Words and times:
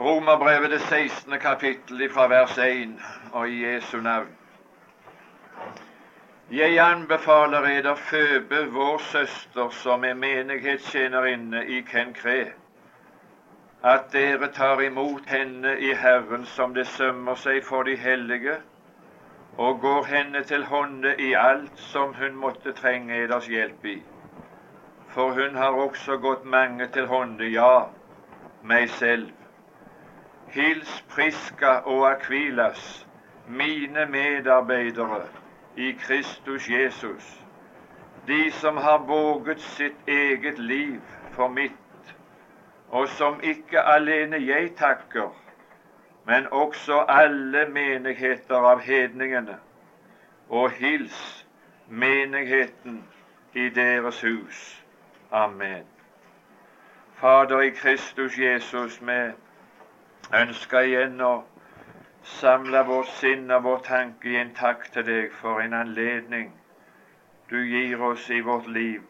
Romerbrevet 0.00 0.70
det 0.70 0.80
16. 0.80 1.38
kapittel 1.38 2.10
fra 2.12 2.26
vers 2.28 2.58
1 2.58 3.00
og 3.32 3.48
i 3.48 3.64
Jesu 3.64 4.00
navn. 4.00 4.28
Jeg 6.50 6.80
anbefaler 6.80 7.60
eder 7.60 7.94
Føbe, 7.94 8.66
vår 8.72 8.98
søster, 8.98 9.68
som 9.70 10.04
er 10.04 10.14
menighetstjenerinne 10.14 11.66
i 11.66 11.80
Kenkre, 11.80 12.44
at 13.82 14.12
dere 14.12 14.50
tar 14.52 14.80
imot 14.80 15.24
henne 15.26 15.78
i 15.78 15.94
Herren 15.94 16.44
som 16.44 16.74
det 16.74 16.86
sømmer 16.86 17.34
seg 17.34 17.64
for 17.64 17.82
de 17.82 17.96
hellige, 17.96 18.58
og 19.56 19.80
går 19.80 20.04
henne 20.04 20.44
til 20.44 20.64
hånde 20.64 21.14
i 21.18 21.32
alt 21.32 21.80
som 21.88 22.14
hun 22.20 22.36
måtte 22.36 22.72
trenge 22.72 23.16
eders 23.24 23.48
hjelp 23.48 23.84
i. 23.84 23.96
For 25.08 25.32
hun 25.32 25.56
har 25.56 25.80
også 25.88 26.20
gått 26.20 26.44
mange 26.44 26.86
til 26.92 27.06
hånde, 27.06 27.48
ja, 27.48 27.88
meg 28.62 28.90
selv. 28.90 29.32
Hils 30.48 31.04
Priska 31.08 31.66
og 31.66 32.10
Akvilas, 32.10 33.06
mine 33.48 34.06
medarbeidere 34.06 35.22
i 35.76 35.92
Kristus 35.92 36.68
Jesus, 36.70 37.40
de 38.26 38.50
som 38.50 38.76
har 38.76 38.98
våget 38.98 39.60
sitt 39.60 40.08
eget 40.08 40.58
liv 40.58 41.00
for 41.30 41.48
mitt, 41.48 42.16
og 42.88 43.08
som 43.08 43.40
ikke 43.42 43.80
alene 43.80 44.36
jeg 44.46 44.70
takker, 44.76 45.34
men 46.26 46.46
også 46.50 47.04
alle 47.08 47.68
menigheter 47.68 48.56
av 48.56 48.80
hedningene, 48.80 49.58
og 50.48 50.70
hils 50.70 51.46
menigheten 51.88 53.04
i 53.54 53.68
deres 53.68 54.22
hus. 54.22 54.82
Amen. 55.30 55.84
Fader 57.14 57.60
i 57.60 57.70
Kristus 57.70 58.38
Jesus, 58.38 59.00
vi 59.02 59.32
ønsker 60.34 60.80
igjen 60.80 61.20
å 61.22 61.44
samle 62.26 62.80
vårt 62.86 63.10
sinn 63.20 63.50
og 63.54 63.62
vår 63.62 63.82
tanke 63.86 64.28
i 64.28 64.38
en 64.40 64.54
takk 64.54 64.88
til 64.92 65.04
deg 65.06 65.34
for 65.40 65.60
en 65.62 65.74
anledning 65.78 66.48
du 67.50 67.60
gir 67.62 68.00
oss 68.02 68.24
i 68.30 68.40
vårt 68.40 68.66
liv, 68.66 69.02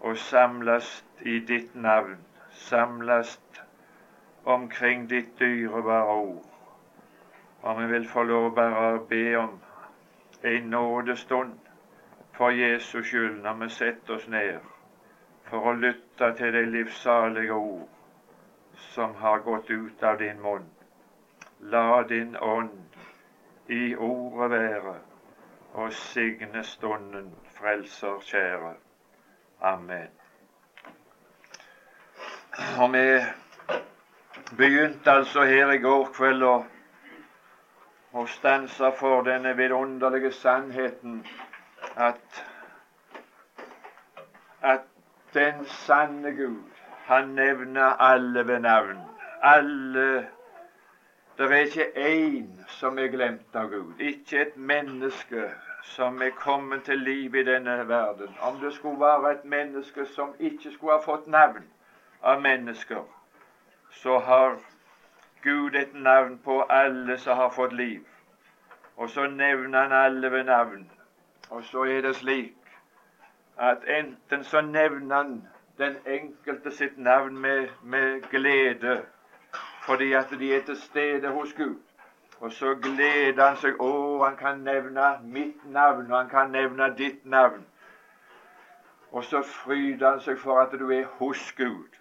og 0.00 0.16
samles 0.16 1.04
i 1.20 1.38
ditt 1.38 1.74
navn, 1.74 2.16
samles 2.50 3.34
omkring 4.44 5.04
ditt 5.10 5.38
dyrebare 5.38 6.14
ord. 6.14 6.46
Og 7.62 7.80
vi 7.80 7.86
vil 7.92 8.08
få 8.08 8.22
lov 8.22 8.54
bare 8.54 8.86
å 8.94 9.02
be 9.10 9.36
om 9.36 9.58
en 10.42 10.70
nådestund 10.70 11.58
for 12.38 12.56
Jesus 12.56 13.10
skyld 13.10 13.42
når 13.42 13.60
vi 13.60 13.68
setter 13.74 14.16
oss 14.16 14.28
ned 14.28 14.64
for 15.50 15.68
å 15.68 15.76
lytte 15.76 16.32
til 16.38 16.56
de 16.56 16.64
livssalige 16.70 17.52
ord 17.52 17.95
som 18.92 19.14
har 19.14 19.38
gått 19.38 19.70
ut 19.70 20.02
av 20.02 20.18
din 20.18 20.40
munn. 20.42 20.70
La 21.60 22.02
din 22.02 22.36
ånd 22.36 22.96
i 23.66 23.96
ordet 23.96 24.50
være, 24.50 24.94
og 25.74 25.92
signe 25.92 26.62
stunden, 26.64 27.32
Frelser 27.56 28.20
kjære. 28.20 28.74
Amen. 29.60 30.10
Og 32.80 32.92
vi 32.92 33.06
begynte 34.56 35.10
altså 35.10 35.44
her 35.44 35.72
i 35.72 35.78
går 35.78 36.10
kveld 36.16 36.44
å, 36.44 36.56
å 38.12 38.26
stanse 38.26 38.92
for 39.00 39.24
denne 39.26 39.56
vidunderlige 39.56 40.32
sannheten 40.32 41.24
at 41.96 42.44
at 44.66 44.80
den 45.34 45.64
sanne 45.64 46.32
Gud, 46.32 46.75
han 47.06 47.28
nevner 47.28 48.00
alle 48.02 48.46
ved 48.48 48.60
navn. 48.60 48.98
Alle 49.42 50.26
det 51.38 51.52
er 51.52 51.56
ikke 51.56 51.90
én 51.96 52.64
som 52.68 52.98
er 52.98 53.06
glemt 53.12 53.54
av 53.54 53.68
Gud, 53.68 53.98
ikke 54.00 54.40
et 54.40 54.56
menneske 54.56 55.50
som 55.82 56.22
er 56.22 56.30
kommet 56.30 56.84
til 56.84 56.98
liv 56.98 57.34
i 57.34 57.42
denne 57.44 57.88
verden. 57.88 58.36
Om 58.40 58.56
det 58.60 58.72
skulle 58.74 59.00
være 59.00 59.32
et 59.32 59.44
menneske 59.44 60.06
som 60.06 60.32
ikke 60.40 60.72
skulle 60.72 60.92
ha 60.92 61.02
fått 61.04 61.26
navn 61.26 61.66
av 62.22 62.40
mennesker, 62.40 63.04
så 63.90 64.18
har 64.18 64.56
Gud 65.42 65.74
et 65.74 65.94
navn 65.94 66.38
på 66.38 66.62
alle 66.62 67.18
som 67.18 67.36
har 67.36 67.50
fått 67.50 67.72
liv. 67.72 68.00
Og 68.96 69.10
så 69.10 69.26
nevner 69.26 69.82
han 69.82 69.92
alle 69.92 70.32
ved 70.32 70.44
navn. 70.44 70.90
Og 71.50 71.64
så 71.64 71.84
er 71.84 72.00
det 72.00 72.16
slik 72.16 72.56
at 73.56 73.84
enten 73.88 74.44
så 74.44 74.60
nevner 74.60 75.16
han 75.16 75.48
den 75.78 75.96
enkelte 76.06 76.70
sitt 76.70 76.98
navn 76.98 77.38
med, 77.38 77.68
med 77.82 78.22
glede 78.30 79.02
fordi 79.86 80.12
at 80.12 80.30
de 80.30 80.54
er 80.54 80.64
til 80.64 80.76
stede 80.76 81.28
hos 81.28 81.52
Gud. 81.52 81.76
Og 82.40 82.52
så 82.52 82.74
gleder 82.74 83.46
han 83.48 83.56
seg. 83.56 83.78
Å, 83.80 84.24
han 84.24 84.36
kan 84.36 84.64
nevne 84.66 85.12
mitt 85.22 85.62
navn, 85.70 86.10
og 86.10 86.16
han 86.18 86.28
kan 86.28 86.50
nevne 86.52 86.88
ditt 86.98 87.22
navn. 87.24 87.62
Og 89.12 89.24
så 89.24 89.42
fryder 89.42 90.10
han 90.10 90.20
seg 90.20 90.40
for 90.42 90.60
at 90.60 90.74
du 90.78 90.90
er 90.90 91.06
hos 91.20 91.52
Gud. 91.56 92.00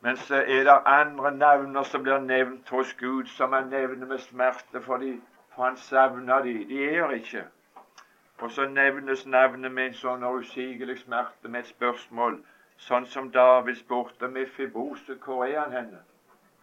Men 0.00 0.16
så 0.16 0.40
er 0.42 0.64
det 0.64 0.78
andre 0.86 1.30
navner 1.36 1.82
som 1.82 2.02
blir 2.02 2.18
nevnt 2.24 2.68
hos 2.68 2.94
Gud, 2.94 3.26
som 3.26 3.52
han 3.52 3.68
nevner 3.70 4.06
med 4.06 4.18
smerte, 4.18 4.82
fordi, 4.82 5.20
for 5.54 5.64
han 5.64 5.76
savner 5.76 6.42
de. 6.42 6.56
De 6.68 6.82
er 6.88 7.10
ikke. 7.10 7.44
Og 8.38 8.50
så 8.50 8.66
nevnes 8.68 9.26
navnet 9.26 9.72
med 9.72 9.86
en 9.86 9.94
sånn 10.00 10.24
usigelig 10.24 10.98
smerte 11.04 11.48
med 11.48 11.64
et 11.64 11.72
spørsmål, 11.72 12.40
sånn 12.76 13.06
som 13.06 13.30
David 13.32 13.78
spurte 13.80 14.28
med 14.28 14.48
Fibose, 14.56 15.16
hvor 15.24 15.44
er 15.46 15.60
han 15.60 15.72
henne? 15.72 16.02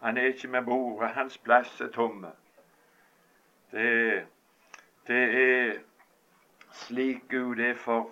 Han 0.04 0.16
er 0.16 0.32
ikke 0.32 0.48
med 0.48 0.64
bordet. 0.64 1.10
Hans 1.16 1.38
plass 1.38 1.80
er 1.80 1.88
tomme. 1.94 2.30
Det, 3.72 4.24
det 5.06 5.22
er 5.42 5.72
slik 6.72 7.28
Gud 7.30 7.58
er 7.58 7.74
for 7.74 8.10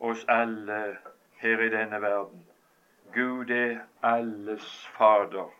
oss 0.00 0.24
alle 0.28 0.96
her 1.42 1.60
i 1.60 1.68
denne 1.68 2.00
verden. 2.02 2.46
Gud 3.14 3.50
er 3.50 3.78
alles 4.02 4.86
Fader. 4.96 5.50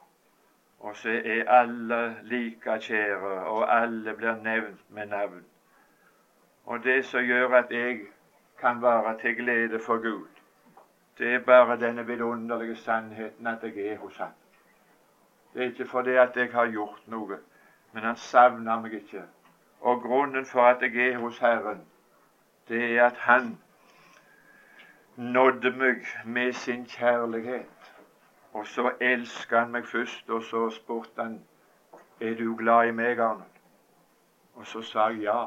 Og 0.78 0.96
så 0.96 1.10
er 1.24 1.48
alle 1.50 2.16
like 2.22 2.78
kjære, 2.80 3.44
og 3.46 3.82
alle 3.82 4.14
blir 4.14 4.34
nevnt 4.42 4.90
med 4.90 5.06
navn. 5.06 5.44
Og 6.64 6.84
det 6.84 7.04
som 7.04 7.22
gjør 7.22 7.54
at 7.54 7.70
jeg 7.70 8.00
kan 8.60 8.82
være 8.82 9.18
til 9.20 9.36
glede 9.36 9.78
for 9.78 10.02
Gud, 10.02 10.31
det 11.18 11.34
er 11.34 11.44
bare 11.44 11.80
denne 11.80 12.06
vidunderlige 12.06 12.76
sannheten 12.76 13.46
at 13.46 13.62
jeg 13.62 13.86
er 13.86 13.98
hos 13.98 14.16
Ham. 14.16 14.32
Det 15.54 15.62
er 15.62 15.66
ikke 15.66 15.86
fordi 15.86 16.10
at 16.10 16.36
jeg 16.36 16.52
har 16.52 16.70
gjort 16.70 17.02
noe, 17.06 17.38
men 17.92 18.02
han 18.02 18.16
savner 18.16 18.80
meg 18.80 18.92
ikke. 18.92 19.22
Og 19.80 20.02
grunnen 20.02 20.46
for 20.46 20.62
at 20.62 20.82
jeg 20.82 21.08
er 21.08 21.18
hos 21.18 21.38
Herren, 21.38 21.84
det 22.68 22.98
er 22.98 23.06
at 23.06 23.16
Han 23.16 23.58
nådde 25.16 25.70
meg 25.70 26.06
med 26.24 26.52
sin 26.52 26.86
kjærlighet. 26.86 27.92
Og 28.52 28.66
så 28.66 28.92
elsket 29.00 29.58
han 29.58 29.70
meg 29.70 29.86
først, 29.86 30.30
og 30.30 30.42
så 30.42 30.70
spurte 30.70 31.22
han 31.22 31.40
er 32.20 32.34
du 32.34 32.56
glad 32.56 32.88
i 32.88 32.90
meg, 32.90 33.18
Arnold. 33.18 33.58
Og 34.54 34.66
så 34.66 34.82
sa 34.82 35.06
jeg 35.06 35.22
ja. 35.22 35.44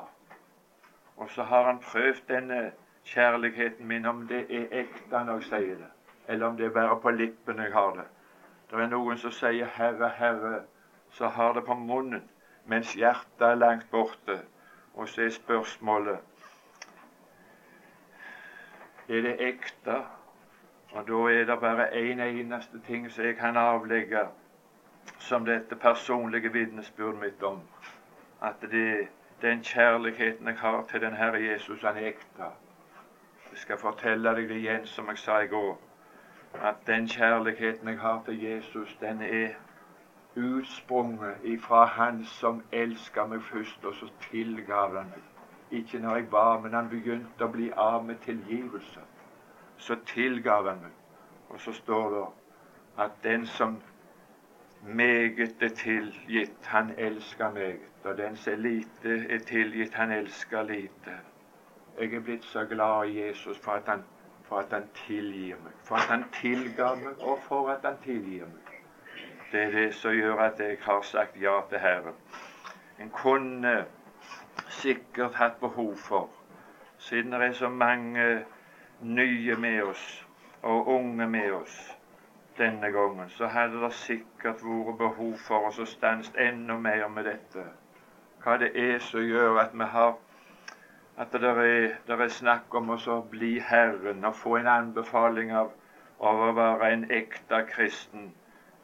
Og 1.18 1.30
så 1.30 1.44
har 1.44 1.64
han 1.66 1.80
prøvd 1.80 2.28
denne 2.28 2.72
kjærligheten 3.06 3.88
min, 3.88 4.06
om 4.06 4.28
det 4.28 4.46
er 4.50 4.68
ekte 4.82 5.24
når 5.24 5.42
jeg 5.42 5.50
sier 5.50 5.82
det, 5.82 5.92
eller 6.28 6.48
om 6.48 6.58
det 6.58 6.66
er 6.66 6.78
bare 6.78 7.00
på 7.02 7.12
lippene 7.12 7.64
jeg 7.64 7.74
har 7.74 7.92
det. 8.00 8.08
Det 8.72 8.80
er 8.82 8.88
noen 8.88 9.18
som 9.18 9.32
sier 9.32 9.68
'Herre, 9.68 10.10
Herre', 10.10 10.64
så 11.10 11.28
har 11.28 11.54
det 11.54 11.66
på 11.66 11.74
munnen, 11.74 12.24
mens 12.66 12.94
hjertet 12.94 13.42
er 13.42 13.56
langt 13.56 13.92
borte. 13.92 14.40
Og 14.94 15.08
så 15.10 15.22
er 15.22 15.30
spørsmålet 15.30 16.20
er 19.10 19.22
det 19.22 19.36
ekte. 19.40 19.96
Og 20.92 21.08
da 21.08 21.14
er 21.14 21.46
det 21.46 21.60
bare 21.60 21.88
én 21.94 22.22
en 22.22 22.38
eneste 22.38 22.82
ting 22.88 23.12
som 23.12 23.26
jeg 23.26 23.36
kan 23.36 23.58
avlegge 23.58 24.28
som 25.20 25.46
dette 25.46 25.76
personlige 25.76 26.54
vitnesbyrdet 26.54 27.20
mitt 27.20 27.44
om. 27.44 27.62
At 28.42 28.62
det, 28.62 29.08
den 29.42 29.64
kjærligheten 29.64 30.48
jeg 30.48 30.58
har 30.58 30.84
til 30.90 31.02
den 31.02 31.14
Herre 31.14 31.44
Jesus, 31.44 31.82
han 31.82 31.98
er 31.98 32.08
ekte. 32.08 32.44
Jeg 33.56 33.62
skal 33.62 33.78
fortelle 33.78 34.32
deg 34.36 34.50
det 34.50 34.56
igjen, 34.60 34.86
som 34.86 35.08
jeg 35.08 35.18
sa 35.18 35.38
i 35.40 35.48
går 35.48 35.78
at 36.64 36.76
den 36.88 37.08
kjærligheten 37.08 37.88
jeg 37.88 38.00
har 38.00 38.24
til 38.26 38.42
Jesus, 38.44 38.98
den 39.02 39.22
er 39.22 39.50
utsprunget 40.36 41.36
ifra 41.44 41.86
Han 41.86 42.26
som 42.26 42.64
elska 42.72 43.26
meg 43.26 43.44
først, 43.44 43.86
og 43.86 43.96
så 43.96 44.10
tilgav 44.30 44.98
han 44.98 45.06
meg. 45.14 45.24
Ikke 45.72 46.00
når 46.00 46.16
jeg 46.16 46.30
ba, 46.30 46.58
men 46.60 46.74
han 46.74 46.90
begynte 46.90 47.48
å 47.48 47.52
bli 47.52 47.70
av 47.72 48.04
med 48.06 48.20
tilgivelse. 48.26 49.00
Så 49.78 49.96
tilgav 50.06 50.68
han 50.68 50.82
meg. 50.82 50.92
Og 51.50 51.60
så 51.60 51.72
står 51.72 52.10
det 52.16 52.26
at 53.06 53.16
den 53.24 53.46
som 53.46 53.78
meget 54.84 55.64
er 55.64 55.70
tilgitt, 55.70 56.66
han 56.66 56.92
elsker 56.98 57.52
meget. 57.52 57.88
Og 58.04 58.18
den 58.18 58.36
som 58.36 58.54
er 58.54 58.58
lite 58.58 59.16
er 59.30 59.40
tilgitt, 59.40 59.94
han 59.94 60.12
elsker 60.12 60.64
lite. 60.64 61.16
Jeg 62.00 62.14
er 62.14 62.20
blitt 62.20 62.44
så 62.44 62.66
glad 62.66 63.08
i 63.08 63.26
Jesus 63.26 63.58
for 63.58 63.72
at 63.72 63.88
han 63.88 64.04
for 64.46 64.58
at 64.58 64.74
han 64.74 64.84
tilgir 64.94 65.56
meg, 65.64 65.74
for 65.84 65.96
at 65.96 66.10
han 66.10 66.26
tilga 66.34 66.92
meg, 66.96 67.22
og 67.22 67.40
for 67.48 67.70
at 67.74 67.86
han 67.86 67.98
tilgir 68.04 68.46
meg. 68.46 68.74
Det 69.52 69.62
er 69.62 69.72
det 69.72 69.94
som 69.94 70.14
gjør 70.14 70.42
at 70.46 70.60
jeg 70.60 70.78
har 70.82 71.02
sagt 71.02 71.42
ja 71.42 71.60
til 71.70 71.80
Herren. 71.80 72.18
En 73.00 73.10
kunne 73.10 73.86
sikkert 74.70 75.34
hatt 75.34 75.60
behov 75.60 75.96
for, 75.98 76.30
siden 76.98 77.32
det 77.32 77.42
er 77.42 77.54
så 77.54 77.70
mange 77.70 78.46
nye 79.02 79.56
med 79.56 79.82
oss 79.84 80.28
og 80.62 80.88
unge 80.88 81.28
med 81.28 81.52
oss 81.52 81.98
denne 82.58 82.92
gangen, 82.92 83.30
så 83.30 83.48
hadde 83.48 83.82
det 83.82 83.94
sikkert 83.94 84.64
vært 84.64 84.98
behov 84.98 85.34
for 85.48 85.68
oss 85.68 85.80
å 85.80 85.86
stanse 85.86 86.32
enda 86.40 86.78
mer 86.78 87.08
med 87.08 87.28
dette. 87.28 87.66
Hva 88.44 88.56
det 88.62 88.72
er 88.80 89.00
som 89.04 89.26
gjør 89.26 89.60
at 89.60 89.74
vi 89.74 89.90
har 89.92 90.16
at 91.18 91.32
det 91.32 91.44
er, 91.44 91.96
det 92.08 92.20
er 92.20 92.28
snakk 92.28 92.76
om 92.76 92.90
å 92.92 93.22
bli 93.32 93.60
Herren 93.60 94.26
og 94.26 94.36
få 94.36 94.58
en 94.60 94.68
anbefaling 94.68 95.54
av, 95.56 95.72
av 96.20 96.42
å 96.50 96.52
være 96.58 96.92
en 96.92 97.06
ekte 97.12 97.62
kristen 97.70 98.34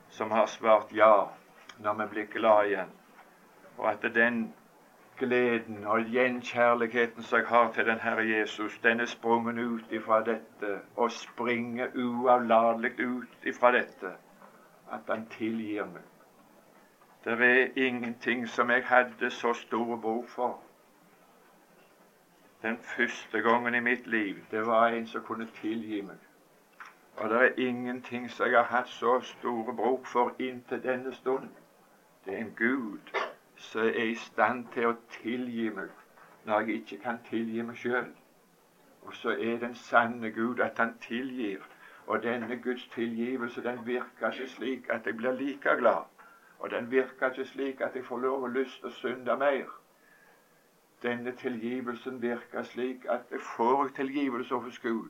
som 0.10 0.32
har 0.32 0.48
svart 0.48 0.94
ja 0.96 1.28
når 1.84 2.00
vi 2.00 2.08
blir 2.14 2.32
glad 2.32 2.72
igjen. 2.72 2.96
Og 3.78 3.90
at 3.92 4.08
den 4.16 4.54
gleden 5.20 5.84
og 5.88 6.08
gjenkjærligheten 6.08 7.24
som 7.24 7.40
jeg 7.40 7.48
har 7.48 7.72
til 7.76 7.86
den 7.86 8.00
Herre 8.00 8.26
Jesus, 8.28 8.80
den 8.84 9.00
er 9.00 9.06
sprunget 9.06 9.60
ut 9.60 9.92
ifra 9.92 10.22
dette 10.26 10.80
og 10.96 11.12
springer 11.12 11.92
uavlatelig 11.96 12.96
ut 13.00 13.46
ifra 13.46 13.72
dette 13.72 14.16
at 14.92 15.08
Han 15.08 15.28
tilgir 15.32 15.86
meg. 15.86 16.04
Det 17.24 17.38
er 17.42 17.70
ingenting 17.76 18.48
som 18.50 18.70
jeg 18.70 18.84
hadde 18.86 19.30
så 19.30 19.54
stor 19.54 19.96
behov 19.96 20.28
for 20.28 20.60
den 22.62 22.78
første 22.78 23.42
gangen 23.42 23.76
i 23.76 23.80
mitt 23.80 24.08
liv, 24.08 24.36
det 24.52 24.66
var 24.68 24.88
en 24.88 25.08
som 25.08 25.22
kunne 25.22 25.48
tilgi 25.62 26.02
meg. 26.02 26.18
Og 27.18 27.30
det 27.30 27.38
er 27.38 27.68
ingenting 27.68 28.32
som 28.32 28.46
jeg 28.46 28.58
har 28.60 28.78
hatt 28.78 28.90
så 28.90 29.20
store 29.20 29.74
bruk 29.76 30.06
for 30.06 30.36
inntil 30.40 30.84
denne 30.84 31.14
stund. 31.14 31.50
Det 32.26 32.34
er 32.34 32.38
en 32.38 32.54
Gud 32.58 33.18
som 33.56 33.82
er 33.82 34.04
i 34.04 34.16
stand 34.16 34.66
til 34.74 34.88
å 34.92 34.96
tilgi 35.10 35.70
meg 35.70 35.90
når 36.46 36.60
jeg 36.60 36.70
ikke 36.82 36.98
kan 37.04 37.20
tilgi 37.30 37.62
meg 37.62 37.78
sjøl. 37.78 38.08
Og 39.02 39.14
så 39.14 39.30
er 39.30 39.58
den 39.60 39.76
sanne 39.76 40.32
Gud 40.32 40.60
at 40.60 40.78
han 40.78 40.98
tilgir. 41.02 41.60
Og 42.08 42.24
denne 42.24 42.58
Guds 42.58 42.88
tilgivelse 42.88 43.64
den 43.64 43.86
virker 43.86 44.32
ikke 44.32 44.48
slik 44.48 44.90
at 44.90 45.06
jeg 45.06 45.18
blir 45.18 45.32
like 45.32 45.78
glad. 45.78 46.10
Og 46.60 46.72
den 46.72 46.92
virker 46.92 47.30
ikke 47.30 47.46
slik 47.46 47.82
at 47.82 47.96
jeg 47.96 48.06
får 48.06 48.18
lov 48.18 48.44
og 48.44 48.50
lyst 48.50 48.80
til 48.80 48.90
å 48.90 48.98
synde 49.02 49.38
mer 49.38 49.81
denne 51.04 51.32
tilgivelsen 51.36 52.22
virker 52.22 52.64
slik 52.64 53.06
at 53.10 53.22
får 53.56 53.84
jeg 53.84 53.94
tilgivelse 53.96 54.56
hos 54.56 54.80
Gud, 54.80 55.10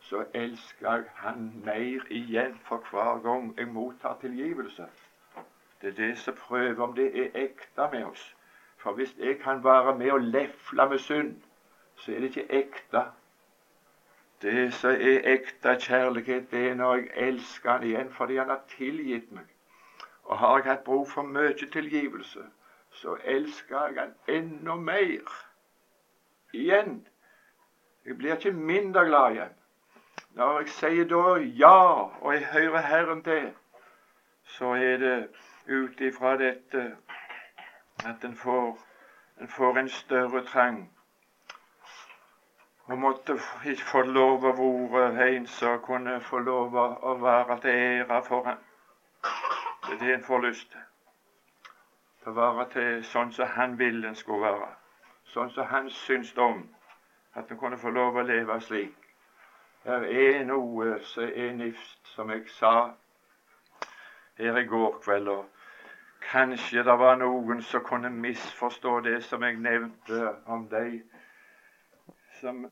så 0.00 0.24
elsker 0.34 0.90
jeg 0.92 1.04
Han 1.14 1.62
mer 1.64 2.00
igjen 2.10 2.58
for 2.64 2.84
hver 2.90 3.22
gang 3.22 3.58
jeg 3.58 3.68
mottar 3.68 4.18
tilgivelse. 4.20 4.86
Det 5.82 5.88
er 5.88 6.06
det 6.06 6.18
som 6.18 6.34
prøver 6.34 6.82
om 6.82 6.94
det 6.94 7.18
er 7.18 7.44
ekte 7.44 7.88
med 7.92 8.04
oss. 8.04 8.36
For 8.76 8.92
hvis 8.92 9.16
jeg 9.18 9.38
kan 9.38 9.64
være 9.64 9.98
med 9.98 10.10
og 10.10 10.20
lefle 10.20 10.88
med 10.88 10.98
synd, 10.98 11.36
så 11.96 12.12
er 12.12 12.20
det 12.20 12.24
ikke 12.24 12.52
ekte. 12.52 13.02
Det 14.42 14.74
som 14.74 14.90
er 14.90 15.20
ekte 15.24 15.76
kjærlighet, 15.80 16.50
det 16.50 16.68
er 16.68 16.74
når 16.74 16.94
jeg 16.94 17.08
elsker 17.16 17.70
Han 17.70 17.82
igjen 17.82 18.10
fordi 18.10 18.36
Han 18.36 18.48
har 18.48 18.60
tilgitt 18.76 19.32
meg. 19.32 19.44
Og 20.24 20.38
har 20.38 20.56
jeg 20.56 20.64
hatt 20.64 20.84
bruk 20.84 21.08
for 21.08 21.22
mye 21.22 21.70
tilgivelse, 21.72 22.44
så 22.94 23.16
elsker 23.24 23.86
jeg 23.86 24.00
han 24.00 24.14
enda 24.28 24.74
mer. 24.74 25.32
Igjen. 26.52 27.08
Jeg 28.06 28.16
blir 28.18 28.34
ikke 28.34 28.52
mindre 28.52 29.04
glad 29.04 29.30
igjen. 29.30 29.54
Når 30.34 30.58
jeg 30.58 30.68
sier 30.68 31.08
da 31.10 31.34
ja, 31.58 31.78
og 32.20 32.34
jeg 32.34 32.46
hører 32.52 32.80
Herren 32.80 33.22
til, 33.22 33.52
så 34.44 34.74
er 34.74 34.96
det 34.96 35.28
ut 35.68 36.00
ifra 36.00 36.36
dette 36.36 36.96
at 38.04 38.24
en 38.24 38.36
får, 38.36 38.78
en 39.40 39.48
får 39.48 39.78
en 39.78 39.88
større 39.88 40.44
trang. 40.44 40.80
Og 42.86 42.98
måtte 42.98 43.38
ikke 43.64 43.90
få 43.90 44.02
lov 44.02 44.44
å 44.44 44.70
være 44.92 45.30
en 45.36 45.46
som 45.46 45.80
kunne 45.82 46.20
få 46.20 46.38
lov 46.38 46.76
å 46.76 47.18
være 47.22 47.60
til 47.60 47.84
ære 47.86 48.24
for 48.26 48.50
ham. 48.50 48.58
Det 49.86 49.94
er 49.94 50.02
det 50.06 50.14
en 50.14 50.26
får 50.26 50.44
lyst 50.48 50.70
til 50.70 50.83
til 52.24 52.32
å 52.32 52.40
være 52.40 52.64
til 52.72 53.02
sånn 53.04 53.32
som 53.36 53.50
han 53.52 53.78
ville 53.78 54.08
en 54.08 54.16
skulle 54.16 54.48
være. 54.48 54.70
Sånn 55.28 55.50
som 55.52 55.66
han 55.68 55.90
syntes 55.92 56.36
om 56.40 56.62
at 57.36 57.50
en 57.50 57.58
kunne 57.60 57.78
få 57.78 57.90
lov 57.92 58.16
å 58.16 58.24
leve 58.24 58.56
slik. 58.64 58.94
Det 59.84 59.96
er 60.16 60.44
noe 60.48 60.98
som 61.04 61.28
er 61.28 61.52
nifst, 61.52 62.00
som 62.08 62.30
jeg 62.32 62.46
sa 62.48 62.94
her 64.38 64.56
i 64.56 64.64
går 64.64 65.00
kveld. 65.04 65.28
og 65.28 65.50
Kanskje 66.24 66.84
det 66.86 66.96
var 66.98 67.18
noen 67.20 67.60
som 67.62 67.84
kunne 67.84 68.10
misforstå 68.10 69.00
det 69.04 69.18
som 69.24 69.42
jeg 69.44 69.60
nevnte 69.60 70.30
om 70.46 70.64
de 70.68 71.02
som 72.40 72.64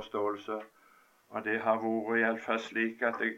forståelse 0.00 0.62
og 1.34 1.44
det 1.44 1.60
har 1.60 1.80
vært 1.82 2.20
iallfall 2.20 2.60
slik 2.62 3.02
at 3.02 3.20
jeg 3.20 3.32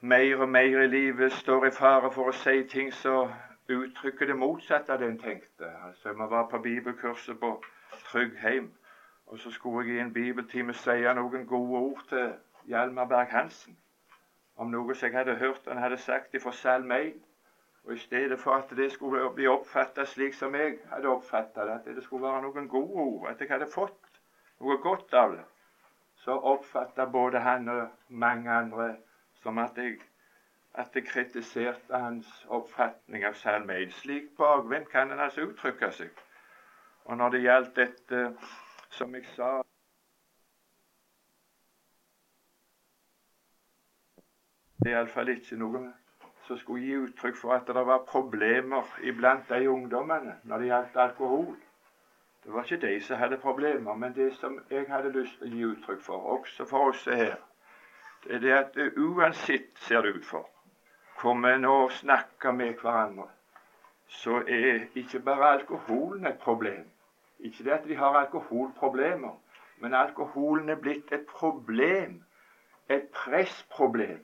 mer 0.00 0.40
og 0.44 0.48
mer 0.48 0.80
i 0.82 0.86
livet 0.86 1.32
står 1.32 1.66
i 1.66 1.70
fare 1.72 2.10
for 2.12 2.28
å 2.28 2.36
si 2.36 2.62
ting 2.68 2.92
som 2.92 3.32
uttrykker 3.72 4.28
det 4.28 4.36
motsatte 4.36 4.92
av 4.92 5.00
det 5.00 5.08
en 5.08 5.18
tenkte. 5.18 5.70
Altså, 5.86 6.08
Jeg 6.08 6.30
var 6.30 6.48
på 6.50 6.58
bibelkurset 6.58 7.40
på 7.40 7.54
Tryggheim, 8.10 8.72
og 9.26 9.38
så 9.38 9.50
skulle 9.50 9.86
jeg 9.86 9.96
i 9.96 10.00
en 10.00 10.12
bibeltime 10.12 10.74
si 10.74 11.00
noen 11.20 11.46
gode 11.46 11.80
ord 11.80 12.04
til 12.08 12.34
Hjalmar 12.68 13.08
Berg-Hansen 13.08 13.78
om 14.56 14.70
noe 14.70 14.94
som 14.94 15.08
jeg 15.08 15.16
hadde 15.16 15.38
hørt 15.40 15.64
han 15.68 15.80
hadde 15.82 15.96
sagt 15.96 16.36
fra 16.42 16.52
Salme 16.52 17.00
1. 17.00 17.14
Og 17.84 17.94
i 17.94 17.98
stedet 17.98 18.38
for 18.40 18.54
at 18.54 18.70
det 18.76 18.92
skulle 18.92 19.30
bli 19.34 19.46
oppfatta 19.46 20.04
slik 20.04 20.34
som 20.34 20.54
jeg 20.54 20.78
hadde 20.92 21.08
oppfatta 21.08 21.64
det, 21.64 21.80
at 21.80 21.96
det 21.96 22.04
skulle 22.04 22.24
være 22.24 22.42
noen 22.42 22.68
gode 22.68 23.00
ord, 23.08 23.26
at 23.30 23.40
jeg 23.40 23.50
hadde 23.50 23.72
fått 23.72 24.20
noe 24.60 24.78
godt 24.80 25.12
av 25.14 25.34
det, 25.34 25.42
så 26.24 26.38
oppfatta 26.40 27.06
både 27.06 27.40
han 27.44 27.68
og 27.68 27.88
mange 28.08 28.50
andre 28.50 28.96
som 29.42 29.58
at 29.58 29.76
jeg, 29.76 29.98
at 30.74 30.94
jeg 30.94 31.04
kritiserte 31.06 31.98
hans 31.98 32.30
oppfatning 32.48 33.26
av 33.28 33.36
Salme 33.36 33.76
1. 33.82 33.92
Slik 33.92 34.30
bakvendt 34.38 34.88
kan 34.88 35.12
en 35.12 35.20
altså 35.20 35.44
uttrykke 35.50 35.90
seg. 35.92 36.22
Og 37.04 37.20
når 37.20 37.34
det 37.34 37.42
gjaldt 37.44 37.76
dette, 37.76 38.22
som 38.90 39.14
jeg 39.14 39.28
sa 39.34 39.50
Det 44.84 44.92
er 44.92 44.98
iallfall 44.98 45.30
ikke 45.32 45.56
noe 45.56 45.80
som 46.46 46.58
skulle 46.60 46.84
gi 46.84 46.96
uttrykk 47.00 47.36
for 47.40 47.54
at 47.56 47.68
det 47.68 47.84
var 47.88 48.02
problemer 48.08 48.88
iblant 49.08 49.48
de 49.48 49.68
ungdommene 49.70 50.34
når 50.44 50.58
det 50.60 50.66
gjaldt 50.68 50.98
alkohol. 51.04 51.54
Det 52.44 52.52
var 52.52 52.62
ikke 52.62 52.86
de 52.86 53.00
som 53.00 53.16
hadde 53.16 53.36
problemer, 53.36 53.94
men 53.94 54.14
det 54.14 54.34
som 54.34 54.58
jeg 54.70 54.86
hadde 54.88 55.12
lyst 55.12 55.38
til 55.38 55.48
å 55.48 55.54
gi 55.56 55.66
uttrykk 55.66 56.02
for, 56.04 56.26
også 56.36 56.66
for 56.68 56.90
oss 56.90 57.04
her, 57.04 57.38
det 58.24 58.34
er 58.34 58.42
det 58.42 58.52
at 58.52 58.76
uansett, 58.96 59.70
ser 59.80 60.02
det 60.02 60.14
ut 60.16 60.26
for, 60.26 60.48
hvor 61.20 61.34
vi 61.40 61.54
nå 61.60 61.88
snakker 61.88 62.52
med 62.52 62.74
hverandre, 62.82 63.30
så 64.08 64.42
er 64.48 64.84
ikke 64.94 65.20
bare 65.24 65.52
alkoholen 65.58 66.26
et 66.26 66.38
problem. 66.38 66.84
Ikke 67.38 67.64
det 67.64 67.72
at 67.78 67.88
de 67.88 67.96
har 67.96 68.20
alkoholproblemer, 68.20 69.40
men 69.80 69.94
alkoholen 69.94 70.68
er 70.68 70.80
blitt 70.80 71.12
et 71.12 71.26
problem. 71.26 72.22
Et 72.88 73.08
pressproblem 73.12 74.20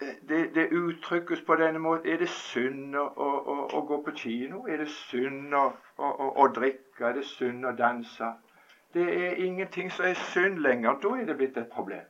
det, 0.00 0.54
det, 0.54 0.68
uttrykkes 0.72 1.40
på 1.46 1.54
denne 1.54 1.78
måten. 1.78 2.12
Er 2.12 2.18
det 2.18 2.28
synd 2.28 2.96
å, 2.96 3.06
å, 3.16 3.56
å 3.74 3.80
gå 3.86 4.02
på 4.06 4.14
kino? 4.16 4.66
Er 4.68 4.82
det 4.82 4.90
synd 4.90 5.54
å, 5.54 5.64
å, 5.98 6.46
drikke? 6.54 7.08
Er 7.08 7.18
det 7.18 7.24
synd 7.26 7.66
å 7.66 7.72
danse? 7.78 8.30
Det 8.94 9.04
er 9.04 9.42
ingenting 9.44 9.90
som 9.90 10.06
er 10.06 10.20
synd 10.30 10.62
lenger. 10.62 11.00
Da 11.02 11.14
er 11.16 11.26
det 11.26 11.36
blitt 11.36 11.58
et 11.58 11.70
problem. 11.72 12.06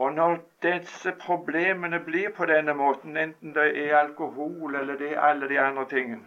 Og 0.00 0.12
når 0.14 0.38
disse 0.62 1.12
problemene 1.20 2.00
blir 2.00 2.30
på 2.36 2.46
denne 2.46 2.74
måten, 2.74 3.16
enten 3.16 3.54
det 3.54 3.68
er 3.84 3.96
alkohol 3.98 4.74
eller 4.74 4.96
det 4.98 5.12
er 5.12 5.20
alle 5.20 5.48
de 5.48 5.58
andre 5.60 5.84
tingene, 5.88 6.24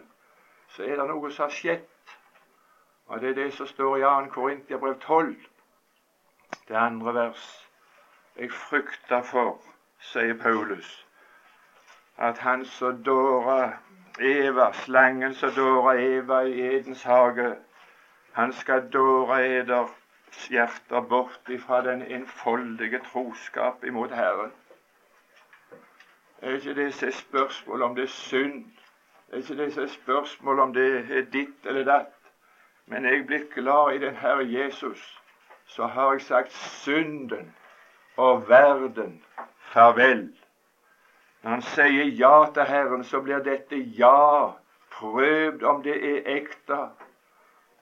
så 0.68 0.84
er 0.84 0.96
det 1.00 1.08
noe 1.10 1.30
som 1.30 1.48
har 1.48 1.54
skjedd. 1.54 1.84
Og 3.06 3.20
det 3.20 3.30
er 3.30 3.34
det 3.34 3.52
som 3.52 3.66
står 3.66 3.96
i 3.98 4.04
2. 4.06 4.30
Korintiabrev 4.32 4.94
12, 5.00 5.34
det 6.68 6.76
andre 6.76 7.14
vers. 7.14 7.44
Jeg 8.36 8.52
frykter 8.52 9.22
for 9.22 9.73
sier 10.04 10.34
Paulus, 10.34 11.06
at 12.16 12.38
han 12.38 12.64
som 12.64 13.02
dåra 13.04 13.72
Eva, 14.20 14.72
slangen 14.72 15.34
som 15.34 15.50
dåra 15.56 15.96
Eva 16.00 16.42
i 16.46 16.60
Edens 16.60 17.02
hage, 17.02 17.54
han 18.32 18.52
skal 18.52 18.90
dåre 18.92 19.40
eders 19.46 20.48
hjerter 20.50 21.00
bort 21.00 21.48
ifra 21.48 21.80
den 21.82 22.02
enfoldige 22.02 23.00
troskap 23.12 23.84
imot 23.84 24.10
Herren. 24.10 24.52
Er 26.42 26.54
ikke 26.58 26.74
det 26.74 26.94
som 26.94 27.08
er 27.08 27.12
spørsmål 27.12 27.82
om 27.82 27.94
det 27.94 28.02
er 28.02 28.08
synd. 28.08 28.64
Er 29.32 29.36
ikke 29.36 29.56
det 29.56 29.72
som 29.72 29.82
er 29.82 29.88
spørsmål 29.88 30.60
om 30.60 30.74
det 30.74 30.88
er 31.18 31.22
ditt 31.32 31.66
eller 31.66 31.84
datt. 31.84 32.16
Men 32.86 33.04
jeg 33.04 33.18
er 33.18 33.26
blitt 33.26 33.54
glad 33.54 33.94
i 33.94 33.98
den 33.98 34.16
Herre 34.16 34.44
Jesus. 34.50 35.20
Så 35.66 35.86
har 35.86 36.12
jeg 36.12 36.22
sagt 36.22 36.52
synden 36.52 37.54
og 38.16 38.48
verden 38.48 39.22
farvel. 39.74 40.28
Når 41.42 41.50
han 41.50 41.62
sier 41.62 42.04
ja 42.18 42.36
til 42.54 42.62
Herren, 42.70 43.04
så 43.04 43.20
blir 43.20 43.42
dette 43.44 43.76
ja 43.76 44.52
prøvd 44.94 45.62
om 45.62 45.82
det 45.82 45.96
er 46.10 46.30
ekte. 46.36 46.78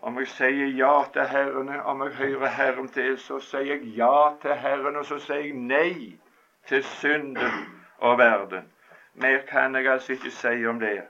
Om 0.03 0.19
jeg 0.19 0.33
sier 0.33 0.73
ja 0.79 0.95
til 1.13 1.29
Herren, 1.31 1.69
om 1.69 2.03
jeg 2.03 2.17
hører 2.19 2.49
Herren 2.57 2.89
til, 2.89 3.19
så 3.19 3.39
sier 3.39 3.77
jeg 3.77 3.95
ja 3.97 4.33
til 4.43 4.57
Herren, 4.65 4.97
og 4.97 5.07
så 5.07 5.21
sier 5.23 5.45
jeg 5.45 5.55
nei 5.55 6.19
til 6.67 6.83
synden 6.83 7.63
og 7.99 8.19
verden. 8.19 8.67
Mer 9.15 9.47
kan 9.49 9.75
jeg 9.75 9.93
altså 9.93 10.13
ikke 10.13 10.31
si 10.31 10.67
om 10.67 10.81
det. 10.81 11.03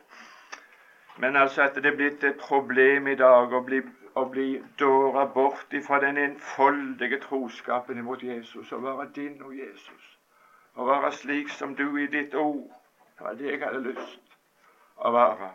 Men 1.17 1.37
altså 1.37 1.62
at 1.62 1.75
det 1.75 1.87
er 1.87 1.97
blitt 1.97 2.25
et 2.25 2.41
problem 2.41 3.07
i 3.07 3.15
dag 3.15 3.53
å 3.53 3.61
bli, 3.65 3.81
å 4.15 4.25
bli 4.29 4.49
dåra 4.81 5.25
bort 5.25 5.77
fra 5.87 6.01
den 6.05 6.19
enfoldige 6.19 7.21
troskapen 7.23 7.99
imot 7.99 8.23
Jesus, 8.23 8.73
og 8.73 8.85
være 8.85 9.09
din 9.15 9.43
og 9.43 9.57
Jesus. 9.57 10.12
Å 10.76 10.85
være 10.88 11.12
slik 11.12 11.50
som 11.52 11.75
du 11.76 11.87
i 12.00 12.07
ditt 12.12 12.35
ord. 12.35 12.69
Det 13.19 13.26
var 13.26 13.35
det 13.37 13.50
jeg 13.50 13.61
hadde 13.61 13.83
lyst 13.85 14.38
å 14.97 15.11
være. 15.12 15.50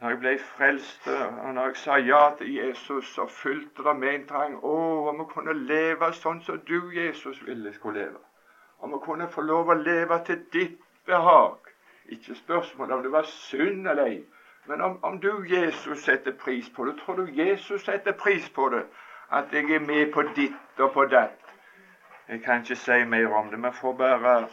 Når 0.00 0.10
jeg 0.10 0.18
ble 0.22 0.32
frelst, 0.38 1.06
og 1.10 1.54
når 1.54 1.70
jeg 1.70 1.76
sa 1.82 1.98
ja 1.98 2.22
til 2.38 2.50
Jesus, 2.54 3.12
så 3.14 3.26
fulgte 3.26 3.82
det 3.86 3.94
med 3.98 4.14
en 4.14 4.26
trang 4.26 4.56
Å, 4.62 4.74
om 5.10 5.22
jeg 5.22 5.30
kunne 5.32 5.54
leve 5.70 6.10
sånn 6.14 6.42
som 6.46 6.60
du, 6.66 6.90
Jesus, 6.94 7.40
ville 7.46 7.72
skulle 7.74 8.04
leve. 8.04 8.20
Om 8.78 8.94
jeg 8.94 9.04
kunne 9.06 9.30
få 9.30 9.42
lov 9.46 9.70
å 9.74 9.78
leve 9.78 10.20
til 10.26 10.44
ditt 10.54 10.78
behag. 11.06 11.72
Ikke 12.14 12.34
spørsmålet 12.38 12.96
om 12.96 13.02
det 13.02 13.12
var 13.12 13.26
synd 13.30 13.90
eller 13.90 14.04
ei, 14.06 14.20
men 14.68 14.82
om, 14.82 14.98
om, 15.02 15.18
du, 15.20 15.32
Jesus, 15.48 16.04
setter 16.04 16.32
pris 16.32 16.70
på 16.70 16.86
det. 16.86 16.98
Tror 17.00 17.22
du 17.22 17.42
Jesus 17.42 17.84
setter 17.84 18.12
pris 18.12 18.50
på 18.54 18.68
det? 18.74 18.84
At 19.30 19.52
jeg 19.52 19.70
er 19.74 19.84
med 19.84 20.12
på 20.12 20.22
ditt 20.36 20.82
og 20.82 20.92
på 20.92 21.06
datt? 21.10 21.47
Jeg 22.28 22.42
kan 22.42 22.60
ikke 22.60 22.76
si 22.76 23.04
mer 23.04 23.34
om 23.34 23.50
det. 23.50 23.58
Vi 23.62 23.70
får 23.72 23.92
bare 23.92 24.48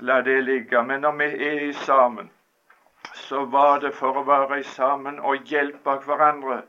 la 0.00 0.22
det 0.22 0.44
ligge. 0.44 0.82
Men 0.82 1.00
når 1.00 1.12
vi 1.12 1.24
er 1.46 1.72
sammen, 1.72 2.30
så 3.14 3.44
var 3.44 3.78
det 3.78 3.94
for 3.94 4.18
å 4.18 4.24
være 4.26 4.62
sammen 4.62 5.20
og 5.20 5.44
hjelpe 5.46 5.94
hverandre, 6.06 6.62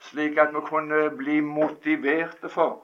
slik 0.00 0.38
at 0.38 0.52
vi 0.54 0.60
kunne 0.66 1.10
bli 1.16 1.40
motiverte 1.40 2.48
for 2.48 2.82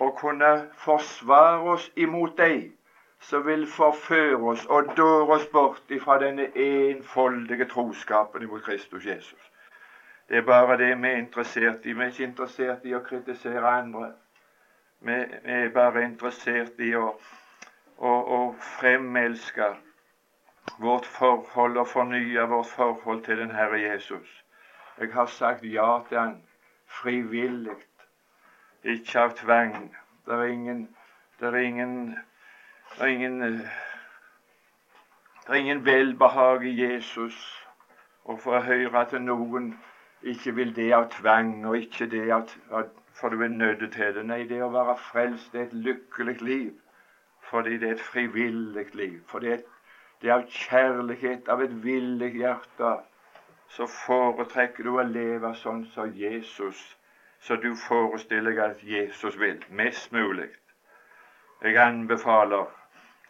å 0.00 0.10
kunne 0.16 0.52
forsvare 0.84 1.74
oss 1.74 1.90
imot 1.96 2.38
dem 2.38 2.72
som 3.20 3.46
vil 3.46 3.66
forføre 3.66 4.40
oss 4.54 4.64
og 4.66 4.96
dåre 4.96 5.36
oss 5.36 5.46
bort 5.52 5.90
ifra 5.94 6.16
denne 6.18 6.48
enfoldige 6.56 7.68
troskapen 7.70 8.42
imot 8.42 8.64
Kristus 8.64 9.06
Jesus. 9.06 9.52
Det 10.28 10.40
er 10.40 10.48
bare 10.48 10.76
det 10.80 10.94
vi 11.02 11.08
er 11.08 11.20
interessert 11.20 11.86
i. 11.86 11.92
Vi 11.92 12.02
er 12.02 12.10
ikke 12.10 12.24
interessert 12.24 12.84
i 12.88 12.96
å 12.96 13.04
kritisere 13.04 13.68
andre. 13.68 14.14
Vi 15.04 15.24
er 15.44 15.68
bare 15.74 16.04
interessert 16.04 16.78
i 16.78 16.92
å, 16.94 17.08
å, 17.98 18.10
å 18.10 18.40
fremelske 18.78 19.72
vårt 20.78 21.06
forhold 21.06 21.80
og 21.82 21.88
fornye 21.90 22.46
vårt 22.50 22.70
forhold 22.70 23.24
til 23.26 23.42
den 23.42 23.54
Herre 23.56 23.80
Jesus. 23.82 24.28
Jeg 24.98 25.10
har 25.14 25.26
sagt 25.26 25.66
ja 25.66 25.98
til 26.08 26.18
Han 26.18 26.40
frivillig, 26.92 27.78
ikke 28.82 29.20
av 29.20 29.30
tvang. 29.38 29.94
Det 30.26 30.34
er 30.34 30.44
ingen, 30.44 30.88
det 31.40 31.48
er 31.48 31.56
ingen 31.56 32.18
det 32.92 33.02
er 33.02 33.06
ingen, 33.06 33.40
det 33.40 33.68
er 35.48 35.54
ingen 35.54 35.86
velbehag 35.86 36.66
i 36.68 36.74
Jesus 36.76 37.38
å 38.28 38.36
få 38.36 38.58
høre 38.60 39.00
at 39.00 39.14
noen 39.20 39.72
ikke 40.22 40.52
vil 40.54 40.74
det 40.76 40.90
av 40.94 41.08
tvang, 41.10 41.64
og 41.66 41.78
ikke 41.78 42.06
det 42.12 42.28
at, 42.36 42.52
for 43.14 43.28
du 43.28 43.42
er 43.42 43.48
nødt 43.48 43.92
til 43.92 44.14
det. 44.14 44.24
Nei, 44.26 44.44
det 44.48 44.62
å 44.62 44.70
være 44.72 44.96
frelst 45.10 45.52
det 45.52 45.60
er 45.60 45.66
et 45.66 45.78
lykkelig 45.86 46.40
liv. 46.42 46.72
Fordi 47.50 47.78
det 47.78 47.88
er 47.88 47.94
et 47.98 48.00
frivillig 48.00 48.86
liv. 48.94 49.20
For 49.28 49.44
det 49.44 49.52
er, 49.52 49.62
av 50.32 50.44
kjærlighet, 50.48 51.48
av 51.48 51.62
et 51.62 51.74
villig 51.84 52.32
hjerte. 52.38 52.92
Så 53.68 53.86
foretrekker 53.86 54.84
du 54.84 54.96
å 54.96 55.06
leve 55.08 55.54
sånn 55.56 55.86
som 55.94 56.12
Jesus, 56.14 56.80
så 57.40 57.56
du 57.56 57.72
forestiller 57.88 58.52
deg 58.52 58.60
at 58.64 58.84
Jesus 58.84 59.38
vil. 59.40 59.64
Mest 59.70 60.12
mulig. 60.12 60.50
Jeg 61.62 61.76
anbefaler 61.80 62.68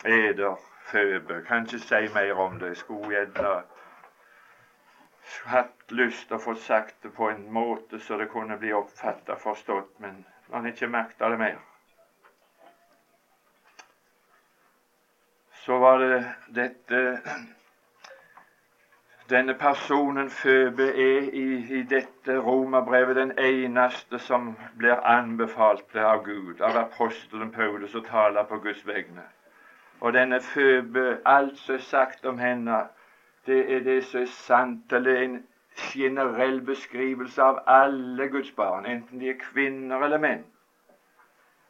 eder 0.04 0.58
Føbe. 0.90 1.44
Kan 1.46 1.66
ikke 1.66 1.78
si 1.78 2.08
mer 2.14 2.34
om 2.34 2.58
det. 2.58 2.72
Jeg 2.74 2.76
skulle 2.76 3.14
gjerne 3.14 3.62
hatt 5.44 5.92
lyst 5.92 6.28
til 6.28 6.36
å 6.36 6.42
få 6.42 6.54
sagt 6.58 7.02
det 7.02 7.12
på 7.16 7.28
en 7.30 7.44
måte 7.52 8.00
så 8.00 8.18
det 8.18 8.30
kunne 8.32 8.58
bli 8.58 8.72
oppfatta 8.74 9.36
forstått, 9.38 9.98
men 9.98 10.24
man 10.52 10.66
ikke 10.66 10.90
makta 10.90 11.30
det 11.30 11.38
mer. 11.38 11.58
Så 15.64 15.78
var 15.78 15.98
det 15.98 16.24
dette 16.48 17.20
Denne 19.30 19.54
personen 19.54 20.30
Føbe 20.30 20.88
er 21.02 21.28
i, 21.32 21.44
i 21.78 21.82
dette 21.88 22.34
romerbrevet 22.42 23.16
den 23.16 23.30
eneste 23.38 24.18
som 24.18 24.50
blir 24.76 24.98
anbefalt 25.08 25.94
av 25.96 26.24
Gud, 26.26 26.60
av 26.60 26.76
apostelen 26.76 27.52
Paulus, 27.54 27.94
å 27.94 28.02
tale 28.04 28.42
på 28.44 28.58
Guds 28.60 28.82
vegne. 28.86 29.24
Og 30.00 30.12
denne 30.12 30.40
Føbe, 30.42 31.22
alt 31.24 31.56
som 31.62 31.78
er 31.78 31.86
sagt 31.86 32.26
om 32.26 32.42
henne, 32.42 32.82
det 33.46 33.76
er 33.76 33.80
det 33.80 34.04
som 34.04 34.20
er 34.20 34.26
sant. 34.26 34.92
Eller 34.92 35.22
en 35.22 35.42
generell 35.76 36.61
beskrivelse 36.62 37.42
av 37.42 37.58
alle 37.66 38.28
Guds 38.28 38.50
barn, 38.52 38.87
enten 38.87 39.20
de 39.20 39.30
er 39.30 39.38
kvinner 39.40 40.04
eller 40.04 40.18
menn. 40.18 40.44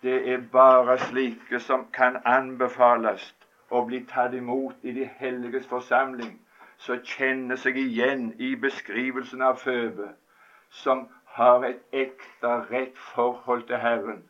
Det 0.02 0.16
er 0.32 0.42
bare 0.52 0.98
slike 0.98 1.60
som 1.60 1.86
kan 1.94 2.18
anbefales 2.24 3.28
å 3.70 3.84
bli 3.86 4.02
tatt 4.08 4.34
imot 4.34 4.82
i 4.82 4.92
de 4.96 5.06
helliges 5.20 5.68
forsamling, 5.70 6.34
som 6.76 6.98
kjenner 6.98 7.56
seg 7.56 7.78
igjen 7.78 8.32
i 8.38 8.54
beskrivelsen 8.58 9.42
av 9.46 9.62
Føbe, 9.62 10.10
som 10.68 11.06
har 11.38 11.64
et 11.64 11.86
ekte, 11.92 12.56
rett 12.72 12.98
forhold 13.14 13.68
til 13.70 13.78
Herren 13.78 14.24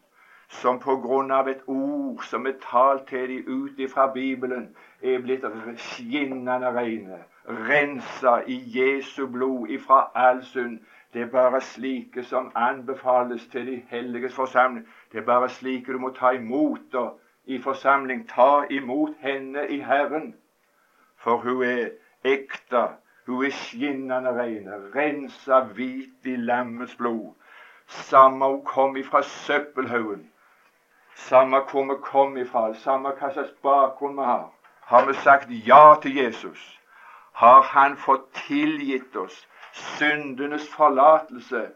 som 0.53 0.79
på 0.81 0.97
grunn 1.01 1.31
av 1.33 1.49
et 1.49 1.63
ord 1.67 2.23
som 2.29 2.47
er 2.47 2.59
talt 2.61 3.07
til 3.09 3.29
dem 3.31 3.47
ut 3.49 3.79
ifra 3.81 4.07
Bibelen, 4.13 4.69
er 5.01 5.23
blitt 5.25 5.47
skinnende 5.81 6.73
rene, 6.77 7.23
rensa 7.49 8.43
i 8.47 8.63
Jesu 8.79 9.27
blod 9.27 9.69
ifra 9.69 10.11
all 10.15 10.45
synd. 10.45 10.81
Det 11.13 11.23
er 11.23 11.27
bare 11.27 11.61
slike 11.61 12.23
som 12.25 12.53
anbefales 12.55 13.47
til 13.47 13.67
de 13.67 13.83
helliges 13.89 14.35
forsamling. 14.35 14.89
Det 15.13 15.19
er 15.21 15.25
bare 15.25 15.49
slike 15.49 15.93
du 15.93 15.99
må 15.99 16.11
ta 16.11 16.31
imot 16.31 16.95
og 16.95 17.21
i 17.45 17.59
forsamling. 17.63 18.29
Ta 18.29 18.65
imot 18.71 19.15
henne 19.21 19.69
i 19.69 19.81
Herren, 19.81 20.35
for 21.17 21.37
hun 21.37 21.63
er 21.63 21.89
ekte. 22.25 22.89
Hun 23.27 23.45
er 23.45 23.51
skinnende 23.51 24.33
rene, 24.43 24.81
rensa 24.95 25.61
hvit 25.61 26.27
i 26.27 26.37
lammets 26.37 26.97
blod. 26.97 27.35
Samme 27.87 28.47
hun 28.47 28.65
kom 28.65 28.97
ifra 28.97 29.23
søppelhaugen 29.23 30.33
samme 31.15 31.61
hvor 31.71 31.85
vi 31.85 32.01
kom 32.03 32.37
ifra, 32.37 32.75
samme 32.75 33.13
hva 33.19 33.31
slags 33.33 33.53
bakgrunn 33.63 34.17
vi 34.17 34.25
har, 34.27 34.49
har 34.91 35.07
vi 35.07 35.15
sagt 35.15 35.51
ja 35.69 35.95
til 36.03 36.17
Jesus, 36.17 36.81
har 37.33 37.63
Han 37.63 37.97
fått 37.97 38.33
tilgitt 38.33 39.17
oss 39.17 39.49
syndenes 39.73 40.69
forlatelse. 40.69 41.69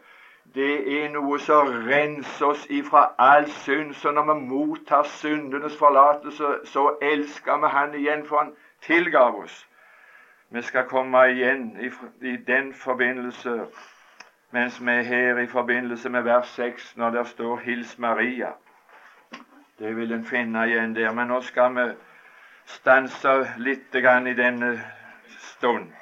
Det 0.54 1.02
er 1.02 1.08
noe 1.10 1.38
som 1.42 1.68
renser 1.88 2.46
oss 2.46 2.66
ifra 2.70 3.08
all 3.18 3.48
synd. 3.50 3.94
Så 3.94 4.10
når 4.10 4.28
vi 4.32 4.40
mottar 4.40 5.02
syndenes 5.02 5.76
forlatelse, 5.78 6.58
så 6.64 6.90
elsker 7.02 7.56
vi 7.56 7.68
Han 7.68 7.94
igjen, 7.94 8.26
for 8.26 8.38
Han 8.38 8.52
tilgav 8.82 9.40
oss. 9.42 9.66
Vi 10.50 10.62
skal 10.62 10.84
komme 10.84 11.28
igjen 11.30 11.76
i, 12.20 12.36
den 12.36 12.74
forbindelse 12.74 13.66
mens 14.50 14.80
vi 14.80 14.90
er 14.90 15.02
her 15.02 15.38
i 15.38 15.46
forbindelse 15.46 16.08
med 16.08 16.22
vers 16.22 16.48
6, 16.48 16.96
når 16.96 17.10
det 17.10 17.26
står 17.26 17.56
'Hils 17.58 17.98
Maria'. 17.98 18.52
Det 19.78 19.96
vil 19.96 20.12
en 20.12 20.24
finne 20.24 20.66
igjen 20.66 20.94
der. 20.94 21.12
Men 21.12 21.28
nå 21.28 21.40
skal 21.40 21.74
vi 21.74 21.92
stanse 22.64 23.50
litt 23.58 23.94
i 23.94 24.34
denne 24.34 24.80
stund 25.58 25.92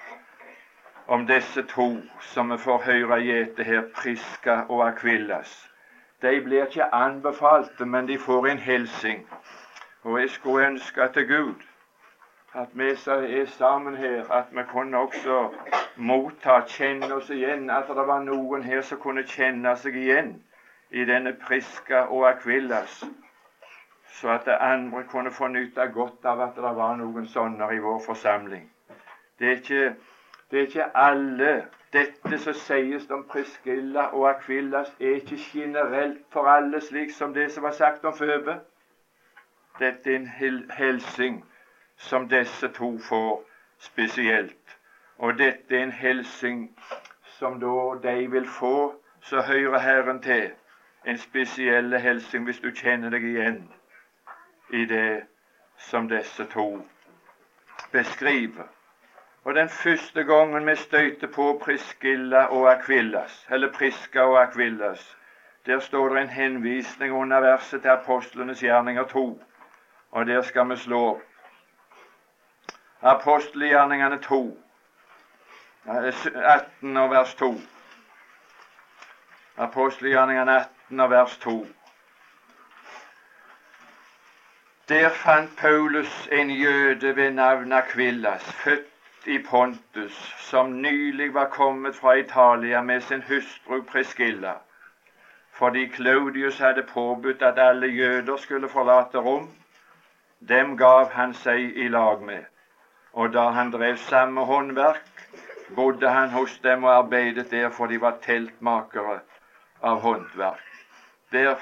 om 1.07 1.27
disse 1.27 1.63
to 1.63 1.97
som 2.21 2.51
vi 2.51 2.59
får 2.59 2.79
høre 2.79 3.21
gjete 3.23 3.65
her, 3.65 3.83
Priska 3.95 4.57
og 4.69 4.87
Akvillas. 4.89 5.71
De 6.23 6.41
blir 6.41 6.65
ikke 6.65 6.95
anbefalte, 6.95 7.87
men 7.87 8.09
de 8.09 8.19
får 8.19 8.47
en 8.47 8.59
hilsing. 8.59 9.29
Og 10.03 10.21
jeg 10.21 10.31
skulle 10.31 10.67
ønske 10.67 11.09
til 11.15 11.29
Gud 11.29 11.55
at 12.55 12.69
vi 12.73 12.91
er 12.91 13.47
sammen 13.47 13.97
her, 13.97 14.33
at 14.33 14.45
vi 14.51 14.63
kunne 14.73 14.99
også 14.99 15.49
motta, 15.97 16.61
kjenne 16.61 17.15
oss 17.15 17.31
igjen. 17.31 17.71
At 17.71 17.89
det 17.89 18.07
var 18.07 18.23
noen 18.23 18.63
her 18.63 18.81
som 18.81 18.99
kunne 18.99 19.27
kjenne 19.27 19.77
seg 19.77 19.97
igjen 19.97 20.37
i 20.91 21.05
denne 21.05 21.33
Priska 21.47 22.07
og 22.07 22.29
Akvillas 22.29 23.05
så 24.15 24.29
at 24.29 24.45
det 24.47 24.57
andre 24.61 25.03
kunne 25.11 25.31
få 25.31 25.49
nyte 25.49 25.87
godt 25.95 26.25
av 26.25 26.41
at 26.41 26.55
det 26.57 26.77
var 26.77 26.97
noen 26.97 27.27
sånne 27.27 27.67
i 27.75 27.81
vår 27.83 27.99
forsamling. 28.07 28.69
Det 29.39 29.47
er 29.47 29.53
ikke, 29.53 29.97
det 30.51 30.59
er 30.59 30.67
ikke 30.67 30.97
alle 30.97 31.67
dette 31.93 32.39
som 32.39 32.55
sies 32.55 33.11
om 33.11 33.25
Priscilla 33.31 34.01
og 34.01 34.29
Akvillas, 34.31 34.97
er 35.01 35.15
ikke 35.15 35.39
generelt 35.53 36.23
for 36.31 36.49
alle, 36.49 36.81
slik 36.81 37.11
som 37.11 37.35
det 37.35 37.53
som 37.53 37.63
var 37.63 37.71
sagt 37.71 38.05
om 38.05 38.17
Føbe. 38.17 38.61
Dette 39.79 40.11
er 40.11 40.17
en 40.17 40.31
hilsing 40.79 41.45
som 41.97 42.29
disse 42.29 42.69
to 42.69 42.99
får 42.99 43.45
spesielt. 43.79 44.79
Og 45.19 45.39
dette 45.39 45.77
er 45.77 45.83
en 45.83 45.93
hilsing 45.93 46.81
som 47.39 47.61
da 47.61 48.09
de 48.09 48.31
vil 48.31 48.49
få, 48.49 49.01
så 49.21 49.41
hører 49.41 49.79
Herren 49.79 50.23
til. 50.23 50.51
En 51.07 51.19
spesiell 51.19 51.99
helsing 52.01 52.45
hvis 52.45 52.61
du 52.61 52.71
kjenner 52.71 53.11
deg 53.11 53.25
igjen 53.25 53.61
i 54.71 54.85
det 54.85 55.27
som 55.79 56.09
disse 56.09 56.45
to 56.45 56.69
beskriver. 57.93 58.74
Og 59.45 59.55
den 59.55 59.69
første 59.69 60.25
gangen 60.25 60.67
vi 60.67 60.77
støyter 60.77 61.27
på 61.27 61.61
Priskilla 61.63 62.45
og 62.45 62.71
Akvillas, 62.73 63.47
eller 63.51 63.73
Priska 63.73 64.21
og 64.21 64.43
Akvillas, 64.43 65.17
der 65.67 65.79
står 65.81 66.09
det 66.09 66.23
en 66.23 66.29
henvisning 66.29 67.13
under 67.13 67.41
verset 67.41 67.83
til 67.83 67.89
apostlenes 67.89 68.61
gjerninger 68.61 69.05
2. 69.05 69.43
Og 70.11 70.27
der 70.27 70.43
skal 70.43 70.71
vi 70.71 70.77
slå 70.77 71.01
opp. 71.11 71.21
Apostelgjerningene 73.03 74.19
2, 74.23 74.63
18 75.87 76.97
og 76.97 77.11
vers 77.11 77.35
2. 77.35 77.55
Apostelgjerningene 79.57 80.57
18 80.57 81.01
og 81.01 81.11
vers 81.11 81.39
2. 81.39 81.67
Der 84.89 85.09
fant 85.09 85.57
Paulus 85.59 86.29
en 86.33 86.51
jøde 86.51 87.17
ved 87.17 87.31
navn 87.31 87.73
Akvillas, 87.73 88.53
født 88.53 88.94
i 89.27 89.39
Pontus, 89.39 90.35
som 90.39 90.83
nylig 90.83 91.35
var 91.35 91.45
kommet 91.45 91.97
fra 91.97 92.17
Italia 92.19 92.83
med 92.83 93.03
sin 93.03 93.23
hustru 93.23 93.83
Priscilla, 93.83 94.55
fordi 95.53 95.87
Claudius 95.89 96.59
hadde 96.59 96.83
påbudt 96.83 97.43
at 97.43 97.59
alle 97.59 97.87
jøder 97.87 98.37
skulle 98.37 98.69
forlate 98.69 99.19
Rom. 99.19 99.49
Dem 100.49 100.77
gav 100.77 101.11
han 101.13 101.35
seg 101.35 101.77
i 101.77 101.89
lag 101.89 102.23
med, 102.23 102.45
og 103.13 103.33
da 103.33 103.49
han 103.51 103.71
drev 103.73 103.97
samme 103.97 104.45
håndverk, 104.45 105.07
bodde 105.75 106.09
han 106.09 106.29
hos 106.31 106.59
dem 106.59 106.85
og 106.85 106.97
arbeidet 106.97 107.51
der, 107.51 107.71
for 107.71 107.87
de 107.87 108.01
var 108.01 108.19
teltmakere 108.23 109.21
av 109.83 110.01
håndverk. 110.01 110.69
Der 111.33 111.57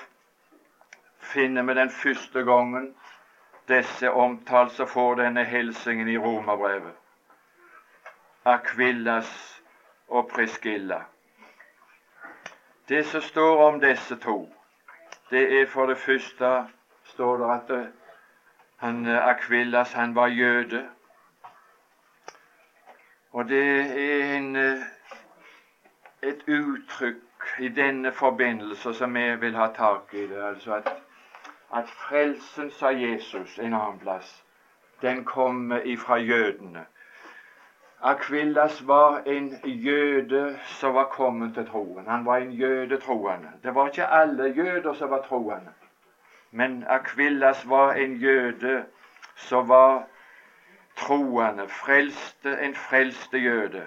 finner 1.19 1.63
vi 1.63 1.75
den 1.75 1.91
første 1.91 2.45
gangen 2.45 2.95
disse 3.69 4.11
omtalt 4.11 4.73
så 4.73 4.87
får 4.87 5.15
denne 5.15 5.45
hilsingen 5.45 6.09
i 6.09 6.19
romerbrevet. 6.19 7.02
Akvillas 8.45 9.63
og 10.09 10.29
Priskilla. 10.29 11.01
Det 12.89 13.07
som 13.07 13.21
står 13.21 13.67
om 13.67 13.81
disse 13.81 14.17
to, 14.17 14.55
det 15.31 15.61
er 15.61 15.67
for 15.67 15.87
det 15.87 15.99
første 15.99 16.67
står 17.05 17.37
det 17.37 17.51
at 17.55 17.71
eh, 17.71 17.87
han, 18.77 19.07
eh, 19.07 19.29
Akvillas 19.29 19.93
han 19.93 20.15
var 20.15 20.27
jøde. 20.27 20.89
Og 23.33 23.49
det 23.49 23.63
er 23.81 24.37
en, 24.37 24.57
eh, 24.57 24.83
et 26.23 26.43
uttrykk 26.49 27.59
i 27.59 27.69
denne 27.69 28.13
forbindelse 28.13 28.95
som 28.95 29.15
vi 29.15 29.37
vil 29.37 29.55
ha 29.55 29.67
tak 29.67 30.15
i. 30.15 30.27
det, 30.27 30.43
altså 30.43 30.75
at, 30.75 30.93
at 31.75 31.89
frelsen, 31.89 32.71
sa 32.71 32.89
Jesus 32.89 33.59
en 33.59 33.75
annen 33.75 33.99
plass, 33.99 34.45
den 35.03 35.25
kommer 35.25 35.81
ifra 35.85 36.17
jødene. 36.17 36.87
Akvillas 38.05 38.87
var 38.87 39.23
en 39.27 39.49
jøde 39.65 40.59
som 40.65 40.95
var 40.95 41.05
kommet 41.05 41.55
til 41.55 41.67
troen. 41.67 42.07
Han 42.07 42.27
var 42.27 42.37
en 42.37 42.51
jøde 42.51 42.99
troende. 42.99 43.49
Det 43.63 43.75
var 43.75 43.87
ikke 43.87 44.07
alle 44.07 44.45
jøder 44.45 44.93
som 44.93 45.11
var 45.11 45.23
troende. 45.23 45.71
Men 46.51 46.85
Akvillas 46.89 47.69
var 47.69 47.93
en 47.93 48.17
jøde 48.17 48.85
som 49.37 49.69
var 49.69 50.03
troende, 50.97 51.69
frelste, 51.69 52.59
en 52.61 52.75
frelste 52.75 53.39
jøde. 53.39 53.87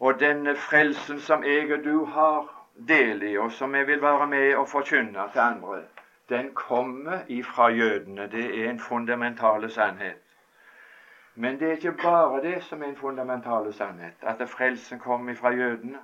Og 0.00 0.20
denne 0.20 0.56
frelsen 0.56 1.20
som 1.20 1.44
jeg 1.44 1.72
og 1.72 1.84
du 1.84 2.04
har 2.04 2.64
del 2.88 3.22
i, 3.22 3.36
og 3.38 3.52
som 3.52 3.74
jeg 3.74 3.86
vil 3.86 4.02
være 4.02 4.26
med 4.26 4.54
og 4.54 4.68
forkynne 4.68 5.28
til 5.32 5.38
andre, 5.38 5.82
den 6.28 6.54
kommer 6.54 7.18
ifra 7.28 7.68
jødene. 7.68 8.26
Det 8.26 8.64
er 8.64 8.70
en 8.70 8.80
fundamentale 8.80 9.68
sannhet. 9.68 10.23
Men 11.34 11.60
det 11.60 11.68
er 11.68 11.72
ikke 11.72 11.92
bare 11.92 12.42
det 12.42 12.62
som 12.62 12.82
er 12.82 12.86
en 12.86 12.96
fundamentale 12.96 13.72
sannhet, 13.72 14.14
at 14.22 14.48
frelsen 14.48 14.98
kommer 14.98 15.34
fra 15.34 15.50
jødene. 15.50 15.98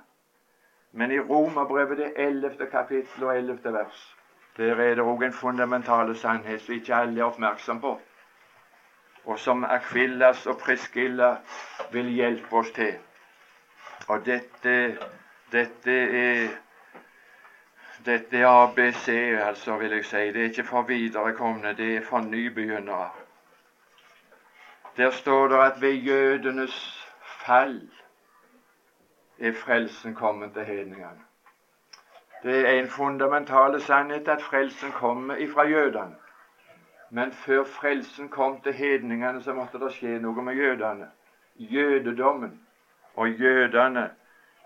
Men 0.91 1.11
i 1.11 1.19
Romerbrevet 1.19 1.97
det 1.97 2.13
11. 2.15 2.67
kapittel 2.71 3.23
og 3.23 3.37
11. 3.37 3.59
vers, 3.63 4.17
der 4.57 4.75
er 4.75 4.95
det 4.95 5.03
òg 5.03 5.23
en 5.23 5.33
fundamentale 5.33 6.15
sannhet 6.15 6.61
som 6.61 6.75
ikke 6.75 6.95
alle 6.95 7.19
er 7.19 7.23
oppmerksom 7.23 7.79
på, 7.81 7.99
og 9.25 9.39
som 9.39 9.63
Akvillas 9.63 10.47
og 10.47 10.57
Priskilla 10.57 11.35
vil 11.91 12.11
hjelpe 12.11 12.55
oss 12.55 12.71
til. 12.71 12.93
Og 14.07 14.25
dette, 14.25 14.97
dette 15.51 15.97
er 16.25 16.49
dette 18.05 18.37
er 18.37 18.47
ABC, 18.47 19.07
altså, 19.47 19.77
vil 19.77 19.91
jeg 19.91 20.05
si. 20.05 20.17
Det 20.17 20.41
er 20.41 20.49
ikke 20.49 20.63
for 20.63 20.81
viderekomne, 20.81 21.73
det 21.77 21.95
er 21.95 22.01
for 22.01 22.19
nybegynnere. 22.19 23.20
Der 24.97 25.09
står 25.09 25.47
det 25.47 25.55
at 25.55 25.81
ved 25.81 25.93
jødenes 25.93 27.07
fall 27.23 27.89
er 29.39 29.53
frelsen 29.53 30.15
kommet 30.15 30.53
til 30.53 30.63
hedningene. 30.65 31.21
Det 32.43 32.69
er 32.69 32.73
en 32.79 32.87
fundamental 32.87 33.81
sannhet 33.81 34.27
at 34.27 34.41
frelsen 34.41 34.91
kommer 34.91 35.35
ifra 35.35 35.63
jødene. 35.63 36.15
Men 37.09 37.31
før 37.31 37.63
frelsen 37.63 38.29
kom 38.29 38.61
til 38.61 38.73
hedningene, 38.73 39.41
så 39.41 39.53
måtte 39.53 39.79
det 39.79 39.91
skje 39.91 40.19
noe 40.19 40.43
med 40.43 40.55
jødene. 40.55 41.07
Jødedommen 41.55 42.59
og 43.15 43.29
jødene 43.29 44.09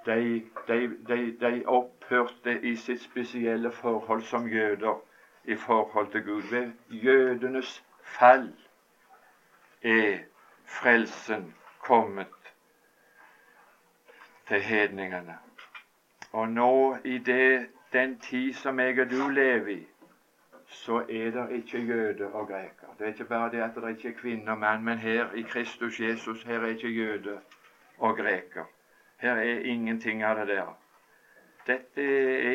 de, 0.05 0.43
de, 0.67 0.95
de, 1.07 1.37
de, 1.41 1.63
opphørte 1.67 2.59
i 2.61 2.75
sitt 2.75 3.01
spesielle 3.01 3.71
forhold 3.71 4.21
som 4.21 4.47
jøder 4.47 5.01
i 5.43 5.55
forhold 5.55 6.11
til 6.11 6.23
Gud. 6.23 6.41
Ved 6.51 6.71
jødenes 6.89 7.83
fall 8.01 8.53
er 9.85 10.17
frelsen 10.65 11.55
kommet 11.79 12.27
til 14.47 14.61
hedningene. 14.61 15.37
Og 16.31 16.49
nå, 16.49 16.97
i 17.03 17.17
det, 17.17 17.67
den 17.93 18.19
tid 18.19 18.53
som 18.53 18.79
jeg 18.79 18.99
og 18.99 19.11
du 19.11 19.29
lever 19.29 19.67
i, 19.67 19.87
så 20.67 20.97
er 21.09 21.31
det 21.31 21.51
ikke 21.51 21.77
jøde 21.77 22.31
og 22.33 22.47
greker. 22.47 22.95
Det 22.97 23.05
er 23.05 23.07
ikke 23.07 23.25
bare 23.25 23.51
det 23.51 23.61
at 23.61 23.75
det 23.75 23.89
ikke 23.89 24.09
er 24.09 24.19
kvinne 24.21 24.51
og 24.51 24.57
mann, 24.57 24.83
men 24.83 24.97
her 24.97 25.31
i 25.33 25.41
Kristus 25.41 25.99
Jesus 25.99 26.43
her 26.43 26.59
er 26.59 26.67
ikke 26.67 26.89
jøde 26.89 27.39
og 27.97 28.17
greker. 28.17 28.63
Her 29.17 29.35
er 29.35 29.59
ingenting 29.59 30.23
av 30.23 30.35
det 30.35 30.47
der. 30.47 30.77
Dette 31.67 32.03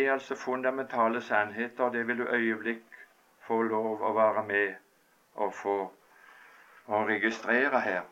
er 0.02 0.12
altså 0.12 0.34
fundamentale 0.34 1.20
sannheter, 1.20 1.84
og 1.84 1.92
det 1.92 2.06
vil 2.06 2.18
du 2.18 2.26
øyeblikk 2.26 2.84
få 3.46 3.62
lov 3.62 4.02
å 4.02 4.12
være 4.14 4.46
med 4.46 4.74
og 5.34 5.54
få 5.54 5.92
å 6.90 7.04
registrere 7.06 7.80
her. 7.80 8.02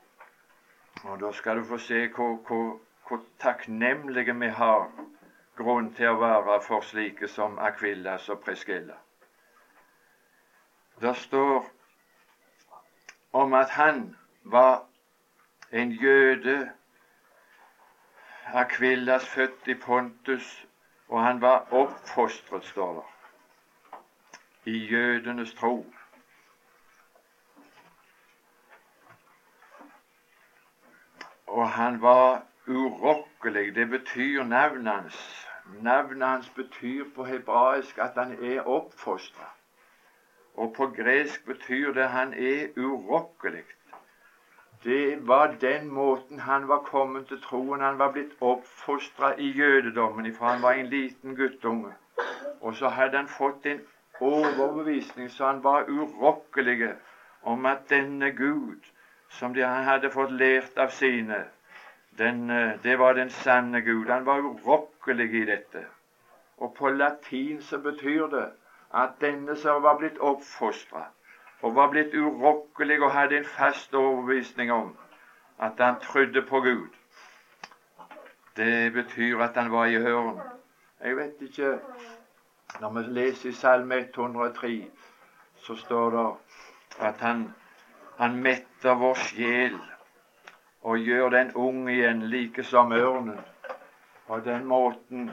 Og 1.04 1.20
Da 1.20 1.32
skal 1.32 1.56
du 1.56 1.64
få 1.64 1.78
se 1.78 2.06
hvor, 2.14 2.36
hvor, 2.46 2.80
hvor 3.08 3.22
takknemlige 3.38 4.34
vi 4.38 4.48
har 4.48 4.90
grunn 5.58 5.92
til 5.94 6.14
å 6.14 6.20
være 6.20 6.60
for 6.62 6.86
slike 6.86 7.28
som 7.28 7.58
Akvillas 7.58 8.28
og 8.28 8.40
Preskilla. 8.40 8.94
Det 11.00 11.16
står 11.16 11.66
om 13.32 13.54
at 13.54 13.70
han 13.70 14.16
var 14.42 14.84
en 15.70 15.90
jøde, 15.90 16.70
Akvillas 18.54 19.28
født 19.28 19.68
i 19.68 19.74
Pontus, 19.74 20.66
og 21.08 21.22
han 21.22 21.40
var 21.40 21.66
oppfostret, 21.70 22.64
står 22.64 22.94
det, 22.94 23.06
i 24.64 24.78
jødenes 24.86 25.54
tro. 25.54 25.84
Og 31.48 31.68
han 31.70 32.02
var 32.02 32.42
urokkelig. 32.66 33.74
Det 33.74 33.88
betyr 33.90 34.44
navnet 34.44 34.92
hans. 34.92 35.46
Navnet 35.80 36.28
hans 36.28 36.50
betyr 36.50 37.04
på 37.14 37.24
hebraisk 37.24 37.98
at 37.98 38.12
han 38.16 38.32
er 38.44 38.60
oppfostra. 38.66 39.48
Og 40.54 40.74
på 40.76 40.86
gresk 40.86 41.46
betyr 41.46 41.92
det 41.92 42.08
han 42.08 42.34
er 42.34 42.68
urokkelig. 42.76 43.64
Det 44.84 45.28
var 45.28 45.54
den 45.60 45.88
måten 45.88 46.38
han 46.38 46.68
var 46.68 46.78
kommet 46.78 47.26
til 47.26 47.40
troen. 47.42 47.80
Han 47.80 47.98
var 47.98 48.12
blitt 48.12 48.36
oppfostra 48.40 49.34
i 49.38 49.50
jødedommen 49.50 50.34
fra 50.34 50.52
han 50.52 50.62
var 50.62 50.72
en 50.72 50.86
liten 50.86 51.36
guttunge. 51.36 51.92
Og 52.60 52.74
så 52.74 52.88
hadde 52.88 53.16
han 53.16 53.28
fått 53.28 53.66
en 53.66 53.80
overbevisning 54.20 55.30
så 55.30 55.46
han 55.46 55.64
var 55.64 55.88
urokkelig 55.88 56.94
om 57.42 57.66
at 57.66 57.90
denne 57.90 58.30
Gud 58.30 58.82
som 59.28 59.54
de 59.54 59.64
hadde 59.64 60.10
fått 60.10 60.32
lært 60.32 60.78
av 60.78 60.88
sine, 60.88 61.44
den, 62.18 62.50
eh, 62.50 62.78
det 62.82 62.98
var 62.98 63.14
den 63.14 63.30
sanne 63.30 63.80
Gud. 63.80 64.08
Han 64.08 64.26
var 64.26 64.38
urokkelig 64.38 65.34
i 65.34 65.44
dette. 65.44 65.84
Og 66.58 66.74
på 66.74 66.88
latin 66.88 67.62
så 67.62 67.78
betyr 67.78 68.26
det 68.26 68.48
at 68.94 69.20
denne 69.20 69.56
som 69.56 69.82
var 69.82 69.98
blitt 69.98 70.18
oppfostra 70.18 71.04
og 71.62 71.74
var 71.74 71.90
blitt 71.90 72.14
urokkelig 72.14 73.02
og 73.02 73.12
hadde 73.12 73.38
en 73.38 73.44
fast 73.44 73.94
overbevisning 73.94 74.72
om 74.72 74.96
at 75.58 75.72
han 75.78 76.00
trodde 76.00 76.42
på 76.42 76.60
Gud, 76.60 76.88
det 78.56 78.92
betyr 78.92 79.40
at 79.40 79.54
han 79.54 79.72
var 79.72 79.84
i 79.84 79.98
høren. 80.02 80.40
Jeg 81.00 81.16
vet 81.16 81.34
ikke 81.40 81.78
Når 82.80 82.90
vi 82.90 83.02
leser 83.02 83.48
i 83.48 83.52
Salme 83.52 83.96
103, 83.98 84.90
så 85.56 85.74
står 85.76 86.10
det 86.10 86.34
at 87.06 87.14
han, 87.20 87.54
han 88.18 88.40
metter 88.42 88.94
vår 88.98 89.14
sjel 89.14 89.76
og 90.82 90.98
gjør 90.98 91.28
den 91.30 91.52
ung 91.54 91.84
igjen, 91.90 92.24
like 92.30 92.64
som 92.66 92.92
ørnen. 92.92 93.38
Og 94.26 94.44
den 94.44 94.66
måten 94.66 95.30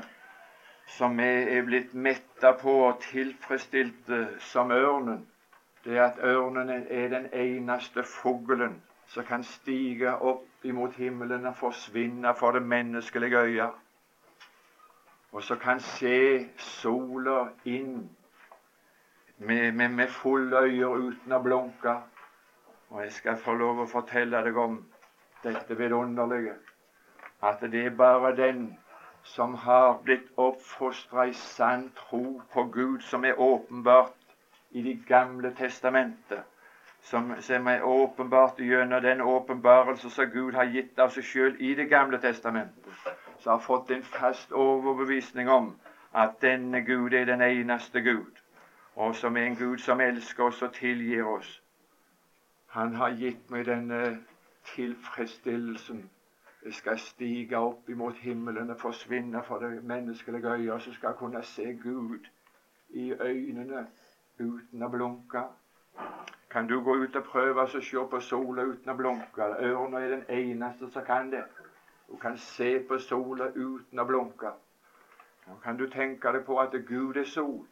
som 0.97 1.17
vi 1.17 1.31
er 1.57 1.65
blitt 1.65 1.95
metta 1.97 2.53
på 2.61 2.75
og 2.89 3.01
tilfredsstilte 3.07 4.19
som 4.51 4.71
ørnen, 4.71 5.25
det 5.83 5.97
er 5.97 6.03
at 6.11 6.21
ørnen 6.21 6.69
er 6.69 7.09
den 7.09 7.27
eneste 7.33 8.03
fuglen 8.05 8.77
som 9.09 9.25
kan 9.25 9.43
stige 9.43 10.13
opp 10.21 10.65
imot 10.65 10.93
himmelen 11.01 11.45
og 11.45 11.57
forsvinne 11.57 12.33
for 12.37 12.53
det 12.53 12.61
menneskelige 12.61 13.37
øyet, 13.37 13.71
og 15.31 15.43
som 15.43 15.57
kan 15.57 15.79
se 15.79 16.47
sola 16.57 17.47
inn 17.65 18.09
med, 19.37 19.71
med, 19.71 19.89
med 19.89 20.07
fulle 20.07 20.67
øyne 20.69 21.09
uten 21.09 21.33
å 21.33 21.41
blunke. 21.41 22.01
Og 22.95 23.01
jeg 23.03 23.11
skal 23.11 23.35
få 23.35 23.53
lov 23.59 23.79
å 23.83 23.85
fortelle 23.91 24.39
deg 24.45 24.55
om 24.55 24.75
dette 25.43 25.75
vidunderlige 25.75 26.53
at 27.43 27.63
det 27.73 27.81
er 27.85 27.97
bare 27.99 28.29
den 28.37 28.61
som 29.31 29.57
har 29.63 29.97
blitt 30.05 30.29
oppfostra 30.39 31.25
i 31.27 31.33
sann 31.35 31.89
tro 31.97 32.21
på 32.53 32.63
Gud, 32.71 33.01
som 33.01 33.25
er 33.25 33.39
åpenbart 33.39 34.13
i 34.71 34.81
Det 34.81 34.93
gamle 35.07 35.51
testamentet, 35.57 36.39
som, 37.01 37.33
som 37.39 37.67
er 37.67 37.83
åpenbart 37.83 38.63
gjennom 38.63 39.03
den 39.03 39.21
åpenbarelse 39.21 40.09
som 40.09 40.31
Gud 40.31 40.53
har 40.53 40.71
gitt 40.71 40.99
av 40.99 41.11
seg 41.11 41.27
sjøl 41.33 41.59
i 41.59 41.73
Det 41.75 41.89
gamle 41.91 42.17
testamentet, 42.17 42.95
som 43.39 43.57
har 43.57 43.65
fått 43.67 43.91
en 43.91 44.07
fast 44.07 44.55
overbevisning 44.55 45.49
om 45.49 45.73
at 46.13 46.39
denne 46.41 46.79
Gud 46.87 47.13
er 47.13 47.27
den 47.27 47.41
eneste 47.41 48.01
Gud, 48.01 48.39
og 48.95 49.15
som 49.15 49.35
er 49.37 49.51
en 49.51 49.59
Gud 49.59 49.77
som 49.83 49.99
elsker 49.99 50.47
oss 50.47 50.63
og 50.63 50.71
tilgir 50.71 51.27
oss. 51.27 51.59
Han 52.75 52.95
har 52.99 53.15
gitt 53.15 53.49
meg 53.51 53.65
denne 53.65 54.01
tilfredsstillelsen 54.75 56.03
det 56.65 56.73
skal 56.73 56.97
stige 56.99 57.57
opp 57.57 57.89
imot 57.89 58.15
himmelen 58.17 58.69
og 58.73 58.79
forsvinne 58.81 59.43
for 59.43 59.61
det 59.61 59.83
menneskelige 59.83 60.49
øyet, 60.49 60.81
så 60.81 60.93
skal 60.93 61.07
jeg 61.07 61.15
kunne 61.15 61.43
se 61.43 61.73
Gud 61.83 62.25
i 62.89 63.13
øynene 63.13 63.87
uten 64.39 64.83
å 64.83 64.89
blunke. 64.89 65.43
Kan 66.49 66.67
du 66.67 66.79
gå 66.81 66.95
ut 67.03 67.15
og 67.15 67.23
prøve 67.23 67.61
å 67.61 67.67
se 67.67 68.05
på 68.11 68.19
sola 68.19 68.65
uten 68.65 68.89
å 68.89 68.97
blunke? 68.97 69.51
Ørna 69.67 70.01
er 70.01 70.09
den 70.15 70.25
eneste 70.29 70.89
som 70.89 71.05
kan 71.05 71.29
det. 71.31 71.43
Du 72.09 72.17
kan 72.17 72.37
se 72.37 72.79
på 72.79 72.97
sola 72.97 73.51
uten 73.55 73.99
å 73.99 74.09
blunke. 74.09 74.55
Nå 75.45 75.61
kan 75.63 75.77
du 75.77 75.85
tenke 75.87 76.33
deg 76.33 76.45
på 76.49 76.59
at 76.59 76.73
Gud 76.89 77.17
er 77.17 77.29
sol. 77.29 77.67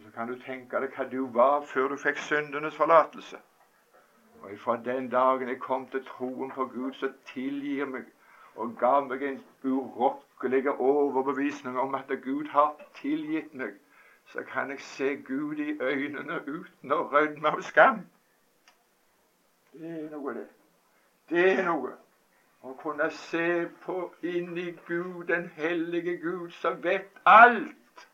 Så 0.00 0.10
kan 0.14 0.32
du 0.32 0.38
tenke 0.40 0.80
deg 0.80 0.96
hva 0.96 1.10
du 1.12 1.26
var 1.26 1.60
før 1.60 1.92
du 1.92 1.96
fikk 2.00 2.18
syndenes 2.18 2.76
forlatelse. 2.76 3.36
Og 4.42 4.50
fra 4.58 4.76
den 4.84 5.10
dagen 5.10 5.48
jeg 5.48 5.60
kom 5.60 5.86
til 5.88 6.04
troen 6.04 6.50
på 6.50 6.64
Gud, 6.66 6.92
så 6.92 7.12
tilgir 7.34 7.86
meg 7.86 8.04
og 8.54 8.74
ga 8.78 9.00
meg 9.00 9.22
en 9.22 9.38
urokkelig 9.64 10.70
overbevisning 10.70 11.78
om 11.80 11.94
at 11.94 12.10
Gud 12.24 12.48
har 12.50 12.74
tilgitt 12.94 13.54
meg, 13.54 13.78
så 14.26 14.42
kan 14.52 14.70
jeg 14.70 14.80
se 14.80 15.16
Gud 15.16 15.56
i 15.56 15.78
øynene 15.80 16.40
uten 16.48 16.92
å 16.92 17.02
rødme 17.12 17.48
av 17.48 17.62
skam. 17.62 18.02
Det 19.72 19.88
er 19.88 20.10
noe, 20.10 20.34
det. 20.34 20.48
Det 21.30 21.46
er 21.52 21.64
noe. 21.64 21.94
Å 22.62 22.74
kunne 22.78 23.08
se 23.10 23.66
på 23.86 24.12
inni 24.22 24.70
Gud, 24.86 25.24
den 25.32 25.48
hellige 25.56 26.16
Gud, 26.20 26.50
som 26.50 26.82
vet 26.84 27.08
alt. 27.26 28.06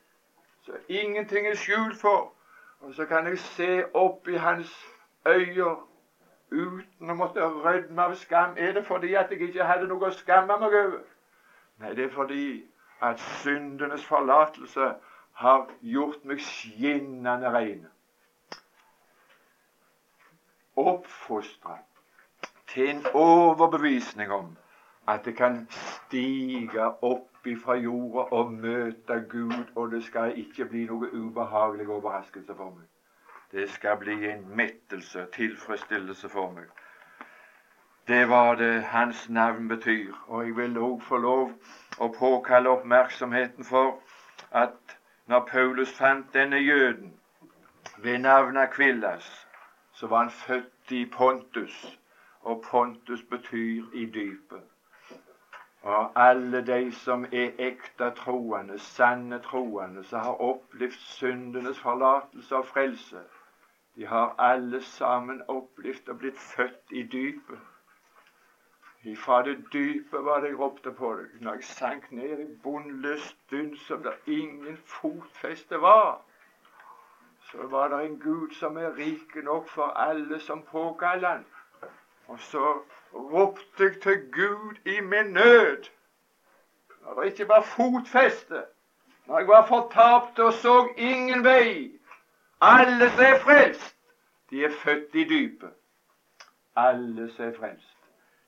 Så 0.62 0.78
ingenting 0.88 1.46
er 1.46 1.58
skjult 1.58 1.98
for. 2.00 2.32
Og 2.80 2.94
så 2.94 3.04
kan 3.10 3.26
jeg 3.26 3.38
se 3.38 3.84
opp 3.94 4.28
i 4.28 4.38
hans 4.38 4.70
øyne 5.26 5.74
uten 6.50 7.10
å 7.10 7.14
måtte 7.18 7.44
rødme 7.44 8.02
av 8.02 8.14
skam. 8.14 8.56
Er 8.56 8.72
det 8.72 8.84
fordi 8.86 9.14
at 9.14 9.30
jeg 9.30 9.48
ikke 9.48 9.68
hadde 9.68 9.88
noe 9.90 10.08
å 10.08 10.14
skamme 10.14 10.56
meg 10.60 10.74
over? 10.80 11.04
Nei, 11.78 11.94
det 11.94 12.08
er 12.08 12.14
fordi 12.14 12.46
at 13.00 13.20
syndenes 13.20 14.04
forlatelse 14.04 14.94
har 15.42 15.68
gjort 15.80 16.24
meg 16.24 16.40
skinnende 16.42 17.52
rein. 17.54 17.84
Oppfostra 20.78 21.78
til 22.68 22.88
en 22.90 23.04
overbevisning 23.14 24.32
om 24.32 24.56
at 25.08 25.24
det 25.24 25.36
kan 25.36 25.62
stige 25.70 26.90
opp 27.02 27.46
ifra 27.46 27.76
jorda 27.78 28.26
og 28.36 28.52
møte 28.52 29.24
Gud, 29.30 29.72
og 29.74 29.90
det 29.90 30.02
skal 30.04 30.36
ikke 30.38 30.66
bli 30.68 30.84
noe 30.90 31.08
ubehagelig 31.12 31.88
overraskelse 31.88 32.54
for 32.54 32.74
meg. 32.74 32.86
Det 33.52 33.70
skal 33.70 33.96
bli 33.96 34.30
en 34.30 34.56
mettelse, 34.56 35.26
tilfredsstillelse 35.32 36.28
for 36.28 36.50
meg. 36.52 36.66
Det 38.08 38.28
var 38.28 38.54
det 38.54 38.82
hans 38.82 39.28
navn 39.28 39.68
betyr. 39.68 40.12
Og 40.26 40.46
jeg 40.46 40.56
vil 40.56 40.78
òg 40.78 41.02
få 41.02 41.16
lov 41.16 41.52
å 41.98 42.08
påkalle 42.12 42.68
oppmerksomheten 42.76 43.64
for 43.64 44.00
at 44.52 44.96
når 45.26 45.46
Paulus 45.52 45.92
fant 45.92 46.28
denne 46.32 46.60
jøden 46.60 47.14
ved 47.98 48.18
navn 48.18 48.56
Akvillas, 48.56 49.46
så 49.92 50.06
var 50.06 50.18
han 50.18 50.30
født 50.30 50.92
i 50.92 51.04
Pontus, 51.04 51.98
og 52.40 52.62
Pontus 52.70 53.22
betyr 53.22 53.84
i 53.92 54.04
dypet. 54.06 54.62
Og 55.82 56.12
alle 56.20 56.66
de 56.66 56.92
som 56.92 57.24
er 57.24 57.56
ekte 57.58 58.10
troende, 58.16 58.78
sanne 58.78 59.38
troende, 59.38 60.04
som 60.04 60.20
har 60.20 60.40
opplevd 60.40 61.00
syndenes 61.00 61.78
forlatelse 61.78 62.56
og 62.56 62.66
frelse, 62.66 63.24
de 63.98 64.06
har 64.06 64.34
alle 64.38 64.82
sammen 64.82 65.42
opplevd 65.48 66.08
og 66.08 66.18
blitt 66.18 66.38
født 66.38 66.92
i 66.94 67.02
dypet. 67.02 67.58
Ifra 69.02 69.42
det 69.42 69.64
dype 69.72 70.20
var 70.24 70.40
det 70.40 70.52
jeg 70.52 70.58
ropte 70.58 70.92
på 70.92 71.10
deg. 71.18 71.32
Når 71.42 71.54
jeg 71.54 71.64
sank 71.64 72.12
ned 72.12 72.44
i 72.44 72.46
bunnløs 72.62 73.26
stund 73.26 73.74
som 73.76 74.02
det 74.02 74.14
ingen 74.26 74.78
fotfeste 74.86 75.80
var, 75.82 76.22
så 77.50 77.66
var 77.66 77.88
det 77.88 78.04
en 78.06 78.18
Gud 78.20 78.54
som 78.54 78.76
er 78.76 78.94
rik 78.96 79.34
nok 79.42 79.68
for 79.68 79.90
alle 80.06 80.40
som 80.40 80.62
påkaller 80.62 81.28
han. 81.28 81.44
Og 82.28 82.40
så 82.40 82.78
ropte 83.12 83.82
jeg 83.82 84.00
til 84.02 84.30
Gud 84.32 84.78
i 84.86 85.00
min 85.00 85.32
nød. 85.34 85.90
Når 87.02 87.20
det 87.20 87.32
ikke 87.32 87.48
var 87.48 87.62
fotfeste, 87.62 88.64
når 89.26 89.38
jeg 89.38 89.48
var 89.48 89.66
fortapt 89.66 90.38
og 90.38 90.52
så 90.52 90.88
ingen 90.96 91.44
vei, 91.44 91.97
alle 92.60 93.10
som 93.10 93.24
er 93.24 93.38
frelst, 93.38 93.96
de 94.50 94.64
er 94.64 94.70
født 94.70 95.14
i 95.14 95.24
dypet. 95.24 95.70
Alle 96.76 97.30
som 97.30 97.44
er 97.44 97.52
frelst. 97.58 97.96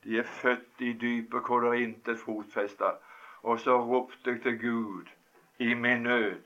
De 0.03 0.17
er 0.17 0.23
født 0.23 0.79
i 0.79 0.93
dypet 0.93 1.41
hvor 1.47 1.59
det 1.59 1.79
intet 1.79 2.19
fotfeste. 2.19 2.85
Og 3.43 3.59
så 3.59 3.77
ropte 3.81 4.31
jeg 4.31 4.41
til 4.41 4.59
Gud 4.59 5.05
i 5.59 5.73
min 5.73 6.03
nød, 6.03 6.41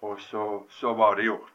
og 0.00 0.20
så, 0.20 0.62
så 0.68 0.94
var 0.94 1.14
det 1.14 1.24
gjort. 1.24 1.52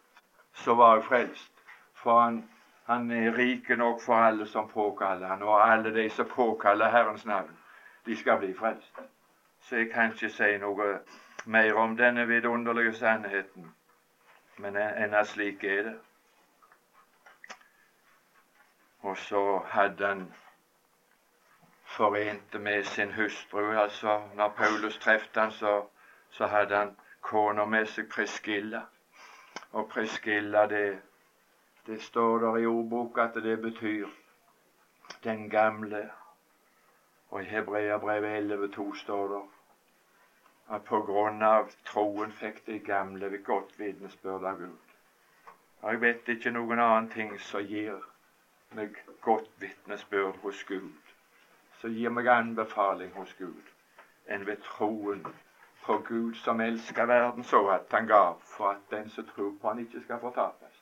Så 0.53 0.75
var 0.75 0.95
jeg 0.95 1.03
frelst. 1.03 1.51
For 1.93 2.21
han, 2.21 2.49
han 2.85 3.11
er 3.11 3.37
rike 3.37 3.75
nok 3.75 4.01
for 4.01 4.13
alle 4.15 4.47
som 4.47 4.67
påkaller 4.67 5.27
han, 5.27 5.43
og 5.43 5.71
alle 5.71 6.03
de 6.03 6.09
som 6.09 6.25
påkaller 6.25 6.89
Herrens 6.89 7.25
navn, 7.25 7.57
de 8.05 8.17
skal 8.17 8.37
bli 8.37 8.53
frelst. 8.53 8.99
Så 9.61 9.75
jeg 9.75 9.91
kan 9.91 10.11
ikke 10.11 10.29
si 10.29 10.57
noe 10.57 10.99
mer 11.45 11.73
om 11.73 11.97
denne 11.97 12.27
vidunderlige 12.27 12.93
sannheten 12.93 13.71
men 14.57 14.77
enn 14.77 15.15
slik 15.25 15.63
er 15.63 15.83
det. 15.83 15.97
Og 19.01 19.17
så 19.17 19.61
hadde 19.65 20.07
han 20.07 20.33
forente 21.85 22.59
med 22.59 22.83
sin 22.83 23.13
hustru. 23.13 23.71
altså 23.71 24.21
Når 24.35 24.49
Paulus 24.49 24.97
traff 24.97 25.29
han, 25.35 25.51
så, 25.51 25.85
så 26.29 26.47
hadde 26.47 26.75
han 26.75 26.95
kona 27.21 27.65
med 27.65 27.85
seg 27.87 28.09
Preskilla. 28.09 28.81
Og 29.71 29.89
Preskilla, 29.89 30.67
det, 30.67 31.01
det 31.85 32.01
står 32.01 32.39
der 32.39 32.57
i 32.57 32.65
ordboka 32.65 33.21
at 33.21 33.33
det 33.43 33.61
betyr 33.61 34.07
den 35.23 35.49
gamle. 35.49 36.11
Og 37.29 37.41
i 37.41 37.45
Hebreabrevet 37.45 38.51
11,2 38.51 38.95
står 38.95 39.27
det 39.27 39.60
at 40.71 40.83
på 40.87 41.01
grunn 41.03 41.43
av 41.43 41.71
troen 41.87 42.31
fikk 42.31 42.61
de 42.65 42.77
gamle 42.79 43.31
ved 43.31 43.43
godt 43.43 43.73
vitnesbyrd 43.79 44.45
av 44.47 44.59
Gud. 44.59 44.93
Jeg 45.83 46.01
vet 46.01 46.29
ikke 46.29 46.53
noen 46.55 46.79
annen 46.79 47.09
ting 47.11 47.33
som 47.39 47.65
gir 47.65 47.97
meg 48.77 48.95
godt 49.25 49.49
vitnesbyrd 49.59 50.39
hos 50.43 50.63
Gud, 50.69 51.13
som 51.81 51.91
gir 51.91 52.13
meg 52.15 52.29
anbefaling 52.31 53.11
hos 53.17 53.33
Gud, 53.39 53.73
enn 54.27 54.45
ved 54.47 54.61
troen 54.67 55.25
på 55.83 55.97
Gud 56.07 56.39
som 56.39 56.61
elsker 56.61 57.09
verden 57.09 57.43
så 57.43 57.65
at 57.75 57.91
han 57.91 58.07
gav 58.07 58.39
for 58.45 58.71
at 58.71 58.87
den 58.91 59.09
som 59.09 59.27
tror 59.27 59.51
på 59.61 59.67
han 59.67 59.83
ikke 59.83 60.03
skal 60.05 60.23
fortapes. 60.23 60.81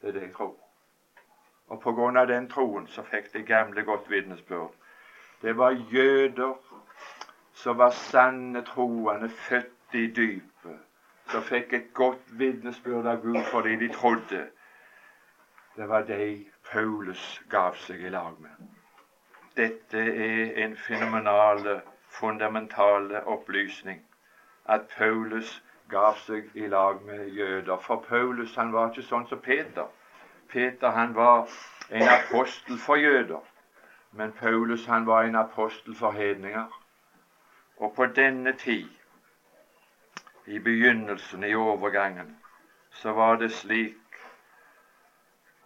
Det 0.00 0.08
er 0.08 0.18
det 0.18 0.26
jeg 0.26 0.34
tror. 0.36 0.56
Og 1.72 1.80
på 1.80 1.92
grunn 1.96 2.20
av 2.20 2.28
den 2.28 2.50
troen 2.50 2.86
så 2.90 3.06
fikk 3.06 3.32
de 3.32 3.46
gamle 3.48 3.84
godt 3.86 4.10
vitnesbyrd. 4.10 4.74
Det 5.42 5.56
var 5.56 5.70
jøder 5.70 6.58
som 7.62 7.78
var 7.78 7.90
sanne 7.90 8.64
troende, 8.64 9.28
født 9.28 9.94
i 9.94 10.06
dypet, 10.06 10.78
som 11.30 11.42
fikk 11.46 11.72
et 11.78 11.92
godt 11.94 12.32
vitnesbyrd 12.40 13.06
av 13.06 13.20
Gud 13.22 13.38
fordi 13.50 13.76
de 13.78 13.88
trodde. 13.94 14.40
Det 15.76 15.88
var 15.88 16.02
de 16.08 16.26
Paulus 16.72 17.22
gav 17.50 17.78
seg 17.84 18.02
i 18.02 18.10
lag 18.10 18.34
med. 18.42 18.66
Dette 19.56 20.02
er 20.24 20.58
en 20.64 20.74
fenomenale, 20.76 21.80
fundamentale 22.10 23.22
opplysning 23.30 24.02
at 24.66 24.90
Paulus 24.96 25.54
gav 25.88 26.18
seg 26.26 26.50
i 26.58 26.66
lag 26.66 27.02
med 27.06 27.28
jøder. 27.28 27.78
For 27.78 28.02
Paulus 28.08 28.56
han 28.56 28.72
var 28.74 28.90
ikke 28.90 29.06
sånn 29.06 29.28
som 29.30 29.38
Peter. 29.38 29.86
Peter 30.50 30.90
han 30.98 31.14
var 31.14 31.46
en 31.90 32.08
apostel 32.18 32.78
for 32.78 32.98
jøder, 32.98 33.40
men 34.12 34.32
Paulus 34.32 34.86
han 34.90 35.06
var 35.06 35.30
en 35.30 35.38
apostel 35.46 35.94
for 35.94 36.10
hedninger. 36.18 36.81
Og 37.82 37.94
på 37.94 38.06
denne 38.06 38.52
tid, 38.52 38.88
i 40.46 40.58
begynnelsen, 40.58 41.44
i 41.44 41.54
overgangen, 41.54 42.36
så 42.90 43.12
var 43.12 43.36
det 43.36 43.52
slik 43.52 44.18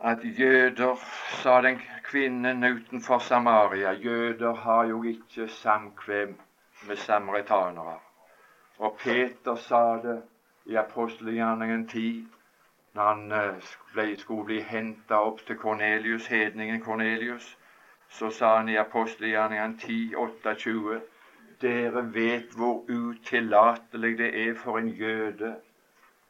at 0.00 0.18
jøder, 0.38 0.96
sa 1.42 1.60
den 1.62 1.80
kvinnen 2.04 2.64
utenfor 2.64 3.18
Samaria, 3.18 3.92
jøder 3.92 4.54
har 4.54 4.84
jo 4.84 5.02
ikke 5.02 5.48
samkvem 5.48 6.40
med 6.88 6.96
samaritanere. 6.96 7.98
Og 8.78 8.96
Peter 9.04 9.54
sa 9.54 9.82
det 10.02 10.22
i 10.64 10.74
apostelgjerningen 10.74 11.88
10, 11.88 12.28
når 12.94 13.02
han 13.02 13.32
eh, 13.32 13.74
ble, 13.92 14.16
skulle 14.18 14.44
bli 14.44 14.60
henta 14.60 15.20
opp 15.20 15.44
til 15.46 15.56
Kornelius, 15.56 16.26
hedningen 16.26 16.80
Kornelius, 16.80 17.58
så 18.08 18.30
sa 18.30 18.56
han 18.56 18.68
i 18.68 18.76
apostelgjerningen 18.76 19.78
10, 19.78 20.14
28 20.16 21.00
Dere 21.60 22.14
vet 22.14 22.52
hvor 22.56 22.84
utillatelig 22.88 24.18
det 24.18 24.48
er 24.48 24.54
for 24.54 24.78
en 24.78 24.88
jøde 24.88 25.54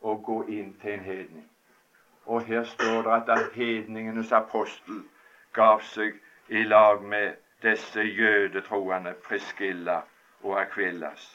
å 0.03 0.15
gå 0.29 0.37
inn 0.55 0.75
til 0.83 0.93
en 0.93 1.05
hedning. 1.07 1.49
Og 2.27 2.45
her 2.47 2.63
står 2.65 3.03
det 3.07 3.33
at 3.35 3.53
hedningenes 3.55 4.31
apostel 4.33 5.03
gav 5.55 5.83
seg 5.83 6.21
i 6.49 6.63
lag 6.63 7.03
med 7.03 7.35
disse 7.63 8.03
jødetroende 8.03 9.15
Priskilla 9.27 10.01
og 10.43 10.61
Akvillas. 10.61 11.27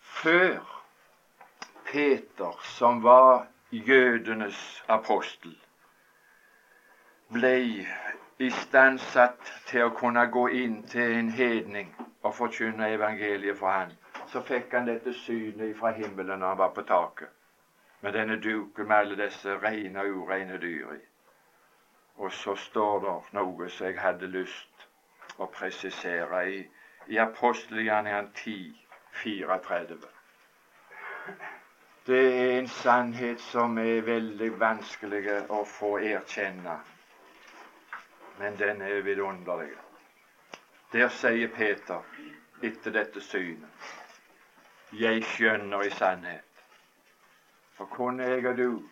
Før 0.00 0.62
Peter, 1.90 2.58
som 2.62 3.02
var 3.02 3.46
jødenes 3.70 4.84
apostel, 4.88 5.58
ble 7.34 7.56
istandsatt 8.38 9.52
til 9.66 9.88
å 9.88 9.94
kunne 9.98 10.26
gå 10.30 10.48
inn 10.62 10.82
til 10.90 11.18
en 11.18 11.30
hedning 11.34 11.94
og 12.24 12.34
forkynne 12.34 12.88
evangeliet 12.94 13.58
for 13.58 13.68
han, 13.68 13.90
så 14.32 14.40
fikk 14.40 14.72
han 14.72 14.86
dette 14.88 15.12
synet 15.12 15.76
fra 15.76 15.92
himmelen 15.92 16.40
når 16.40 16.48
han 16.48 16.58
var 16.58 16.70
på 16.76 16.84
taket, 16.88 17.28
med 18.00 18.16
denne 18.16 18.38
duken 18.40 18.88
med 18.88 18.96
alle 18.96 19.18
disse 19.20 19.58
rene 19.64 20.00
og 20.00 20.22
ureine 20.22 20.56
dyr 20.60 20.94
i. 20.96 21.02
Og 22.16 22.32
så 22.32 22.54
står 22.56 22.98
det 23.04 23.14
noe 23.36 23.68
som 23.68 23.86
jeg 23.86 24.00
hadde 24.00 24.32
lyst 24.32 24.88
å 25.36 25.50
presisere 25.52 26.42
i, 26.48 26.58
i 27.12 27.20
apostelgjerningen 27.20 28.32
10, 28.32 28.56
34. 29.22 30.00
Det 32.06 32.24
er 32.40 32.58
en 32.58 32.68
sannhet 32.68 33.40
som 33.40 33.78
er 33.78 34.04
veldig 34.04 34.52
vanskelig 34.60 35.40
å 35.48 35.64
få 35.68 35.96
erkjenne, 35.98 36.78
men 38.38 38.56
den 38.60 38.82
er 38.82 39.02
vidunderlig. 39.04 39.74
Der 40.92 41.08
sier 41.10 41.48
Peter 41.48 42.02
etter 42.62 42.90
dette 42.94 43.20
synet 43.20 43.88
Jeg 44.92 45.24
skjønner 45.26 45.82
i 45.82 45.90
sannhet. 45.90 46.62
For 47.74 47.90
kunne 47.90 48.28
jeg 48.28 48.46
og 48.46 48.56
du 48.56 48.82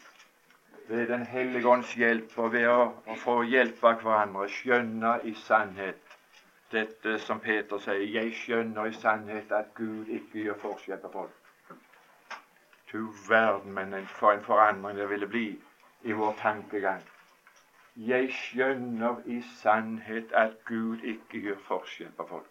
ved 0.89 1.07
Den 1.09 1.27
hellige 1.27 1.69
ånds 1.69 1.95
hjelp 1.95 2.39
og 2.39 2.53
ved 2.53 2.67
å, 2.69 2.81
få 3.17 3.43
hjelpe 3.47 3.95
hverandre 4.03 4.49
skjønne 4.51 5.21
i 5.25 5.35
sannhet 5.45 6.03
dette 6.73 7.19
som 7.21 7.41
Peter 7.41 7.79
sier 7.85 8.03
Jeg 8.17 8.35
skjønner 8.41 8.89
i 8.89 8.97
sannhet 8.97 9.53
at 9.53 9.75
Gud 9.77 10.09
ikke 10.09 10.47
gjør 10.47 10.61
forskjell 10.65 11.01
på 11.05 11.13
folk. 11.13 11.39
Du 12.93 13.13
verden, 13.29 13.73
men 13.73 14.07
for 14.07 14.33
en 14.33 14.45
forandring 14.45 14.99
det 14.99 15.09
ville 15.09 15.27
bli 15.27 15.47
i 16.05 16.13
vår 16.13 16.35
tankegang. 16.41 17.01
Jeg 17.97 18.33
skjønner 18.33 19.17
i 19.25 19.43
sannhet 19.43 20.33
at 20.33 20.65
Gud 20.65 20.99
ikke 21.03 21.41
gjør 21.41 21.59
forskjell 21.59 22.13
på 22.17 22.27
folk. 22.29 22.49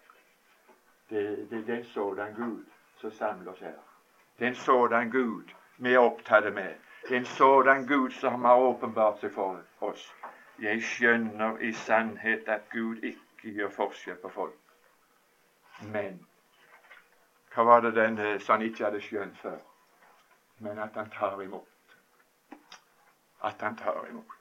Det, 1.10 1.50
det, 1.50 1.68
det 1.68 1.70
er 1.70 1.78
en 1.78 1.86
sådan 1.86 2.34
Gud 2.34 2.64
som 2.98 3.12
samler 3.12 3.52
oss 3.52 3.60
her. 3.60 3.80
Det 4.40 4.46
er 4.46 4.50
en 4.50 4.56
sådan 4.56 5.12
Gud 5.12 5.44
vi 5.78 5.94
er 5.94 6.00
opptatt 6.00 6.54
med. 6.54 6.76
Det 7.08 7.12
er 7.12 7.20
en 7.20 7.26
sådan 7.26 7.88
Gud 7.88 8.10
som 8.10 8.46
har 8.46 8.56
åpenbart 8.56 9.20
seg 9.20 9.34
for 9.34 9.62
oss. 9.82 10.16
Jeg 10.60 10.82
skjønner 10.82 11.58
i 11.58 11.72
sannhet 11.74 12.48
at 12.48 12.70
Gud 12.70 12.96
ikke 13.04 13.54
gjør 13.58 13.70
forskjell 13.70 14.18
på 14.22 14.30
folk. 14.30 14.60
Men 15.82 16.26
hva 17.54 17.64
var 17.64 17.82
det 17.82 17.96
den 17.96 18.40
som 18.40 18.54
han 18.54 18.66
ikke 18.70 18.84
hadde 18.84 19.02
skjønt 19.02 19.38
før? 19.38 19.58
men 20.62 20.78
at 20.78 20.90
han 20.94 21.10
tar 21.10 21.42
imot. 21.42 21.98
At 23.44 23.62
han 23.62 23.78
tar 23.78 24.06
imot. 24.10 24.41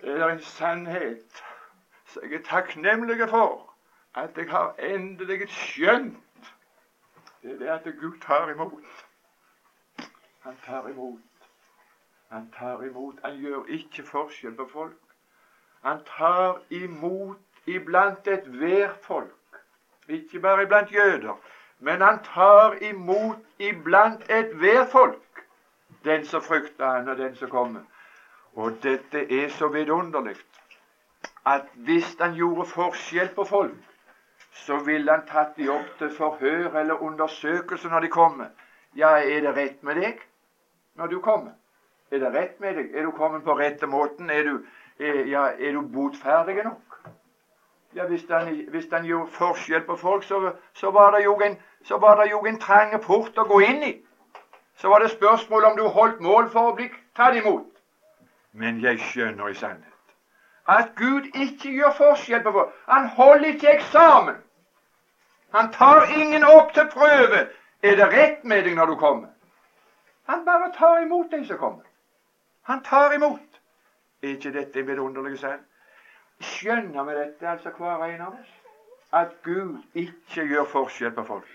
Det 0.00 0.20
er 0.20 0.28
en 0.28 0.40
sannhet 0.40 1.44
som 2.06 2.22
jeg 2.22 2.38
er 2.38 2.44
takknemlig 2.44 3.28
for 3.28 3.74
at 4.14 4.36
jeg 4.36 4.50
har 4.50 4.74
endelig 4.78 5.48
skjønt. 5.48 6.52
Det 7.42 7.52
er 7.52 7.58
det 7.58 7.68
at 7.68 7.98
Gud 8.00 8.20
tar 8.20 8.50
imot. 8.50 8.84
Han 10.42 10.56
tar 10.66 10.88
imot. 10.88 11.20
Han 12.30 12.50
tar 12.58 12.82
imot. 12.82 13.18
Han 13.24 13.36
gjør 13.36 13.64
ikke 13.68 14.04
forskjell 14.04 14.54
på 14.56 14.68
folk. 14.72 14.96
Han 15.82 16.00
tar 16.06 16.62
imot 16.70 17.38
iblant 17.66 18.26
ethvert 18.26 18.96
folk. 19.02 19.60
Ikke 20.08 20.40
bare 20.40 20.62
iblant 20.62 20.92
jøder, 20.92 21.38
men 21.78 22.00
han 22.00 22.22
tar 22.24 22.78
imot 22.82 23.38
iblant 23.58 24.30
ethvert 24.30 24.88
folk 24.88 25.44
den 26.04 26.24
som 26.24 26.42
frykter 26.42 26.86
han, 26.86 27.08
og 27.08 27.16
den 27.16 27.34
som 27.36 27.48
kommer. 27.48 27.80
Og 28.58 28.78
dette 28.82 29.20
er 29.40 29.48
så 29.54 29.68
vidunderlig 29.70 30.34
at 31.46 31.68
hvis 31.86 32.16
han 32.20 32.34
gjorde 32.34 32.66
forskjell 32.66 33.28
på 33.34 33.44
folk, 33.44 33.76
så 34.52 34.80
ville 34.86 35.12
han 35.12 35.22
tatt 35.28 35.54
de 35.56 35.68
opp 35.70 35.92
til 35.98 36.10
forhør 36.16 36.74
eller 36.80 37.04
undersøkelse 37.06 37.88
når 37.88 38.00
de 38.00 38.08
kommer. 38.08 38.50
Ja, 38.96 39.14
er 39.22 39.46
det 39.46 39.54
rett 39.56 39.86
med 39.86 40.02
deg 40.02 40.26
når 40.98 41.06
du 41.06 41.20
kommer? 41.20 41.54
Er 42.10 42.18
det 42.18 42.34
rett 42.34 42.60
med 42.60 42.74
deg? 42.74 42.90
Er 42.94 43.06
du 43.06 43.14
kommet 43.14 43.46
på 43.46 43.54
rette 43.58 43.86
måten? 43.86 44.30
Er 44.30 44.42
du, 44.42 44.58
er, 44.98 45.22
ja, 45.30 45.46
er 45.54 45.78
du 45.78 45.86
botferdig 45.94 46.64
nok? 46.64 46.98
Ja, 47.94 48.06
hvis 48.10 48.90
han 48.92 49.04
gjorde 49.04 49.30
forskjell 49.38 49.86
på 49.86 49.96
folk, 49.96 50.24
så, 50.24 50.52
så 50.74 50.90
var 50.90 51.14
det 51.16 51.24
jo 51.24 51.38
en 51.40 51.56
så 51.86 51.98
var 51.98 52.22
det 52.22 52.30
jo 52.30 52.42
en 52.46 52.58
trang 52.58 53.00
port 53.02 53.38
å 53.38 53.46
gå 53.46 53.60
inn 53.70 53.82
i. 53.86 53.94
Så 54.76 54.90
var 54.90 54.98
det 54.98 55.14
spørsmål 55.14 55.64
om 55.64 55.76
du 55.76 55.88
holdt 55.88 56.20
mål 56.20 56.50
for 56.50 56.72
å 56.72 56.74
bli 56.74 56.90
tatt 57.16 57.38
imot. 57.38 57.77
Men 58.52 58.80
jeg 58.80 58.98
skjønner 58.98 59.48
i 59.48 59.54
sannhet 59.54 59.98
at 60.68 60.88
Gud 60.96 61.22
ikke 61.34 61.70
gjør 61.72 61.90
forskjell 61.96 62.42
på 62.42 62.52
folk. 62.52 62.72
Han 62.88 63.06
holder 63.06 63.48
ikke 63.48 63.70
eksamen. 63.72 64.36
Han 65.54 65.70
tar 65.72 66.04
ingen 66.12 66.44
opp 66.44 66.74
til 66.74 66.88
prøve. 66.92 67.46
Er 67.82 67.94
det 67.96 68.08
rett 68.12 68.44
med 68.44 68.64
deg 68.64 68.76
når 68.76 68.86
du 68.86 68.96
kommer? 69.00 69.30
Han 70.28 70.44
bare 70.44 70.68
tar 70.76 71.00
imot 71.00 71.30
de 71.30 71.44
som 71.46 71.56
kommer. 71.56 71.84
Han 72.62 72.82
tar 72.84 73.12
imot. 73.16 73.60
Er 74.22 74.28
ikke 74.28 74.52
dette 74.52 74.80
en 74.80 74.86
vidunderlig 74.86 75.38
sak? 75.38 75.60
Skjønner 76.40 77.04
vi 77.04 77.14
dette, 77.16 77.48
altså 77.48 77.70
hver 77.70 78.04
en 78.04 78.20
av 78.20 78.34
oss? 78.36 78.52
At 79.12 79.28
Gud 79.42 79.78
ikke 79.94 80.44
gjør 80.44 80.64
forskjell 80.68 81.14
på 81.16 81.24
folk. 81.24 81.48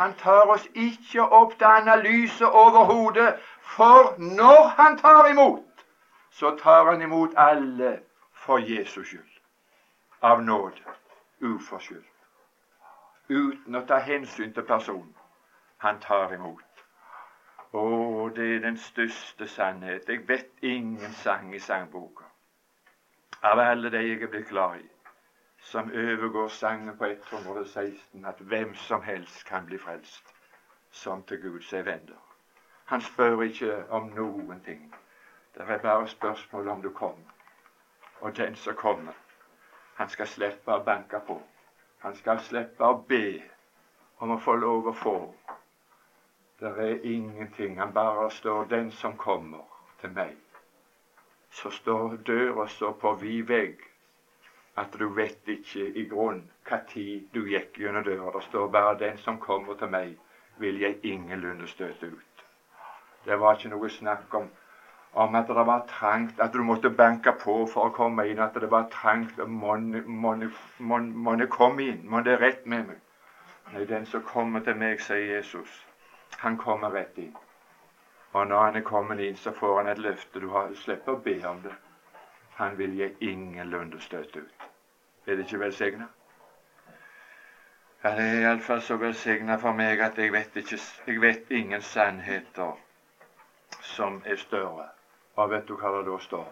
Han 0.00 0.14
tar 0.16 0.48
oss 0.48 0.64
ikke 0.74 1.22
opp 1.22 1.52
til 1.58 1.68
analyse 1.68 2.46
overhodet, 2.46 3.34
for 3.60 4.14
når 4.16 4.72
han 4.78 4.96
tar 4.96 5.28
imot, 5.28 5.60
så 6.30 6.56
tar 6.56 6.90
han 6.90 7.02
imot 7.02 7.34
alle 7.36 8.00
for 8.32 8.58
Jesus 8.58 9.06
skyld. 9.08 9.40
Av 10.20 10.42
nåde. 10.42 10.96
Uforskyldt. 11.40 12.06
Uten 13.28 13.76
å 13.76 13.84
ta 13.86 13.98
hensyn 14.04 14.52
til 14.52 14.66
personen. 14.66 15.14
Han 15.78 16.00
tar 16.00 16.34
imot. 16.34 16.84
Å, 17.72 17.84
det 18.36 18.48
er 18.56 18.66
den 18.66 18.76
største 18.76 19.46
sannhet. 19.46 20.08
Jeg 20.08 20.28
vet 20.28 20.50
ingen 20.62 21.12
sang 21.12 21.54
i 21.54 21.58
sangboka 21.58 22.30
av 23.42 23.58
alle 23.58 23.90
de 23.90 24.00
jeg 24.04 24.22
er 24.22 24.28
blitt 24.28 24.48
glad 24.48 24.80
i, 24.80 24.88
som 25.64 25.90
overgår 25.90 26.48
sangen 26.48 26.96
på 26.96 27.06
116, 27.06 28.24
at 28.24 28.40
hvem 28.40 28.74
som 28.74 29.02
helst 29.02 29.46
kan 29.48 29.66
bli 29.66 29.78
frelst, 29.78 30.34
som 30.90 31.22
til 31.22 31.40
Gud 31.40 31.62
seg 31.64 31.86
vender. 31.86 32.18
Han 32.84 33.00
spør 33.00 33.42
ikke 33.42 33.84
om 33.88 34.10
noen 34.16 34.60
ting. 34.64 34.94
Det 35.60 35.70
er 35.70 35.82
bare 35.82 36.08
spørsmål 36.08 36.68
om 36.68 36.82
du 36.82 36.90
kommer. 36.90 37.30
Og 38.20 38.36
den 38.36 38.54
som 38.54 38.74
kommer, 38.74 39.12
han 39.94 40.08
skal 40.08 40.26
slippe 40.26 40.72
å 40.72 40.84
banke 40.84 41.20
på. 41.26 41.36
Han 42.00 42.14
skal 42.14 42.40
slippe 42.40 42.84
å 42.84 43.02
be 43.08 43.42
om 44.18 44.30
å 44.32 44.38
få 44.40 44.54
lov 44.56 44.88
å 44.88 44.92
få. 44.92 45.16
Det 46.60 46.72
er 46.86 47.04
ingenting. 47.04 47.78
Han 47.80 47.92
bare 47.92 48.30
står 48.30 48.64
'den 48.64 48.90
som 48.90 49.16
kommer 49.16 49.64
til 50.00 50.10
meg' 50.10 50.50
så 51.50 51.70
står 51.70 52.16
døra 52.16 52.66
så 52.66 52.92
på 52.92 53.12
vid 53.12 53.46
vegg 53.46 53.80
at 54.76 54.92
du 54.98 55.08
vet 55.14 55.48
ikke 55.48 55.92
i 55.94 56.04
grunn 56.08 56.44
når 56.70 56.84
du 57.34 57.40
gikk 57.50 57.78
gjennom 57.78 58.04
døra. 58.04 58.30
Det 58.36 58.42
står 58.42 58.68
bare 58.68 58.98
'Den 58.98 59.18
som 59.18 59.38
kommer 59.38 59.74
til 59.74 59.88
meg, 59.88 60.16
vil 60.58 60.80
jeg 60.80 60.98
ingenlunde 61.02 61.66
støte 61.66 62.06
ut'. 62.06 62.44
Det 63.24 63.40
var 63.40 63.54
ikke 63.54 63.68
noe 63.68 63.88
snakk 63.88 64.34
om, 64.34 64.50
om 65.12 65.34
at 65.34 65.46
det 65.46 65.66
var 65.66 65.86
trangt, 65.88 66.40
at 66.40 66.52
du 66.52 66.62
måtte 66.62 66.90
banke 66.90 67.32
på 67.32 67.66
for 67.66 67.88
å 67.88 67.94
komme 67.94 68.26
inn, 68.30 68.38
at 68.38 68.54
det 68.54 68.70
var 68.70 68.86
trangt 68.92 69.38
Må 69.46 69.76
jeg 71.38 71.48
komme 71.50 71.82
inn? 71.82 72.02
Må 72.08 72.20
det 72.20 72.40
rett 72.40 72.66
med 72.66 72.86
meg? 72.86 73.00
Nei, 73.72 73.84
den 73.84 74.06
som 74.06 74.22
kommer 74.22 74.60
til 74.60 74.76
meg, 74.76 75.00
sier 75.00 75.36
Jesus, 75.36 75.86
han 76.38 76.56
kommer 76.56 76.90
rett 76.90 77.18
inn. 77.18 77.34
Og 78.32 78.46
når 78.46 78.64
han 78.64 78.76
er 78.76 78.86
kommet 78.86 79.18
inn, 79.18 79.36
så 79.36 79.52
får 79.52 79.76
han 79.76 79.88
et 79.90 79.98
løfte. 79.98 80.40
Du 80.40 80.48
har, 80.50 80.70
slipper 80.74 81.12
å 81.12 81.22
be 81.22 81.36
om 81.46 81.62
det. 81.62 81.74
Han 82.58 82.78
vil 82.78 82.94
gi 82.98 83.10
ingenlunde 83.30 84.00
støte 84.00 84.44
ut. 84.44 84.68
Er 85.26 85.36
det 85.36 85.46
ikke 85.46 85.60
velsigna? 85.60 86.06
Ja, 88.04 88.14
det 88.16 88.26
er 88.26 88.40
iallfall 88.40 88.80
så 88.80 88.96
velsigna 88.96 89.58
for 89.60 89.76
meg 89.76 90.00
at 90.00 90.18
jeg 90.18 90.32
vet, 90.32 90.56
ikke, 90.56 90.78
jeg 91.06 91.20
vet 91.20 91.50
ingen 91.50 91.82
sannheter 91.82 92.78
som 93.82 94.22
er 94.24 94.36
større. 94.36 94.88
Og 95.40 95.50
vet 95.50 95.68
du 95.68 95.76
hva 95.80 95.92
det 95.96 96.06
da 96.06 96.16
står? 96.20 96.48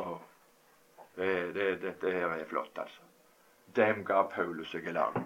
Oh, 0.00 0.18
det, 1.16 1.32
det, 1.54 1.70
dette 1.82 2.12
her 2.12 2.32
er 2.32 2.46
flott, 2.48 2.78
altså. 2.80 3.02
Dem 3.76 4.04
ga 4.08 4.22
Paulus 4.32 4.70
seg 4.72 4.86
i 4.88 4.94
lag 4.96 5.18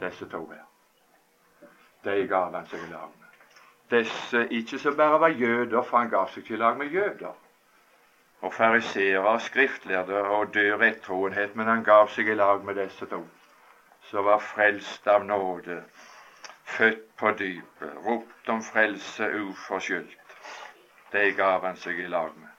Disse 0.00 0.28
to 0.28 0.42
her. 0.50 0.66
De 2.04 2.26
gav 2.28 2.52
han 2.52 2.66
seg 2.68 2.82
i 2.84 2.90
lag 2.92 3.08
med 3.08 3.26
disse 3.90 4.48
ikke 4.50 4.78
som 4.78 4.96
bare 4.96 5.20
var 5.20 5.28
jøder, 5.28 5.82
for 5.82 5.98
han 5.98 6.10
gav 6.10 6.28
seg 6.30 6.42
ikke 6.42 6.54
i 6.54 6.60
lag 6.60 6.78
med 6.78 6.90
jøder. 6.90 7.34
Og 8.40 8.52
fariseere, 8.52 9.40
skriftlærde 9.40 10.22
og 10.22 10.54
dør 10.54 10.80
rettroenhet, 10.82 11.56
men 11.56 11.70
han 11.70 11.84
gav 11.84 12.10
seg 12.14 12.28
i 12.28 12.34
lag 12.34 12.64
med 12.64 12.76
disse 12.82 13.06
to, 13.06 13.22
som 14.10 14.26
var 14.26 14.42
frelst 14.42 15.06
av 15.08 15.24
nåde, 15.24 15.80
født 16.76 17.06
på 17.16 17.32
dypet, 17.38 17.94
ropt 18.06 18.50
om 18.52 18.62
frelse 18.62 19.30
uforskyldt. 19.40 20.25
De 21.12 21.32
gav 21.32 21.64
han 21.64 21.76
seg 21.76 22.00
i 22.00 22.08
lag 22.08 22.32
med. 22.36 22.52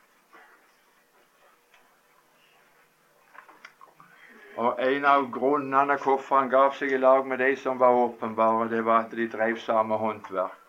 Og 4.58 4.80
En 4.82 5.06
av 5.06 5.28
grunnene 5.32 5.98
hvorfor 6.02 6.40
han 6.40 6.50
gav 6.50 6.72
seg 6.74 6.94
i 6.94 7.02
lag 7.02 7.28
med 7.28 7.40
de 7.44 7.56
som 7.56 7.80
var 7.80 7.94
åpenbare, 8.06 8.70
det 8.70 8.86
var 8.86 9.06
at 9.06 9.12
de 9.12 9.28
drev 9.30 9.60
samme 9.62 9.98
håndverk 10.02 10.64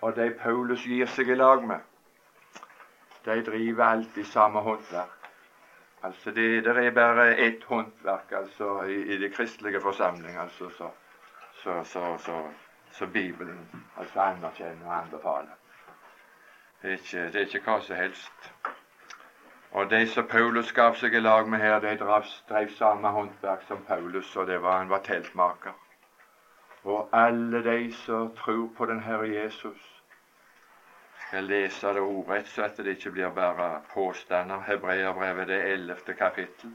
og 0.00 0.16
de 0.16 0.30
Paulus 0.40 0.84
gir 0.86 1.10
seg 1.10 1.30
i 1.32 1.36
lag 1.38 1.64
med, 1.66 1.80
de 3.24 3.40
driver 3.44 3.84
alltid 3.84 4.26
samme 4.26 4.62
håndverk. 4.62 5.14
Altså 6.06 6.30
det, 6.30 6.46
det 6.64 6.76
er 6.78 6.94
bare 6.94 7.32
ett 7.34 7.64
håndverk 7.66 8.32
altså 8.32 8.84
i, 8.86 9.00
i 9.14 9.18
det 9.18 9.32
kristelige 9.34 9.80
forsamling, 9.82 10.36
altså, 10.38 10.70
så, 10.70 10.90
så, 11.62 11.82
så, 11.84 12.38
så, 12.92 13.06
Bibelen 13.06 13.86
altså 13.96 14.20
anerkjenner 14.20 14.86
og 14.86 14.98
anbefaler. 14.98 15.57
Det 16.82 16.90
er, 16.90 16.92
ikke, 16.92 17.26
det 17.32 17.34
er 17.34 17.46
ikke 17.46 17.64
hva 17.66 17.80
som 17.82 17.96
helst. 17.96 18.52
Og 19.70 19.90
de 19.90 20.06
som 20.08 20.26
Paulus 20.26 20.72
gav 20.72 20.94
seg 20.96 21.14
i 21.14 21.20
lag 21.20 21.48
med 21.48 21.58
her, 21.58 21.80
de 21.82 21.96
drev, 21.98 22.70
samme 22.78 23.10
håndverk 23.12 23.66
som 23.68 23.82
Paulus, 23.88 24.36
og 24.36 24.46
det 24.46 24.62
var 24.62 24.78
han 24.78 24.90
var 24.90 25.02
teltmaker. 25.04 25.74
Og 26.84 27.08
alle 27.12 27.64
de 27.64 27.92
som 27.92 28.30
tror 28.36 28.68
på 28.76 28.86
den 28.86 29.02
Herre 29.02 29.28
Jesus 29.28 29.98
skal 31.28 31.44
lese 31.44 31.92
det 31.92 32.00
ordrett, 32.00 32.48
så 32.48 32.62
at 32.62 32.76
det 32.76 32.86
ikke 32.96 33.10
blir 33.10 33.28
bare 33.36 33.82
påstander. 33.94 34.62
Hebreerbrevet, 34.66 35.48
det 35.48 35.58
ellevte 35.72 36.14
kapittel. 36.14 36.70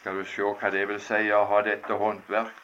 Skal 0.00 0.16
du 0.16 0.24
se 0.24 0.42
hva 0.42 0.70
det 0.70 0.86
vil 0.88 1.00
si 1.00 1.28
å 1.32 1.44
ha 1.50 1.60
dette 1.66 1.98
håndverk? 2.00 2.62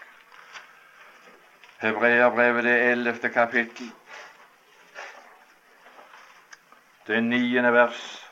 Hebreerbrevet, 1.82 2.64
det 2.64 2.78
ellevte 2.92 3.28
kapittel. 3.28 3.92
Det 7.10 7.22
niende 7.22 7.72
vers. 7.72 8.26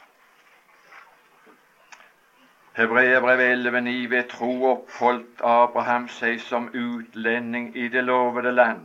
Hebreerbrevet 2.76 3.66
11,9.: 3.66 4.10
Ved 4.10 4.28
tro 4.28 4.64
oppholdt 4.64 5.40
Abraham 5.44 6.04
seg 6.08 6.36
som 6.40 6.68
utlending 6.68 7.72
i 7.76 7.88
det 7.88 8.04
lovede 8.04 8.52
land, 8.52 8.84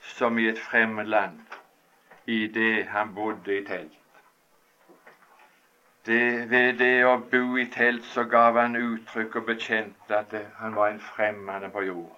som 0.00 0.38
i 0.38 0.46
et 0.48 0.58
fremmed 0.58 1.04
land, 1.04 1.40
i 2.26 2.46
det 2.46 2.84
han 2.92 3.14
bodde 3.14 3.56
i 3.56 3.64
telt. 3.64 3.98
Det, 6.06 6.50
ved 6.50 6.78
det 6.78 7.04
å 7.06 7.16
bo 7.32 7.58
i 7.58 7.66
telt 7.78 8.06
så 8.12 8.24
gav 8.30 8.60
han 8.60 8.78
uttrykk 8.78 9.36
og 9.42 9.50
bekjente 9.50 10.20
at 10.20 10.30
det, 10.30 10.44
han 10.60 10.78
var 10.78 10.94
en 10.94 11.00
fremmede 11.00 11.72
på 11.74 11.82
jord. 11.88 12.14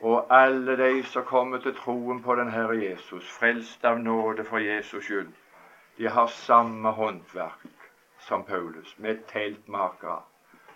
Og 0.00 0.30
alle 0.30 0.78
de 0.84 1.02
som 1.02 1.26
kommer 1.34 1.58
til 1.58 1.74
troen 1.82 2.22
på 2.22 2.38
den 2.38 2.54
Herre 2.54 2.78
Jesus, 2.84 3.26
frelst 3.40 3.84
av 3.84 3.98
nåde 3.98 4.44
for 4.44 4.62
Jesus 4.62 5.04
skyld, 5.10 5.34
de 5.98 6.06
har 6.06 6.26
samme 6.26 6.88
håndverk 6.88 7.66
som 8.18 8.44
Paulus, 8.44 8.98
med 8.98 9.16
teltmakere. 9.26 10.22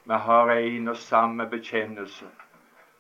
Vi 0.05 0.15
har 0.15 0.51
en 0.51 0.89
og 0.89 0.97
samme 0.97 1.47
bekjennelse. 1.47 2.27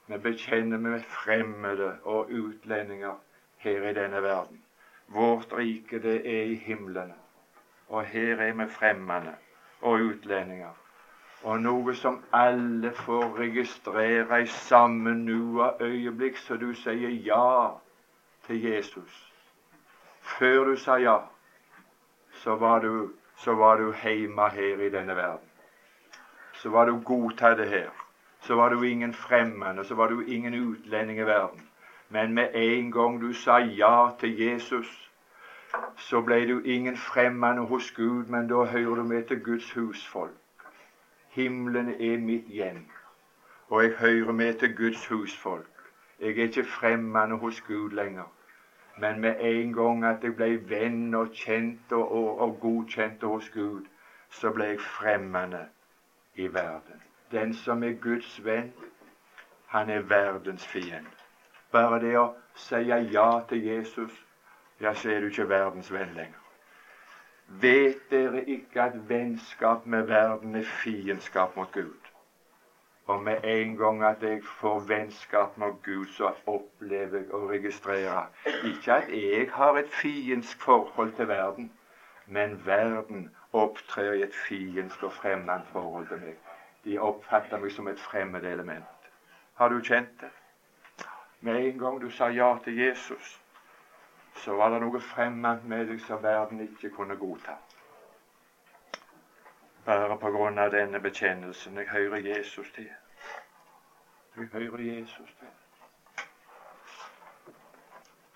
Vi 0.06 0.18
bekjenner 0.18 0.78
med 0.78 1.00
fremmede 1.00 1.96
og 2.04 2.30
utlendinger 2.30 3.14
her 3.58 3.88
i 3.88 3.94
denne 3.94 4.22
verden. 4.22 4.62
Vårt 5.08 5.52
rike, 5.52 5.98
det 6.02 6.16
er 6.26 6.44
i 6.44 6.54
himlene. 6.54 7.14
Og 7.88 8.04
her 8.04 8.40
er 8.40 8.52
vi 8.52 8.68
fremmede 8.70 9.34
og 9.80 9.92
utlendinger. 9.92 10.78
Og 11.42 11.60
noe 11.60 11.94
som 11.94 12.20
alle 12.32 12.92
får 12.94 13.38
registrere 13.38 14.42
i 14.42 14.46
samme 14.46 15.14
nu 15.14 15.64
øyeblikk, 15.80 16.36
så 16.36 16.56
du 16.56 16.70
sier 16.74 17.10
ja 17.10 17.68
til 18.46 18.62
Jesus. 18.62 19.32
Før 20.20 20.64
du 20.64 20.76
sa 20.76 20.96
ja, 21.02 21.18
så 22.42 22.56
var 22.56 22.78
du 22.78 23.10
så 23.36 23.54
var 23.54 23.76
du 23.76 23.92
hjemme 24.02 24.48
her 24.50 24.80
i 24.86 24.90
denne 24.90 25.16
verden. 25.16 25.48
Så 26.54 26.70
var 26.70 26.84
du 26.86 27.00
godtatt 27.00 27.68
her. 27.68 27.90
Så 28.40 28.54
var 28.54 28.68
du 28.68 28.82
ingen 28.82 29.14
fremmede, 29.14 29.84
så 29.84 29.94
var 29.94 30.08
du 30.08 30.22
ingen 30.22 30.54
utlending 30.54 31.18
i 31.18 31.26
verden. 31.26 31.68
Men 32.08 32.34
med 32.34 32.50
en 32.54 32.92
gang 32.92 33.20
du 33.20 33.32
sa 33.32 33.58
ja 33.58 34.10
til 34.20 34.38
Jesus, 34.40 35.10
så 35.96 36.20
ble 36.20 36.46
du 36.48 36.60
ingen 36.60 36.96
fremmede 36.96 37.66
hos 37.66 37.90
Gud, 37.90 38.26
men 38.26 38.48
da 38.48 38.64
hører 38.64 38.94
du 38.94 39.02
med 39.02 39.24
til 39.24 39.44
Guds 39.44 39.72
husfolk. 39.72 40.36
Himmelen 41.28 41.88
er 41.88 42.18
mitt 42.18 42.44
hjem, 42.44 42.86
og 43.68 43.82
jeg 43.82 43.92
hører 43.92 44.32
med 44.32 44.54
til 44.54 44.76
Guds 44.76 45.06
husfolk. 45.06 45.70
Jeg 46.20 46.38
er 46.38 46.42
ikke 46.42 46.64
fremmede 46.64 47.38
hos 47.38 47.60
Gud 47.60 47.90
lenger. 47.90 48.32
Men 49.02 49.20
med 49.20 49.40
en 49.40 49.72
gang 49.74 50.04
at 50.06 50.22
jeg 50.22 50.36
ble 50.38 50.48
venn 50.70 51.14
og 51.18 51.32
kjent 51.34 51.92
og, 51.92 52.12
og, 52.18 52.28
og 52.44 52.58
godkjent 52.62 53.24
hos 53.26 53.48
Gud, 53.50 53.88
så 54.30 54.52
ble 54.54 54.68
jeg 54.72 54.80
fremmende 54.80 55.64
i 56.38 56.46
verden. 56.54 57.02
Den 57.32 57.54
som 57.54 57.82
er 57.82 57.96
Guds 58.04 58.36
venn, 58.44 58.70
han 59.74 59.90
er 59.90 60.06
verdens 60.06 60.66
fiende. 60.66 61.10
Bare 61.72 61.98
det 62.04 62.14
å 62.20 62.28
si 62.54 62.84
ja 62.84 63.26
til 63.48 63.66
Jesus, 63.66 64.14
ja, 64.80 64.94
så 64.94 65.10
er 65.10 65.20
du 65.20 65.32
ikke 65.32 65.48
verdens 65.50 65.90
venn 65.92 66.14
lenger. 66.14 66.38
Vet 67.66 68.06
dere 68.10 68.44
ikke 68.44 68.86
at 68.86 69.02
vennskap 69.08 69.86
med 69.86 70.06
verden 70.12 70.54
er 70.54 70.68
fiendskap 70.84 71.56
mot 71.56 71.72
Gud? 71.74 72.01
Og 73.06 73.22
med 73.22 73.44
en 73.44 73.76
gang 73.76 74.04
at 74.04 74.22
jeg 74.22 74.44
får 74.44 74.80
vennskap 74.88 75.58
med 75.58 75.82
Gud, 75.82 76.06
så 76.06 76.30
opplever 76.46 77.18
jeg 77.18 77.32
å 77.34 77.40
registrere 77.50 78.26
ikke 78.64 78.94
at 78.94 79.08
jeg 79.10 79.48
har 79.52 79.78
et 79.78 79.90
fiendsk 79.90 80.62
forhold 80.62 81.12
til 81.18 81.28
verden, 81.28 81.72
men 82.26 82.60
verden 82.66 83.26
opptrer 83.52 84.12
i 84.12 84.22
et 84.22 84.34
fiendsk 84.46 85.02
og 85.02 85.12
fremmed 85.12 85.66
forhold 85.72 86.06
til 86.08 86.22
meg. 86.22 86.38
De 86.84 86.98
oppfatter 86.98 87.58
meg 87.58 87.74
som 87.74 87.90
et 87.90 88.00
fremmed 88.00 88.46
element. 88.46 89.10
Har 89.54 89.68
du 89.68 89.80
kjent 89.80 90.14
det? 90.20 90.30
Med 91.40 91.58
en 91.66 91.78
gang 91.78 92.00
du 92.00 92.10
sa 92.10 92.30
ja 92.30 92.54
til 92.64 92.78
Jesus, 92.78 93.40
så 94.34 94.54
var 94.56 94.70
det 94.70 94.80
noe 94.82 95.00
fremmed 95.00 95.66
med 95.66 95.88
deg 95.90 96.00
som 96.06 96.22
verden 96.22 96.62
ikke 96.64 96.94
kunne 96.94 97.18
godta. 97.18 97.58
Bare 99.86 100.18
på 100.18 100.30
grunn 100.30 100.58
av 100.58 100.70
denne 100.72 101.00
bekjennelsen. 101.00 101.78
Jeg 101.78 101.88
hører 101.90 102.16
Jesus 102.16 102.70
til. 102.74 102.90
Jeg 104.36 104.48
hører 104.52 104.80
Jesus 104.80 105.34
til. 105.40 105.48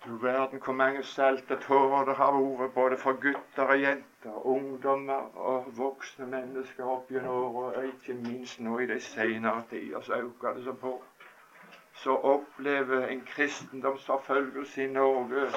Du 0.07 0.17
verden 0.23 0.61
hvor 0.65 0.73
mange 0.73 1.03
salte 1.03 1.57
tårer 1.57 2.05
det 2.05 2.15
har 2.15 2.33
vært 2.33 2.75
både 2.75 2.97
for 2.97 3.19
gutter 3.23 3.73
og 3.75 3.81
jenter, 3.81 4.47
ungdommer 4.47 5.39
og 5.53 5.65
voksne 5.79 6.27
mennesker 6.31 6.85
opp 6.85 7.11
gjennom 7.11 7.57
året, 7.57 7.77
og 7.77 7.89
ikke 7.89 8.15
minst 8.15 8.61
nå 8.61 8.79
i 8.79 8.87
de 8.87 9.01
senere 9.01 9.65
tider, 9.71 10.01
så 10.01 10.21
øker 10.29 10.55
det 10.55 10.63
seg 10.69 10.79
på. 10.85 10.93
Så 11.93 12.15
opplever 12.35 13.09
en 13.09 13.25
kristendomsforfølgelse 13.27 14.85
i 14.85 14.87
Norge 14.95 15.49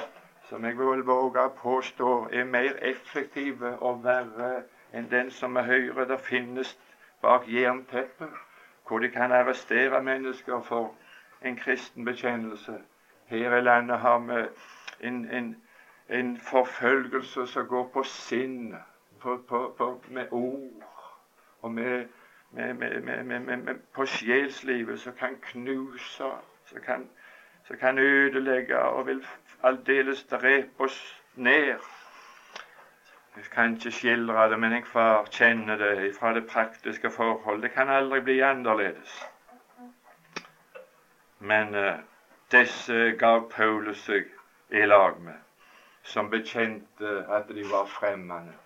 som 0.48 0.64
jeg 0.66 0.78
vil 0.78 1.06
våge 1.06 1.46
å 1.46 1.54
påstå 1.54 2.10
er 2.34 2.44
mer 2.44 2.78
effektive 2.82 3.76
og 3.78 4.02
verre 4.02 4.64
enn 4.92 5.10
den 5.10 5.30
som 5.30 5.56
er 5.56 5.62
høyere 5.62 6.08
det 6.08 6.20
finnes 6.20 6.78
bak 7.22 7.48
jernteppet, 7.48 8.30
hvor 8.88 8.98
de 8.98 9.08
kan 9.08 9.32
arrestere 9.32 10.02
mennesker 10.02 10.62
for 10.62 10.94
en 11.42 11.56
kristen 11.56 12.04
bekjennelse 12.04 12.80
her 13.30 13.56
i 13.56 13.60
landet 13.60 13.98
har 13.98 14.18
vi 14.18 14.48
en, 15.00 15.30
en, 15.30 15.56
en 16.08 16.40
forfølgelse 16.40 17.46
som 17.46 17.66
går 17.66 17.90
på 17.92 18.02
sinn, 18.02 18.74
på, 19.20 19.36
på, 19.48 19.74
på, 19.78 20.02
med 20.08 20.26
ord 20.30 20.82
og 21.62 21.70
med, 21.70 22.04
med, 22.50 23.40
med, 23.40 23.74
på 23.94 24.06
sjelslivet, 24.06 25.00
som 25.00 25.12
kan 25.12 25.36
knuse, 25.42 26.24
som 26.64 26.80
kan, 26.86 27.08
kan 27.80 27.98
ødelegge 27.98 28.78
og 28.78 29.06
vil 29.06 29.26
aldeles 29.62 30.24
drepe 30.24 30.84
oss 30.84 31.22
ned. 31.34 31.78
Jeg 33.36 33.44
kan 33.44 33.74
ikke 33.74 33.90
skildre 33.90 34.48
det, 34.50 34.58
men 34.60 34.72
jeg 34.72 34.86
får 34.86 35.28
kjenner 35.30 35.76
det 35.76 36.14
fra 36.16 36.32
det 36.34 36.46
praktiske 36.46 37.10
forhold. 37.10 37.62
Det 37.62 37.70
kan 37.70 37.88
aldri 37.88 38.20
bli 38.20 38.40
annerledes. 38.40 39.12
Men 41.38 41.74
uh, 41.74 41.92
disse 42.52 43.12
gav 43.18 43.46
Paulus 43.50 44.02
seg 44.04 44.26
i 44.70 44.82
lag 44.86 45.20
med, 45.22 45.38
som 46.02 46.30
bekjente 46.30 47.14
at 47.28 47.48
de 47.48 47.64
var 47.70 47.86
fremmede 47.86 48.58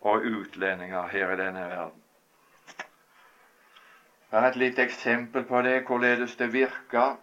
og 0.00 0.22
utlendinger 0.26 1.08
her 1.08 1.32
i 1.32 1.36
denne 1.36 1.66
verden. 1.70 2.02
Jeg 4.32 4.40
har 4.40 4.48
et 4.48 4.56
lite 4.56 4.82
eksempel 4.82 5.44
på 5.44 5.62
det, 5.62 5.82
hvorledes 5.86 6.36
det 6.36 6.52
virker. 6.52 7.16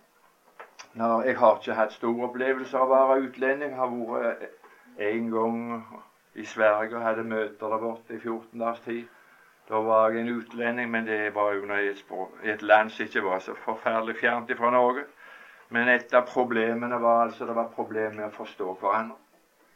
Når 0.93 1.21
jeg 1.21 1.37
har 1.37 1.55
ikke 1.57 1.73
hatt 1.73 1.93
store 1.93 2.27
opplevelser 2.27 2.77
av 2.77 2.91
å 2.91 2.99
være 3.09 3.23
utlending. 3.29 3.71
Jeg 3.71 3.79
har 3.79 3.89
vært 3.93 4.43
en 5.09 5.31
gang 5.31 5.57
i 6.35 6.45
Sverige 6.45 6.97
og 6.97 7.03
hadde 7.03 7.23
møter 7.23 7.67
der 7.67 7.77
borte 7.77 8.15
i 8.15 8.19
14 8.19 8.59
dagers 8.59 8.79
tid. 8.79 9.05
Da 9.69 9.75
var 9.75 10.09
jeg 10.09 10.21
en 10.21 10.37
utlending, 10.37 10.91
men 10.91 11.07
det 11.07 11.35
var 11.35 11.51
jo 11.53 11.63
i 11.63 11.87
et, 11.87 12.05
et 12.43 12.61
land 12.61 12.89
som 12.89 13.05
ikke 13.05 13.23
var 13.23 13.39
så 13.39 13.53
forferdelig 13.53 14.15
fjernt 14.17 14.57
fra 14.57 14.71
Norge. 14.71 15.03
Men 15.69 15.89
et 15.89 16.13
av 16.13 16.25
problemene 16.25 17.01
var 17.01 17.23
altså 17.23 17.45
det 17.45 17.55
var 17.55 17.69
problemer 17.75 18.15
med 18.15 18.25
å 18.25 18.37
forstå 18.37 18.77
hverandre. 18.81 19.17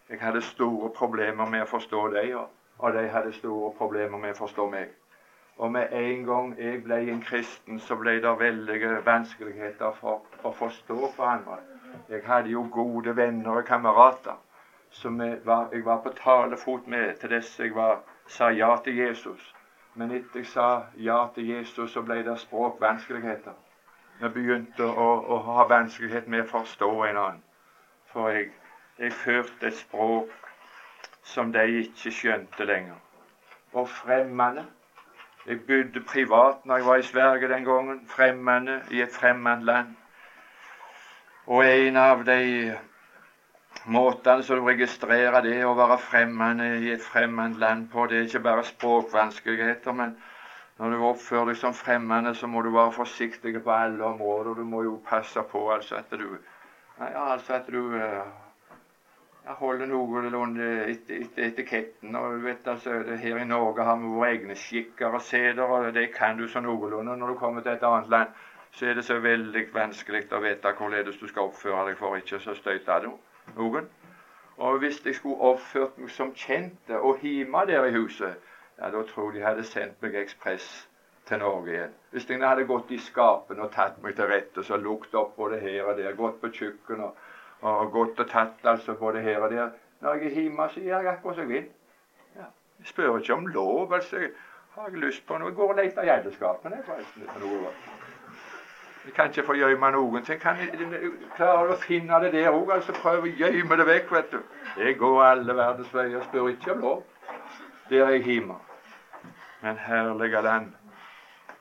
Jeg 0.09 0.19
hadde 0.21 0.41
store 0.41 0.89
problemer 0.89 1.49
med 1.49 1.61
å 1.61 1.69
forstå 1.69 2.07
dem, 2.15 2.39
og 2.77 2.93
de 2.93 3.07
hadde 3.09 3.33
store 3.33 3.71
problemer 3.77 4.17
med 4.17 4.33
å 4.33 4.39
forstå 4.41 4.65
meg. 4.69 4.89
Og 5.57 5.71
med 5.71 5.93
en 5.93 6.25
gang 6.25 6.55
jeg 6.57 6.81
ble 6.83 6.97
en 7.11 7.21
kristen, 7.21 7.79
så 7.79 7.95
ble 7.95 8.17
det 8.21 8.33
veldige 8.39 8.95
vanskeligheter 9.05 9.93
for 9.99 10.25
å 10.43 10.51
forstå 10.51 10.97
hverandre. 11.17 11.59
Jeg 12.09 12.25
hadde 12.25 12.49
jo 12.49 12.65
gode 12.71 13.15
venner 13.15 13.61
og 13.61 13.65
kamerater 13.65 14.41
som 14.93 15.19
jeg 15.21 15.41
var, 15.45 15.69
jeg 15.73 15.85
var 15.85 15.99
på 16.05 16.13
talefot 16.17 16.87
med 16.87 17.19
til 17.19 17.33
dess 17.33 17.59
jeg 17.59 17.75
var, 17.75 17.99
sa 18.27 18.49
ja 18.53 18.75
til 18.85 18.97
Jesus. 18.97 19.53
Men 19.95 20.11
etter 20.11 20.41
jeg 20.41 20.49
sa 20.53 20.69
ja 20.97 21.19
til 21.35 21.49
Jesus, 21.55 21.91
så 21.91 22.01
ble 22.01 22.21
det 22.25 22.39
språkvanskeligheter 22.45 23.57
vi 24.23 24.29
begynte 24.29 24.85
å, 24.85 25.07
å 25.33 25.39
ha 25.47 25.65
vanskelighet 25.69 26.29
med 26.31 26.45
å 26.45 26.51
forstå 26.51 26.91
en 27.07 27.17
annen. 27.19 27.41
For 28.13 28.31
jeg, 28.31 28.51
jeg 29.01 29.15
førte 29.17 29.67
et 29.67 29.77
språk 29.77 30.31
som 31.27 31.51
de 31.51 31.63
ikke 31.81 32.13
skjønte 32.13 32.67
lenger. 32.69 32.99
Og 33.73 33.89
fremmede. 33.89 34.67
Jeg 35.47 35.59
bodde 35.67 36.03
privat 36.07 36.63
når 36.63 36.79
jeg 36.79 36.87
var 36.87 37.01
i 37.01 37.07
Sverige 37.09 37.49
den 37.51 37.65
gangen. 37.67 38.01
Fremmede 38.07 38.79
i 38.91 39.01
et 39.03 39.11
fremmed 39.11 39.65
land. 39.67 39.95
Og 41.47 41.65
en 41.67 41.97
av 41.99 42.23
de 42.23 42.39
måtene 43.85 44.43
som 44.43 44.59
du 44.59 44.67
registrerer 44.67 45.41
det 45.43 45.57
å 45.65 45.73
være 45.75 45.97
fremmede 45.99 46.67
i 46.83 46.91
et 46.93 47.03
fremmed 47.03 47.57
land 47.59 47.89
på, 47.91 48.05
det 48.07 48.17
er 48.17 48.29
ikke 48.29 48.43
bare 48.45 48.63
språkvanskeligheter, 48.67 49.95
men 49.97 50.15
når 50.79 50.93
du 50.93 51.03
oppfører 51.05 51.51
deg 51.51 51.59
som 51.59 51.75
fremmede, 51.77 52.33
så 52.35 52.47
må 52.47 52.63
du 52.63 52.71
være 52.73 52.95
forsiktig 52.95 53.59
på 53.63 53.71
alle 53.71 54.05
områder. 54.05 54.55
Du 54.57 54.63
må 54.65 54.83
jo 54.83 54.95
passe 55.05 55.43
på 55.51 55.67
altså 55.73 55.99
at 55.99 56.15
du 56.17 56.37
ja, 56.99 57.33
altså 57.33 57.53
at 57.57 57.67
du 57.73 57.93
uh, 57.97 58.23
holder 59.59 59.89
noenlunde 59.89 60.69
etter, 60.87 61.21
et, 61.25 61.37
etiketten. 61.49 62.15
og 62.15 62.37
du 62.37 62.47
vet 62.47 62.67
altså, 62.67 63.01
Her 63.19 63.37
i 63.41 63.45
Norge 63.45 63.83
har 63.83 63.97
vi 63.97 64.13
våre 64.15 64.31
egne 64.31 64.55
skikker 64.55 65.17
og 65.17 65.21
seder, 65.21 65.63
og 65.63 65.93
det 65.93 66.11
kan 66.15 66.37
du 66.37 66.47
så 66.47 66.61
noenlunde. 66.61 67.17
Når 67.17 67.27
du 67.27 67.39
kommer 67.41 67.61
til 67.61 67.73
et 67.73 67.83
annet 67.83 68.09
land, 68.09 68.41
så 68.71 68.85
er 68.85 68.93
det 68.93 69.05
så 69.05 69.19
veldig 69.19 69.67
vanskelig 69.73 70.25
å 70.31 70.41
vite 70.41 70.73
hvorledes 70.77 71.19
du 71.21 71.27
skal 71.27 71.51
oppføre 71.51 71.89
deg 71.89 71.99
for 71.99 72.17
ikke 72.17 72.41
å 72.41 72.57
støte 72.57 73.01
noen. 73.55 73.89
Og 74.57 74.79
hvis 74.79 75.05
jeg 75.05 75.15
skulle 75.15 75.41
oppført 75.51 75.97
meg 75.97 76.09
som 76.13 76.33
kjente 76.37 76.99
og 76.99 77.21
hjemme 77.21 77.65
der 77.67 77.85
i 77.85 77.93
huset, 77.95 78.35
ja, 78.77 78.89
da 78.89 79.01
tror 79.09 79.31
de 79.31 79.41
hadde 79.41 79.63
sendt 79.63 80.01
meg 80.01 80.15
ekspress 80.15 80.89
til 81.27 81.39
Norge 81.39 81.71
igjen. 81.71 81.93
Hvis 82.11 82.29
jeg 82.29 82.41
hadde 82.47 82.65
gått 82.69 82.91
i 82.91 82.99
skapene 82.99 83.65
og 83.65 83.71
tatt 83.73 84.01
meg 84.03 84.15
til 84.15 84.29
rette, 84.29 84.63
så 84.63 84.77
lukta 84.77 85.23
opp 85.23 85.35
både 85.35 85.59
her 85.59 85.83
og 85.83 85.97
der, 85.97 86.15
gått 86.15 86.41
på 86.41 86.51
kjøkkenet 86.53 87.05
og, 87.05 87.15
og, 87.61 87.91
gått 87.91 88.19
og 88.19 88.29
tatt 88.29 88.65
altså 88.67 88.93
både 88.99 89.21
her 89.21 89.39
og 89.39 89.51
der 89.51 89.71
Når 90.01 90.13
jeg 90.13 90.25
er 90.25 90.41
hjemme, 90.41 90.69
så 90.69 90.79
gjør 90.79 90.99
jeg 90.99 91.13
akkurat 91.13 91.35
som 91.35 91.51
jeg 91.51 91.61
vil. 91.61 91.69
Ja. 92.35 92.49
Jeg 92.79 92.87
spør 92.87 93.17
ikke 93.17 93.33
om 93.33 93.47
lov. 93.47 93.93
altså. 93.93 94.27
Har 94.75 94.89
jeg 94.89 94.99
lyst 94.99 95.27
på 95.27 95.37
noe? 95.37 95.55
Går 95.55 95.69
og 95.71 95.79
leter 95.79 96.03
i 96.03 96.15
eldeskapene, 96.17 96.83
forresten. 96.85 97.92
Jeg 99.05 99.13
kan 99.13 99.31
ikke 99.31 99.43
få 99.43 99.53
gjemme 99.59 99.91
noen 99.91 100.23
ting. 100.23 100.39
Kan 100.39 100.61
klarer 101.35 101.73
å 101.73 101.79
finne 101.79 102.19
det 102.23 102.33
der 102.35 102.51
òg? 102.51 102.71
Altså 102.77 102.95
prøv 102.95 103.27
å 103.27 103.33
gjemme 103.41 103.77
det 103.79 103.87
vekk, 103.89 104.13
vet 104.15 104.35
du. 104.35 104.39
Jeg 104.79 104.97
går 104.99 105.23
alle 105.23 105.55
verdens 105.57 105.91
veier 105.93 106.21
og 106.21 106.29
spør 106.29 106.53
ikke 106.53 106.77
om 106.77 106.85
lov. 106.87 107.01
Der 107.89 108.05
er 108.05 108.15
jeg 108.15 108.29
hjemme 108.29 108.61
men 109.63 109.77
herlige 109.77 110.41
land. 110.41 110.71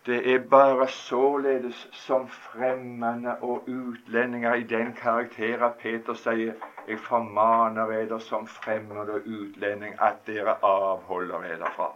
Det 0.06 0.34
er 0.34 0.38
bare 0.38 0.88
således 0.88 1.88
som 1.92 2.28
fremmede 2.28 3.36
og 3.40 3.68
utlendinger 3.68 4.54
i 4.54 4.62
den 4.62 4.92
karakter 4.92 5.62
at 5.66 5.76
Peter 5.78 6.14
sier 6.14 6.56
jeg 6.88 6.98
formaner 6.98 7.86
dere 7.86 8.18
som 8.20 8.46
fremmede 8.46 9.20
og 9.20 9.28
utlending 9.36 9.94
at 10.02 10.26
dere 10.26 10.56
avholder 10.66 11.46
dere 11.46 11.70
fra 11.76 11.92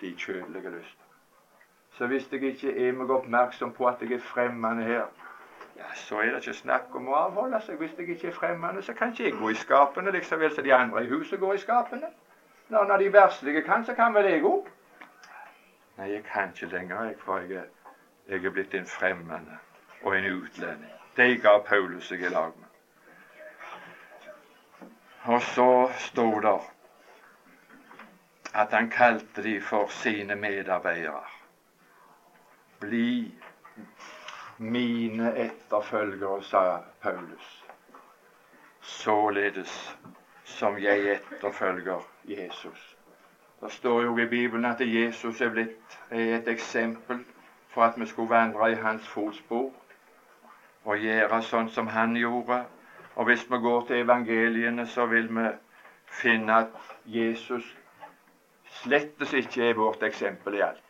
de 0.00 0.14
kjødelige 0.14 0.70
lyster. 0.76 1.05
Så 1.98 2.06
hvis 2.06 2.28
jeg 2.32 2.42
ikke 2.42 2.88
er 2.88 2.92
meg 2.92 3.10
oppmerksom 3.10 3.72
på 3.72 3.86
at 3.88 4.02
jeg 4.04 4.12
er 4.12 4.24
fremmed 4.24 4.82
her, 4.84 5.06
ja, 5.76 5.88
så 5.94 6.20
er 6.20 6.34
det 6.34 6.42
ikke 6.42 6.58
snakk 6.58 6.94
om 6.94 7.08
å 7.08 7.16
avholde 7.26 7.60
seg. 7.64 7.78
Hvis 7.80 7.96
jeg 7.98 8.08
ikke 8.16 8.28
er 8.28 8.36
fremmed, 8.36 8.82
så 8.82 8.92
kan 8.96 9.12
ikke 9.12 9.24
jeg 9.24 9.38
gå 9.38 9.52
i 9.52 9.60
skapene 9.60 10.12
liksom 10.12 10.40
vel 10.40 10.52
som 10.54 10.64
de 10.64 10.74
andre 10.74 11.04
i 11.04 11.08
huset 11.08 11.40
går 11.40 11.54
i 11.54 11.62
skapene. 11.64 12.12
Når, 12.68 12.84
når 12.84 12.98
de 13.04 13.12
verslige 13.12 13.62
kan, 13.62 13.84
så 13.84 13.94
kan 13.94 14.14
vel 14.14 14.28
jeg 14.28 14.44
òg. 14.44 14.68
Nei, 15.96 16.10
jeg 16.12 16.24
kan 16.28 16.52
ikke 16.52 16.68
lenger, 16.76 17.04
jeg, 17.04 17.18
for 17.24 17.38
jeg 17.38 17.64
jeg 18.28 18.44
er 18.44 18.50
blitt 18.50 18.74
en 18.74 18.86
fremmed 18.86 19.50
og 20.02 20.16
en 20.16 20.24
utlending. 20.32 20.94
De 21.16 21.36
ga 21.38 21.58
Paulus 21.62 22.08
seg 22.10 22.24
i 22.26 22.30
lag 22.32 22.50
med. 22.58 22.72
Og 25.30 25.42
så 25.42 25.68
sto 26.08 26.26
det 26.42 26.56
at 28.54 28.74
han 28.74 28.90
kalte 28.90 29.42
de 29.42 29.60
for 29.60 29.86
sine 29.92 30.34
medarbeidere. 30.34 31.35
Bli 32.80 33.34
mine 34.58 35.32
etterfølgere, 35.36 36.42
sa 36.42 36.78
Paulus. 37.00 37.64
Således 38.80 39.96
som 40.44 40.78
jeg 40.78 41.20
etterfølger 41.20 42.00
Jesus. 42.24 42.96
Det 43.60 43.72
står 43.72 44.02
jo 44.02 44.18
i 44.18 44.26
Bibelen 44.26 44.64
at 44.64 44.80
Jesus 44.80 45.40
er 45.40 45.50
blitt 45.50 45.98
et 46.12 46.48
eksempel 46.48 47.24
for 47.68 47.82
at 47.82 48.00
vi 48.00 48.06
skulle 48.06 48.30
vandre 48.30 48.72
i 48.72 48.74
hans 48.74 49.08
fotspor 49.08 49.72
og 50.84 50.98
gjøre 50.98 51.42
sånn 51.42 51.68
som 51.68 51.88
han 51.90 52.14
gjorde. 52.16 52.62
Og 53.16 53.24
hvis 53.28 53.46
vi 53.50 53.58
går 53.64 53.86
til 53.86 54.04
evangeliene, 54.04 54.86
så 54.86 55.06
vil 55.06 55.28
vi 55.34 55.48
finne 56.20 56.60
at 56.62 56.76
Jesus 57.04 57.76
slettes 58.82 59.32
ikke 59.32 59.70
er 59.70 59.74
vårt 59.74 60.02
eksempel 60.02 60.54
i 60.54 60.62
alt. 60.68 60.85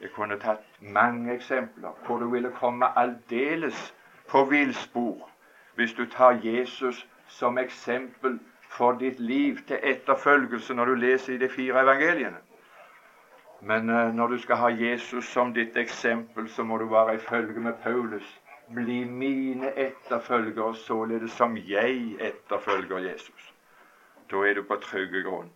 Jeg 0.00 0.10
kunne 0.12 0.38
tatt 0.38 0.64
mange 0.80 1.34
eksempler 1.34 1.96
hvor 2.06 2.18
du 2.18 2.28
ville 2.30 2.50
komme 2.60 2.88
aldeles 2.98 3.94
på 4.28 4.44
villspor 4.44 5.30
hvis 5.76 5.92
du 5.92 6.04
tar 6.06 6.40
Jesus 6.44 7.06
som 7.28 7.58
eksempel 7.58 8.38
for 8.68 8.92
ditt 8.92 9.20
liv 9.20 9.58
til 9.68 9.78
etterfølgelse 9.82 10.74
når 10.74 10.84
du 10.84 10.94
leser 10.94 11.34
i 11.34 11.38
de 11.38 11.48
fire 11.48 11.82
evangeliene. 11.82 12.40
Men 13.60 13.90
uh, 13.90 14.14
når 14.14 14.26
du 14.26 14.38
skal 14.38 14.56
ha 14.56 14.68
Jesus 14.68 15.24
som 15.24 15.54
ditt 15.54 15.76
eksempel, 15.76 16.48
så 16.48 16.62
må 16.62 16.78
du 16.78 16.86
være 16.88 17.14
i 17.14 17.18
følge 17.18 17.60
med 17.60 17.72
Paulus. 17.82 18.40
Bli 18.74 19.04
mine 19.04 19.72
etterfølgere, 19.78 20.74
således 20.76 21.32
som 21.32 21.56
jeg 21.56 22.16
etterfølger 22.20 22.98
Jesus. 22.98 23.54
Da 24.30 24.36
er 24.36 24.54
du 24.54 24.62
på 24.62 24.76
trygg 24.82 25.24
grunn. 25.24 25.50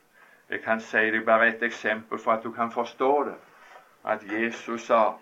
Jeg 0.50 0.62
kan 0.62 0.80
si 0.80 1.10
deg 1.10 1.24
bare 1.26 1.48
et 1.48 1.62
eksempel 1.62 2.18
for 2.18 2.32
at 2.32 2.44
du 2.44 2.52
kan 2.52 2.70
forstå 2.72 3.24
det. 3.24 3.34
At 4.04 4.24
Jesus 4.32 4.86
sa 4.86 5.14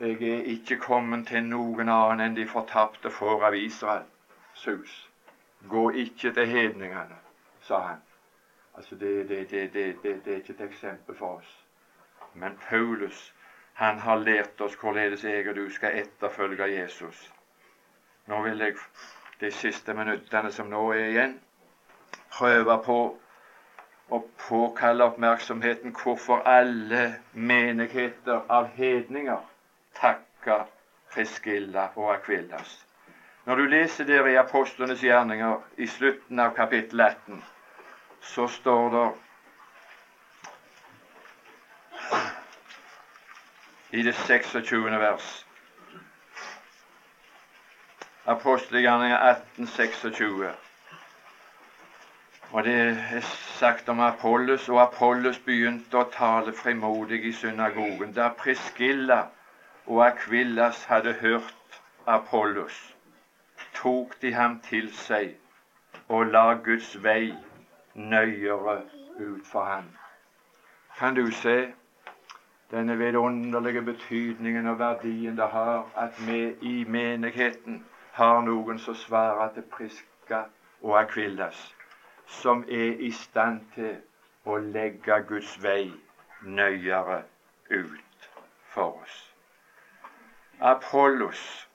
jeg 0.00 0.22
er 0.22 0.42
ikke 0.52 0.76
kommet 0.76 1.26
til 1.28 1.44
noen 1.44 1.88
annen 1.88 2.20
enn 2.20 2.34
de 2.36 2.44
fortapte 2.48 3.10
får 3.10 3.44
av 3.48 3.54
Israels 3.56 4.64
hus. 4.66 4.96
Gå 5.68 5.90
ikke 5.90 6.32
til 6.36 6.46
hedningene, 6.46 7.16
sa 7.64 7.78
han. 7.80 8.02
Altså, 8.76 8.94
det, 8.94 9.28
det, 9.28 9.50
det, 9.50 9.72
det, 9.72 10.26
er 10.26 10.36
ikke 10.36 10.52
et 10.52 10.60
eksempel 10.68 11.16
for 11.16 11.38
oss. 11.38 11.54
Men 12.34 12.58
Paulus 12.68 13.32
han 13.76 13.98
har 13.98 14.16
lært 14.16 14.60
oss 14.60 14.76
hvorledes 14.80 15.24
jeg 15.24 15.48
og 15.48 15.56
du 15.56 15.70
skal 15.70 15.98
etterfølge 15.98 16.68
Jesus. 16.72 17.32
Nå 18.26 18.42
vil 18.42 18.58
jeg 18.58 18.76
de 19.40 19.50
siste 19.50 19.94
minuttene 19.94 20.52
som 20.52 20.68
nå 20.68 20.90
er 20.92 21.08
igjen, 21.08 21.34
prøve 22.32 22.78
på 22.84 22.98
å 24.10 24.20
påkalle 24.48 25.04
oppmerksomheten 25.10 25.94
hvorfor 26.02 26.42
alle 26.46 27.14
menigheter 27.32 28.42
av 28.48 28.68
hedninger 28.76 29.40
takker 30.00 30.66
Priskilla 31.14 31.88
og 31.96 32.12
Akvillas. 32.14 32.76
Når 33.46 33.56
du 33.56 33.66
leser 33.66 34.04
der 34.04 34.26
i 34.26 34.36
apostlenes 34.36 35.02
gjerninger 35.02 35.56
i 35.76 35.86
slutten 35.86 36.40
av 36.40 36.54
kapittel 36.54 37.00
18, 37.00 37.42
så 38.20 38.46
står 38.48 38.90
det 38.94 39.06
i 43.98 44.02
det 44.02 44.14
26. 44.14 44.54
vers 45.00 45.46
Apostelgjerninga 48.26 49.18
18, 49.56 49.66
26. 49.66 50.65
Og 52.56 52.64
det 52.64 52.74
er 52.74 53.20
sagt 53.20 53.88
om 53.88 54.00
Apollos, 54.00 54.68
og 54.68 54.78
Apollos 54.82 55.38
begynte 55.44 55.98
å 56.00 56.06
tale 56.12 56.54
frimodig 56.56 57.18
i 57.28 57.32
synagogen. 57.36 58.14
Da 58.16 58.30
Priskilla 58.38 59.18
og 59.84 60.00
Akvillas 60.06 60.86
hadde 60.88 61.12
hørt 61.20 61.76
Apollos, 62.06 62.78
tok 63.74 64.16
de 64.22 64.32
ham 64.32 64.56
til 64.64 64.88
seg 65.02 65.36
og 66.08 66.32
la 66.32 66.46
Guds 66.64 66.96
vei 67.04 67.34
nøyere 67.94 68.78
ut 69.20 69.44
for 69.52 69.68
ham. 69.74 69.92
Kan 70.98 71.14
du 71.14 71.30
se 71.30 71.58
denne 72.72 72.96
vidunderlige 72.96 73.82
betydningen 73.82 74.72
og 74.72 74.78
verdien 74.78 75.36
det 75.36 75.52
har 75.52 75.84
at 76.08 76.26
vi 76.26 76.54
i 76.62 76.76
menigheten 76.88 77.82
har 78.12 78.40
noen 78.48 78.78
som 78.78 78.96
svarer 78.96 79.52
til 79.52 79.72
Priska 79.76 80.46
og 80.80 81.00
Akvillas, 81.04 81.75
som 82.26 82.64
er 82.68 83.00
i 83.00 83.10
stand 83.10 83.60
til 83.74 83.96
å 84.44 84.58
legge 84.58 85.20
Guds 85.28 85.56
vei 85.62 85.92
nøyere 86.42 87.22
ut 87.70 88.28
for 88.74 89.02
oss. 89.02 89.16
Apollos 90.60 91.68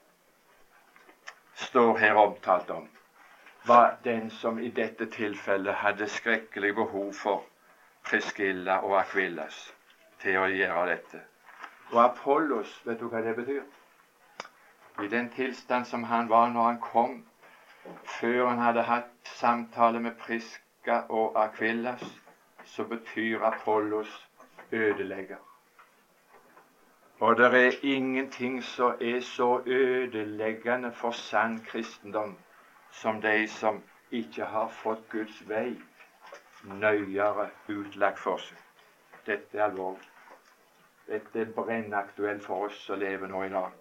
står 1.55 1.97
her 1.97 2.13
omtalt 2.13 2.69
om 2.69 2.87
var 3.65 3.97
den 4.03 4.29
som 4.29 4.59
i 4.59 4.69
dette 4.69 5.05
tilfellet 5.05 5.73
hadde 5.73 6.07
skrekkelig 6.09 6.75
behov 6.75 7.13
for 7.13 7.43
Priscilla 8.03 8.79
og 8.81 8.97
Akvillas 8.99 9.59
til 10.21 10.39
å 10.41 10.47
gjøre 10.49 10.87
dette. 10.89 11.21
Og 11.91 11.99
Apollos, 12.03 12.81
vet 12.85 12.99
du 12.99 13.09
hva 13.11 13.21
det 13.21 13.35
betyr? 13.37 13.61
I 15.03 15.07
den 15.07 15.29
tilstand 15.29 15.85
som 15.85 16.03
han 16.03 16.29
var 16.29 16.49
når 16.49 16.63
han 16.63 16.79
kom, 16.81 17.21
før 18.05 18.47
han 18.47 18.59
hadde 18.59 18.81
hatt 18.81 19.13
samtale 19.23 19.99
med 19.99 20.17
Priska 20.19 21.01
og 21.09 21.43
Akvillas, 21.43 22.03
så 22.65 22.83
betyr 22.83 23.41
Apollos 23.43 24.29
ødelegger. 24.71 25.37
Og 27.19 27.37
det 27.37 27.45
er 27.45 27.79
ingenting 27.83 28.63
som 28.63 28.93
er 29.01 29.19
så 29.19 29.61
ødeleggende 29.65 30.91
for 30.91 31.11
sann 31.11 31.59
kristendom 31.65 32.37
som 32.91 33.21
de 33.21 33.47
som 33.47 33.83
ikke 34.11 34.45
har 34.45 34.67
fått 34.67 35.09
Guds 35.09 35.49
vei 35.49 35.75
nøyere 36.63 37.49
utlagt 37.69 38.19
for 38.19 38.41
seg. 38.41 38.57
Dette 39.25 39.57
er 39.57 39.67
alvorlig. 39.69 40.09
Dette 41.07 41.41
er 41.41 41.53
brennaktuelt 41.55 42.43
for 42.43 42.67
oss 42.67 42.81
som 42.87 42.99
lever 42.99 43.29
nå 43.29 43.43
i 43.43 43.53
dag. 43.53 43.71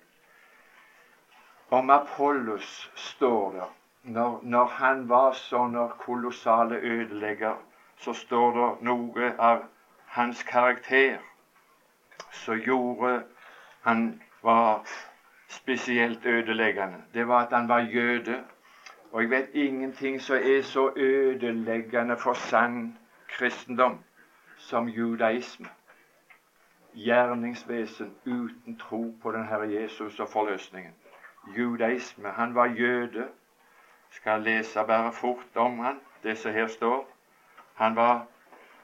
Om 1.70 1.90
Apollos 1.90 2.90
står 2.94 3.53
det 3.57 3.68
når, 4.03 4.40
når 4.42 4.64
han 4.64 5.09
var 5.09 5.32
sånne 5.32 5.88
kolossale 5.98 6.76
ødelegger, 6.76 7.57
så 7.98 8.12
står 8.12 8.53
det 8.57 8.68
noe 8.88 9.34
av 9.38 9.64
hans 10.16 10.42
karakter 10.42 11.18
som 12.32 12.59
gjorde 12.59 13.22
han 13.82 14.22
var 14.42 14.86
spesielt 15.48 16.26
ødeleggende. 16.26 17.03
Det 17.14 17.28
var 17.28 17.46
at 17.46 17.53
han 17.53 17.68
var 17.68 17.78
jøde. 17.78 18.44
Og 19.12 19.22
jeg 19.22 19.30
vet 19.30 19.48
ingenting 19.55 20.20
som 20.20 20.36
er 20.36 20.62
så 20.62 20.92
ødeleggende 20.96 22.16
for 22.16 22.32
sann 22.32 22.98
kristendom 23.28 23.98
som 24.57 24.88
judaisme. 24.88 25.66
Gjerningsvesen 26.94 28.14
uten 28.26 28.78
tro 28.78 29.14
på 29.22 29.32
den 29.32 29.44
Herre 29.44 29.72
Jesus 29.72 30.20
og 30.20 30.28
forløsningen. 30.28 30.92
Judaisme. 31.59 32.28
Han 32.28 32.55
var 32.55 32.66
jøde. 32.66 33.28
Skal 34.11 34.42
lese 34.42 34.84
bare 34.86 35.12
fort 35.12 35.56
om 35.56 35.78
han, 35.78 36.00
det 36.22 36.38
som 36.38 36.52
her 36.52 36.66
står. 36.66 37.08
Han 37.74 37.96
var 37.96 38.26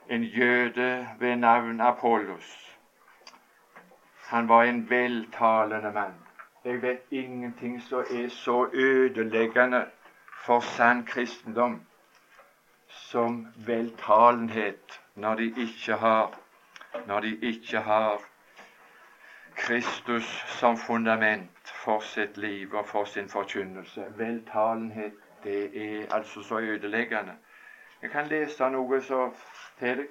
en 0.08 0.22
jøde 0.22 1.08
ved 1.18 1.36
navn 1.36 1.80
Apollos. 1.80 2.76
Han 4.26 4.48
var 4.48 4.62
en 4.62 4.90
veltalende 4.90 5.92
mann. 5.92 6.14
Jeg 6.64 6.82
vet 6.82 7.02
ingenting 7.10 7.82
som 7.82 7.98
er 7.98 8.28
så 8.28 8.70
ødeleggende 8.72 9.86
for 10.46 10.60
sann 10.60 11.04
kristendom 11.06 11.86
som 12.88 13.46
veltalenhet 13.56 15.00
når 15.14 15.34
de 15.34 15.46
ikke 15.56 15.96
har 15.96 16.34
når 17.06 17.20
de 17.20 17.36
ikke 17.36 17.80
har 17.80 18.20
Kristus 19.56 20.24
som 20.46 20.76
fundament 20.76 21.55
for 21.86 22.00
sitt 22.00 22.36
liv 22.36 22.74
og 22.74 22.86
for 22.86 23.04
sin 23.04 23.28
forkynnelse. 23.28 24.04
Veltalenhet, 24.16 25.12
det 25.44 25.58
er 25.82 26.14
altså 26.14 26.42
så 26.42 26.58
ødeleggende. 26.58 27.36
Jeg 28.02 28.10
kan 28.10 28.26
lese 28.26 28.70
noe 28.70 28.98
så 29.00 29.28
til 29.78 30.00
deg. 30.02 30.08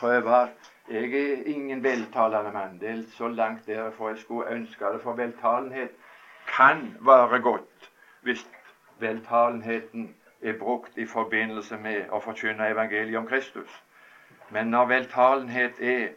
Prøver. 0.00 0.50
Jeg 0.90 1.14
er 1.14 1.42
ingen 1.46 1.82
veltalende 1.84 2.52
mann. 2.52 2.76
Det 2.80 2.90
er 2.90 3.02
så 3.16 3.28
langt 3.28 3.66
derfor 3.66 4.08
jeg 4.08 4.18
skulle 4.18 4.50
ønske 4.50 4.84
det. 4.84 5.00
For 5.00 5.12
veltalenhet 5.12 5.90
kan 6.46 6.96
være 7.00 7.40
godt 7.40 7.90
hvis 8.22 8.46
veltalenheten 8.98 10.14
er 10.42 10.58
brukt 10.58 10.98
i 10.98 11.04
forbindelse 11.04 11.76
med 11.76 12.12
å 12.12 12.20
forkynne 12.20 12.68
evangeliet 12.68 13.16
om 13.18 13.26
Kristus. 13.26 13.82
Men 14.50 14.66
når 14.76 14.92
veltalenhet 14.92 15.80
er 15.80 16.08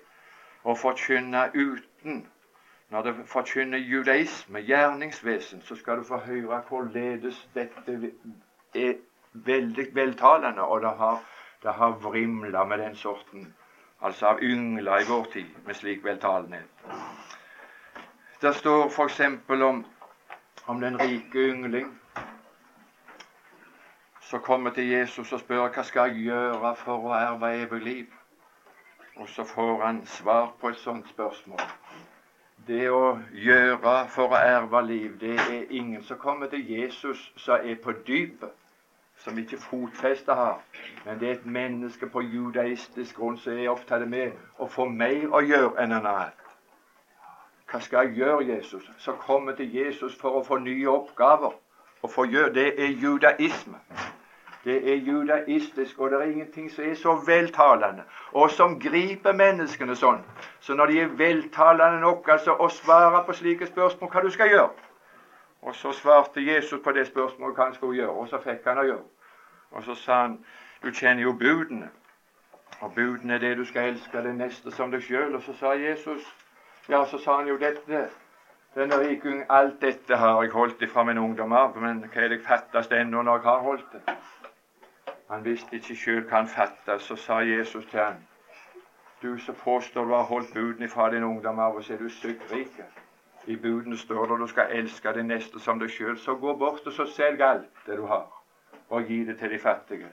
å 0.64 0.76
forkynne 0.76 1.48
uten 1.54 2.26
Når 2.94 3.02
det 3.02 3.16
forkynner 3.26 3.78
judaisme, 3.78 4.60
gjerningsvesen, 4.60 5.62
så 5.62 5.76
skal 5.76 5.98
du 5.98 6.04
få 6.04 6.18
høre 6.18 6.60
hvorledes 6.68 7.50
dette 7.56 8.12
er 8.76 8.94
veldig 9.34 9.86
veltalende. 9.96 10.62
Og 10.62 10.82
det 10.82 10.91
har, 11.00 11.24
har 11.66 11.96
vrimla 12.04 12.64
med 12.64 12.78
den 12.78 12.96
sorten, 12.96 13.56
altså 14.02 14.26
av 14.26 14.39
yngler 14.41 15.02
i 15.02 15.08
vår 15.10 15.26
tid, 15.34 15.50
med 15.66 15.74
slik 15.74 16.06
veltalenhet. 16.06 16.86
Det 18.41 18.56
står 18.56 18.86
f.eks. 18.86 19.22
Om, 19.50 19.86
om 20.68 20.82
den 20.82 21.02
rike 21.02 21.50
yngling 21.50 22.00
som 24.22 24.39
kommer 24.39 24.70
til 24.70 24.89
Jesus 24.89 25.34
og 25.34 25.39
spør 25.39 25.72
hva 25.74 25.84
skal 25.84 26.14
jeg 26.14 26.28
gjøre 26.28 26.76
for 26.76 27.10
å 27.10 27.18
erve 27.18 27.56
evig 27.58 27.82
liv. 27.82 28.14
Og 29.16 29.30
så 29.30 29.44
får 29.44 29.82
han 29.86 30.06
svar 30.06 30.54
på 30.62 30.70
et 30.70 30.78
sånt 30.78 31.10
spørsmål. 31.10 31.66
Det 32.68 32.86
å 32.91 33.18
gjøre 33.36 33.93
for 34.07 34.32
å 34.32 34.39
erve 34.39 34.80
liv, 34.88 35.18
det 35.20 35.34
er 35.36 35.72
ingen 35.76 36.03
som 36.07 36.18
kommer 36.18 36.47
til 36.47 36.61
Jesus 36.64 37.20
som 37.36 37.59
er 37.59 37.76
på 37.84 37.91
dypet, 38.07 38.53
som 39.20 39.38
ikke 39.38 39.59
fotfeste 39.59 40.32
har. 40.32 40.61
Men 41.05 41.20
det 41.20 41.28
er 41.28 41.34
et 41.34 41.45
menneske 41.45 42.07
på 42.07 42.24
judaistisk 42.24 43.20
grunn 43.20 43.36
som 43.38 43.59
er 43.59 43.68
opptatt 43.74 44.07
med 44.07 44.32
å 44.64 44.70
få 44.72 44.88
mer 44.88 45.28
å 45.36 45.43
gjøre 45.43 45.76
enn 45.84 45.97
en 45.97 46.07
annen. 46.14 46.39
Hva 47.68 47.84
skal 47.84 48.07
jeg 48.07 48.22
gjøre, 48.22 48.47
Jesus? 48.47 48.88
Som 48.97 49.20
kommer 49.20 49.59
til 49.59 49.76
Jesus 49.76 50.16
for 50.16 50.39
å 50.39 50.45
få 50.47 50.61
nye 50.64 50.88
oppgaver. 50.88 51.59
Og 52.03 52.11
for 52.11 52.26
Det 52.26 52.80
er 52.80 52.95
judaisme. 53.01 53.80
Det 54.64 54.93
er 54.93 54.95
judaistisk, 54.95 55.99
og 55.99 56.11
det 56.11 56.20
er 56.20 56.24
ingenting 56.24 56.72
som 56.72 56.86
er 56.86 56.93
så 56.95 57.16
veltalende, 57.26 58.03
og 58.32 58.51
som 58.51 58.80
griper 58.80 59.36
menneskene 59.36 59.95
sånn. 59.95 60.22
Så 60.59 60.76
når 60.80 60.91
de 60.91 60.99
er 61.01 61.18
veltalende 61.20 61.99
nok 61.99 62.30
altså 62.32 62.55
å 62.55 62.70
svare 62.72 63.26
på 63.28 63.36
slike 63.36 63.68
spørsmål 63.68 64.11
hva 64.14 64.24
du 64.24 64.30
skal 64.32 64.49
gjøre 64.49 64.70
Og 65.61 65.76
så 65.76 65.91
svarte 65.91 66.41
Jesus 66.41 66.80
på 66.84 66.91
det 66.91 67.07
spørsmålet 67.07 67.55
hva 67.55 67.64
han 67.64 67.74
skulle 67.74 67.97
gjøre, 67.97 68.11
og 68.11 68.28
så 68.28 68.39
fikk 68.39 68.66
han 68.68 68.78
å 68.78 68.88
gjøre. 68.88 69.03
Og 69.72 69.84
så 69.84 69.95
sa 69.95 70.22
han 70.22 70.39
du 70.84 70.91
kjenner 70.91 71.24
jo 71.24 71.34
budene. 71.34 71.89
Og 72.82 72.95
budene 72.95 73.34
er 73.34 73.39
det 73.39 73.57
du 73.57 73.66
skal 73.66 73.93
elske 73.93 74.24
det 74.24 74.36
neste 74.36 74.72
som 74.72 74.91
deg 74.91 75.03
sjøl. 75.03 75.36
Og 75.36 75.41
så 75.41 75.53
sa 75.59 75.74
Jesus 75.74 76.24
Ja, 76.89 77.05
så 77.05 77.18
sa 77.18 77.38
han 77.38 77.47
jo 77.47 77.55
dette 77.57 78.09
denne 78.76 78.97
riking, 78.99 79.43
alt 79.49 79.82
dette 79.82 80.18
har 80.18 80.41
jeg 80.41 80.51
holdt 80.51 80.82
ifra 80.82 81.03
min 81.03 81.18
ungdom 81.18 81.51
av, 81.53 81.76
men 81.78 81.99
hva 82.09 82.24
er 82.26 82.32
det 82.34 82.39
fattest 82.41 82.91
ennå 82.91 83.22
når 83.22 83.38
jeg 83.38 83.45
har 83.45 83.59
holdt 83.61 83.91
det? 83.93 84.16
Han 85.34 85.45
visste 85.45 85.75
ikke 85.75 85.95
sjøl 85.97 86.19
hva 86.29 86.43
han 86.43 86.47
fatta. 86.47 86.99
Så 87.01 87.15
sa 87.17 87.39
Jesus 87.41 87.86
til 87.89 87.99
han, 87.99 88.19
du 89.21 89.38
som 89.41 89.55
påstår 89.55 90.05
du 90.05 90.11
har 90.13 90.27
holdt 90.29 90.51
budene 90.53 90.89
fra 90.89 91.07
din 91.09 91.23
ungdom 91.23 91.59
av, 91.59 91.79
og 91.79 91.84
så 91.84 91.93
er 91.93 92.03
du 92.03 92.09
sykt 92.09 92.53
I 93.47 93.55
budene 93.55 93.97
står 93.97 94.27
det 94.27 94.38
du 94.39 94.47
skal 94.47 94.75
elske 94.77 95.13
din 95.13 95.27
neste 95.27 95.59
som 95.59 95.79
deg 95.79 95.89
sjøl. 95.89 96.17
Så 96.17 96.36
gå 96.36 96.53
bort 96.53 96.86
og 96.88 96.93
så 96.93 97.05
selg 97.05 97.41
alt 97.41 97.81
det 97.88 97.97
du 97.97 98.05
har, 98.05 98.29
og 98.89 99.09
gi 99.09 99.23
det 99.25 99.39
til 99.39 99.49
de 99.49 99.59
fattige. 99.59 100.11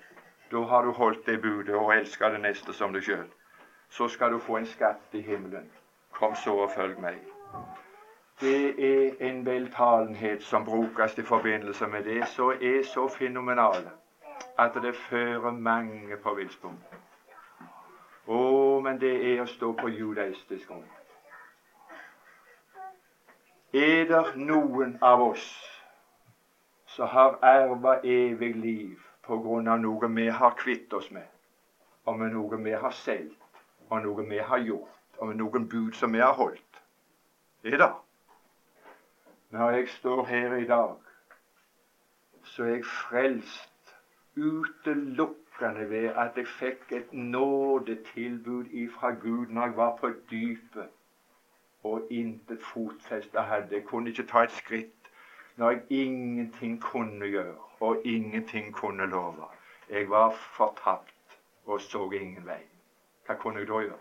Da 0.50 0.64
har 0.72 0.82
du 0.82 0.92
holdt 0.92 1.26
det 1.26 1.42
budet 1.42 1.74
og 1.74 1.94
elska 1.96 2.32
det 2.32 2.40
neste 2.40 2.72
som 2.72 2.96
deg 2.96 3.04
sjøl. 3.04 3.28
Så 3.90 4.08
skal 4.08 4.32
du 4.32 4.38
få 4.38 4.56
en 4.56 4.66
skatt 4.66 5.12
i 5.12 5.20
himmelen. 5.20 5.70
Kom 6.10 6.34
så 6.34 6.56
og 6.64 6.70
følg 6.70 6.96
meg 6.98 7.20
det 8.40 8.72
er 8.88 9.10
en 9.20 9.46
veltalenhet 9.46 10.42
som 10.42 10.64
brukes 10.64 11.18
i 11.18 11.22
forbindelse 11.22 11.86
med 11.86 12.04
det, 12.04 12.28
som 12.28 12.50
er 12.50 12.84
så 12.84 13.08
fenomenale 13.08 13.99
at 14.61 14.74
det 14.82 14.96
fører 14.96 15.50
mange 15.50 16.16
på 16.16 16.34
villspor. 16.36 16.74
Å, 18.28 18.40
men 18.84 18.98
det 19.00 19.12
er 19.32 19.40
å 19.42 19.46
stå 19.48 19.72
på 19.78 19.88
judaistisk 19.88 20.68
grunn. 20.68 20.88
Er 23.72 24.04
det 24.11 24.20
noen 24.36 24.96
av 25.00 25.22
oss 25.24 25.46
som 26.90 27.08
har 27.08 27.38
erva 27.46 27.96
evig 28.04 28.52
liv 28.56 29.06
på 29.24 29.38
grunn 29.40 29.70
av 29.70 29.80
noe 29.80 30.11
vi 30.12 30.26
har 30.28 30.56
kvitt 30.58 30.92
oss 30.92 31.08
med, 31.14 31.26
og 32.04 32.18
med 32.18 32.34
noe 32.34 32.61
vi 32.61 32.76
har 32.84 32.92
solgt, 32.92 33.62
og 33.88 34.02
noe 34.04 34.26
vi 34.28 34.42
har 34.44 34.58
gjort, 34.58 34.98
og 35.18 35.30
med 35.30 35.40
noen 35.40 35.68
bud 35.70 35.96
som 35.96 36.12
vi 36.12 36.20
har 36.20 36.36
holdt? 36.36 36.82
Er 37.64 37.78
det? 37.80 37.92
Når 39.50 39.70
jeg 39.78 39.88
står 39.88 40.24
her 40.24 40.56
i 40.58 40.66
dag, 40.66 40.96
så 42.42 42.64
er 42.64 42.74
jeg 42.74 42.84
frelst 42.84 43.69
utelukkende 44.37 45.91
ved 45.91 46.09
at 46.09 46.37
jeg 46.37 46.47
fikk 46.47 46.93
et 46.93 47.12
nådetilbud 47.12 48.64
ifra 48.70 49.11
Gud 49.11 49.47
når 49.47 49.62
jeg 49.66 49.76
var 49.76 49.97
på 49.97 50.11
dypet 50.31 50.89
og 51.83 52.07
intet 52.11 52.62
fotfeste 52.62 53.41
hadde. 53.41 53.74
Jeg 53.74 53.85
kunne 53.85 54.11
ikke 54.11 54.26
ta 54.26 54.43
et 54.43 54.53
skritt 54.53 55.11
når 55.57 55.70
jeg 55.70 55.83
ingenting 55.91 56.81
kunne 56.83 57.26
gjøre 57.26 57.57
og 57.81 58.03
ingenting 58.05 58.74
kunne 58.74 59.07
love. 59.07 59.49
Jeg 59.91 60.11
var 60.11 60.31
fortapt 60.31 61.39
og 61.66 61.81
så 61.81 62.11
ingen 62.11 62.47
vei. 62.47 62.62
Hva 63.26 63.35
kunne 63.35 63.59
jeg 63.59 63.68
da 63.68 63.81
gjøre? 63.85 64.01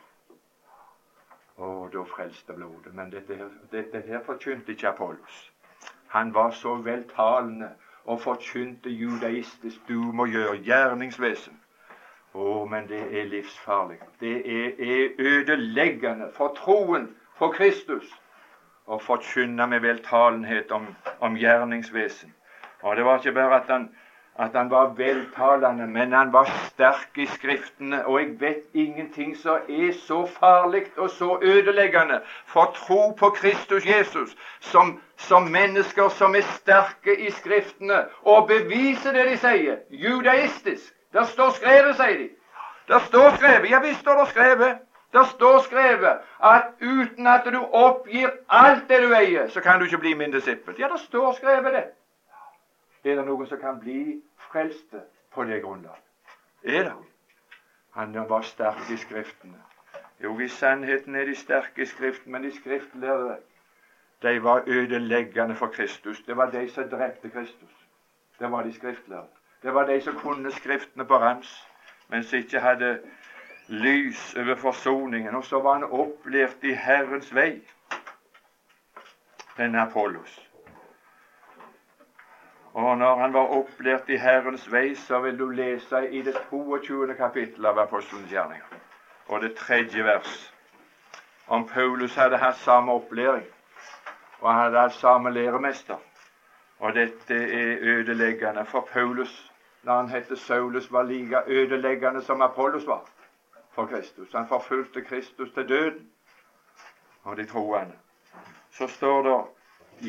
Å, 1.59 1.89
da 1.93 2.03
frelste 2.07 2.53
blodet. 2.55 2.93
Men 2.95 3.11
dette, 3.11 3.49
dette 3.71 4.01
her 4.07 4.23
forkynte 4.23 4.71
ikke 4.71 4.93
Apollos. 4.93 5.51
Han 6.07 6.33
var 6.33 6.51
så 6.51 6.75
veltalende 6.75 7.73
og 8.09 8.21
forkynte 8.21 8.89
judaistisk. 8.89 9.77
Du 9.87 10.11
må 10.17 10.25
gjøre 10.25 10.57
gjerningsvesen. 10.65 11.59
Å, 12.33 12.65
men 12.69 12.87
det 12.89 13.01
er 13.19 13.29
livsfarlig. 13.29 13.99
Det 14.21 14.33
er, 14.45 14.73
er 14.77 15.21
ødeleggende 15.31 16.31
for 16.33 16.53
troen 16.57 17.09
på 17.37 17.51
Kristus 17.53 18.09
å 18.89 18.97
forkynne 19.01 19.67
med 19.69 19.85
veltalenhet 19.85 20.73
om, 20.73 20.89
om 21.25 21.37
gjerningsvesen. 21.37 22.33
Og 22.81 22.97
det 22.97 23.05
var 23.05 23.21
ikke 23.21 23.37
bare 23.37 23.61
at 23.61 23.73
han 23.73 23.89
at 24.39 24.55
han 24.55 24.69
var 24.69 24.93
veltalende, 24.97 25.87
men 25.87 26.13
han 26.13 26.33
var 26.33 26.45
sterk 26.45 27.17
i 27.17 27.25
Skriftene. 27.25 28.05
Og 28.05 28.21
jeg 28.21 28.35
vet 28.39 28.61
ingenting 28.73 29.37
som 29.37 29.67
er 29.69 29.91
så 29.91 30.25
farlig 30.25 30.85
og 30.97 31.09
så 31.09 31.39
ødeleggende 31.41 32.21
for 32.45 32.71
tro 32.75 33.11
på 33.19 33.29
Kristus 33.29 33.85
Jesus 33.85 34.37
som, 34.59 35.01
som 35.19 35.49
mennesker 35.51 36.09
som 36.09 36.35
er 36.35 36.45
sterke 36.55 37.15
i 37.27 37.31
Skriftene 37.31 38.05
og 38.21 38.47
beviser 38.47 39.13
det 39.13 39.25
de 39.27 39.37
sier, 39.37 39.81
judaistisk. 39.91 40.93
Der 41.13 41.25
står 41.27 41.49
skrevet, 41.57 41.95
sier 41.95 42.17
de. 42.17 42.29
Der 42.87 42.99
står 42.99 43.35
skrevet. 43.35 43.69
Ja 43.69 43.81
visst 43.83 43.99
står 43.99 44.21
det 44.21 44.27
skrevet. 44.29 44.77
Der 45.13 45.23
står 45.23 45.59
skrevet 45.59 46.19
at 46.43 46.63
uten 46.81 47.27
at 47.27 47.45
du 47.45 47.59
oppgir 47.73 48.29
alt 48.49 48.89
det 48.89 49.01
du 49.01 49.13
eier, 49.15 49.47
så 49.49 49.61
kan 49.61 49.79
du 49.79 49.85
ikke 49.85 49.97
bli 49.97 50.13
min 50.13 50.31
disippel. 50.31 50.75
Ja, 50.79 50.87
det 50.87 50.99
står 50.99 51.31
skrevet, 51.33 51.73
det. 51.73 51.83
Er 53.03 53.15
det 53.15 53.25
noen 53.25 53.47
som 53.47 53.57
kan 53.57 53.79
bli 53.79 54.21
frelste 54.51 55.01
på 55.33 55.43
det 55.43 55.61
grunnlaget? 55.63 56.05
Er 56.63 56.83
det? 56.83 56.93
Han 57.97 58.13
var 58.29 58.41
sterk 58.41 58.89
i 58.93 58.97
Skriftene. 58.97 59.57
Jo, 60.23 60.39
i 60.39 60.47
sannheten 60.47 61.15
er 61.15 61.25
de 61.25 61.35
sterke 61.35 61.81
i 61.81 61.85
Skriften, 61.85 62.31
men 62.31 62.43
de 62.43 62.51
skriftlærde 62.55 63.37
de 64.21 64.43
var 64.43 64.63
ødeleggende 64.67 65.55
for 65.55 65.67
Kristus. 65.67 66.21
Det 66.21 66.37
var 66.37 66.49
de 66.49 66.69
som 66.69 66.89
drepte 66.89 67.29
Kristus. 67.29 67.69
Det 68.39 68.51
var 68.51 68.63
de 68.63 68.73
skriftlærde. 68.73 69.27
Det 69.63 69.73
var 69.73 69.85
de 69.85 70.01
som 70.01 70.15
kunne 70.15 70.51
Skriftene 70.51 71.05
på 71.05 71.17
rams, 71.17 71.67
men 72.07 72.23
som 72.23 72.39
ikke 72.39 72.59
hadde 72.59 72.99
lys 73.67 74.35
over 74.35 74.55
forsoningen. 74.55 75.35
Og 75.35 75.43
så 75.43 75.59
var 75.59 75.73
han 75.73 75.83
opplært 75.83 76.63
i 76.63 76.73
Herrens 76.73 77.35
vei, 77.35 77.61
denne 79.57 79.81
Apollos. 79.81 80.49
Og 82.73 82.97
når 82.97 83.15
han 83.15 83.33
var 83.33 83.47
opplært 83.47 84.09
i 84.09 84.17
Herrens 84.17 84.71
vei, 84.71 84.95
så 84.95 85.19
vil 85.19 85.39
du 85.39 85.49
lese 85.49 86.09
i 86.09 86.21
det 86.21 86.35
22. 86.49 87.15
kapittel 87.15 87.65
av 87.65 87.79
Apostelens 87.79 88.31
gjerninger, 88.31 88.79
og 89.27 89.41
det 89.41 89.55
tredje 89.55 90.03
vers, 90.03 90.53
om 91.47 91.67
Paulus 91.67 92.15
hadde 92.15 92.37
hatt 92.37 92.57
samme 92.57 92.91
opplæring 92.91 93.47
og 94.41 94.53
han 94.53 94.73
hadde 94.73 94.93
samme 94.93 95.31
læremester. 95.31 95.97
Og 96.79 96.93
dette 96.93 97.35
er 97.35 97.77
ødeleggende, 97.81 98.65
for 98.65 98.87
Paulus, 98.93 99.51
når 99.83 99.93
han 99.95 100.09
het 100.09 100.37
Saulus, 100.37 100.91
var 100.91 101.03
like 101.03 101.41
ødeleggende 101.47 102.21
som 102.21 102.41
Apollos 102.41 102.87
var 102.87 103.09
for 103.71 103.85
Kristus. 103.85 104.31
Han 104.31 104.47
forfulgte 104.47 105.01
Kristus 105.01 105.51
til 105.51 105.69
døden, 105.69 106.11
og 107.23 107.37
de 107.37 107.45
troende. 107.45 107.93
Så 108.71 108.87
står 108.87 109.23
det 109.23 109.45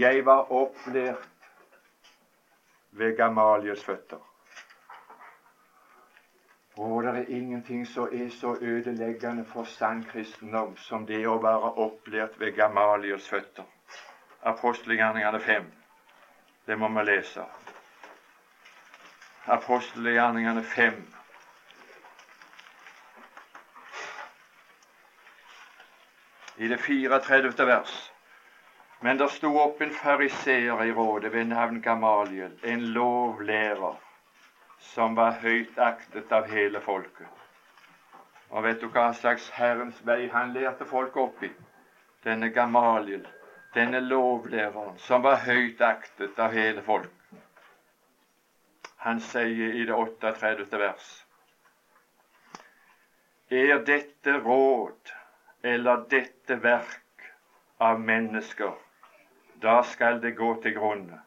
'Jeg 0.00 0.24
var 0.26 0.52
opplært 0.52 1.28
ved 2.90 3.16
Gamaliels 3.16 3.84
føtter. 3.84 4.30
Og 6.76 7.02
det 7.02 7.10
er 7.10 7.24
ingenting 7.28 7.86
som 7.86 8.08
er 8.12 8.28
så 8.28 8.56
ødeleggende 8.60 9.44
for 9.44 9.64
sann 9.64 10.02
kristendom 10.02 10.76
som 10.76 11.06
det 11.06 11.26
å 11.26 11.36
være 11.42 11.72
opplært 11.84 12.40
ved 12.40 12.52
Gamaliels 12.56 13.28
føtter. 13.28 13.64
Apostelgjerningene 14.42 15.40
5. 15.40 15.64
Det 16.66 16.76
må 16.78 16.88
vi 16.88 17.02
lese. 17.04 17.44
Apostelgjerningene 19.46 20.62
5. 20.62 20.94
I 26.56 26.68
det 26.68 26.78
34. 26.78 27.66
vers. 27.66 28.12
Men 29.00 29.18
det 29.18 29.28
sto 29.32 29.50
opp 29.60 29.80
en 29.80 29.92
fariseer 29.92 30.84
i 30.84 30.92
rådet 30.92 31.32
ved 31.32 31.44
navn 31.44 31.82
Gamaliel, 31.82 32.56
en 32.62 32.80
lovlærer 32.96 34.00
som 34.78 35.16
var 35.16 35.36
høyt 35.40 35.78
aktet 35.78 36.32
av 36.32 36.48
hele 36.48 36.80
folket. 36.80 37.28
Og 38.50 38.64
vet 38.64 38.80
du 38.80 38.88
hva 38.88 39.10
slags 39.12 39.50
Herrens 39.56 40.00
vei 40.04 40.28
han 40.32 40.52
lærte 40.56 40.88
folk 40.88 41.16
opp 41.16 41.44
i? 41.44 41.52
Denne 42.24 42.48
Gamaliel, 42.52 43.28
denne 43.74 44.00
lovlæreren 44.00 44.98
som 44.98 45.22
var 45.22 45.42
høyt 45.46 45.80
aktet 45.80 46.38
av 46.38 46.52
hele 46.56 46.82
folk. 46.82 47.16
Han 49.06 49.20
sier 49.24 49.76
i 49.80 49.86
det 49.88 49.96
38. 49.96 50.78
vers 50.78 51.08
Er 53.50 53.80
dette 53.86 54.36
råd 54.44 55.14
eller 55.62 56.04
dette 56.10 56.58
verk 56.62 57.30
av 57.80 58.00
mennesker 58.00 58.76
da 59.62 59.82
skal 59.82 60.20
det 60.22 60.36
gå 60.36 60.54
til 60.62 60.74
grunne. 60.76 61.18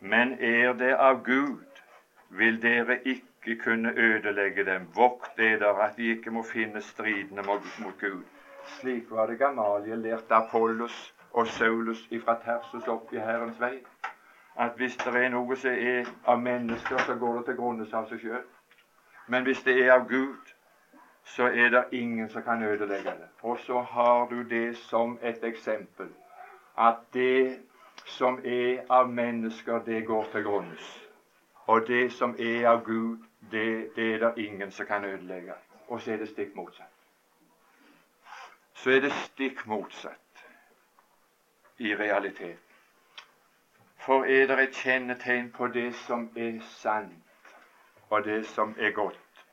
Men 0.00 0.32
er 0.40 0.72
det 0.74 0.94
av 0.98 1.22
Gud, 1.22 1.82
vil 2.28 2.58
dere 2.62 2.96
ikke 3.06 3.54
kunne 3.60 3.92
ødelegge 3.94 4.64
dem. 4.66 4.88
Vokt 4.94 5.36
dere 5.38 5.70
at 5.84 5.96
de 5.96 6.10
ikke 6.16 6.32
må 6.34 6.42
finne 6.42 6.82
stridende 6.82 7.44
mot 7.46 7.98
Gud. 8.00 8.24
Slik 8.78 9.10
var 9.10 9.26
det 9.30 9.38
Gamaliel 9.38 10.02
lærte 10.02 10.34
Apollos 10.34 11.12
og 11.32 11.46
Saulus 11.46 12.06
ifra 12.10 12.34
Tersus 12.44 12.88
opp 12.88 13.12
i 13.12 13.18
Herrens 13.18 13.60
vei. 13.60 13.82
at 14.56 14.72
hvis 14.76 14.96
det 14.96 15.14
er 15.16 15.28
noe 15.32 15.56
som 15.56 15.70
er 15.70 16.08
av 16.28 16.40
mennesker, 16.40 16.98
så 16.98 17.14
går 17.14 17.36
det 17.36 17.44
til 17.44 17.56
grunnes 17.56 17.92
av 17.94 18.08
seg 18.08 18.20
sjøl. 18.20 18.42
Men 19.26 19.46
hvis 19.48 19.62
det 19.64 19.78
er 19.80 19.92
av 19.94 20.04
Gud, 20.08 20.50
så 21.24 21.46
er 21.48 21.70
det 21.72 21.84
ingen 21.92 22.28
som 22.28 22.42
kan 22.42 22.62
ødelegge 22.62 23.14
det. 23.16 23.28
Og 23.42 23.58
så 23.58 23.80
har 23.80 24.26
du 24.28 24.42
det 24.42 24.76
som 24.76 25.18
et 25.22 25.44
eksempel, 25.44 26.10
at 26.78 27.00
det 27.14 27.58
som 28.04 28.40
er 28.44 28.84
av 28.90 29.08
mennesker, 29.08 29.78
det 29.78 30.06
går 30.06 30.28
til 30.32 30.44
grunnes. 30.44 31.08
Og 31.66 31.88
det 31.88 32.12
som 32.12 32.36
er 32.38 32.68
av 32.68 32.84
Gud, 32.84 33.24
det, 33.50 33.96
det 33.96 34.14
er 34.14 34.18
det 34.18 34.44
ingen 34.44 34.70
som 34.70 34.86
kan 34.86 35.04
ødelegge. 35.04 35.54
Og 35.88 36.00
så 36.00 36.12
er 36.12 36.16
det 36.16 36.28
stikk 36.28 36.54
motsatt. 36.54 36.92
Så 38.74 38.90
er 38.90 39.00
det 39.00 39.12
stikk 39.12 39.66
motsatt 39.66 40.21
i 41.82 41.94
realiteten. 41.96 42.58
For 44.02 44.24
er 44.24 44.46
det 44.46 44.58
et 44.62 44.78
kjennetegn 44.84 45.50
på 45.54 45.66
det 45.74 45.90
som 45.94 46.28
er 46.36 46.58
sant, 46.66 47.52
og 48.10 48.24
det 48.24 48.40
som 48.46 48.74
er 48.78 48.90
godt, 48.90 49.44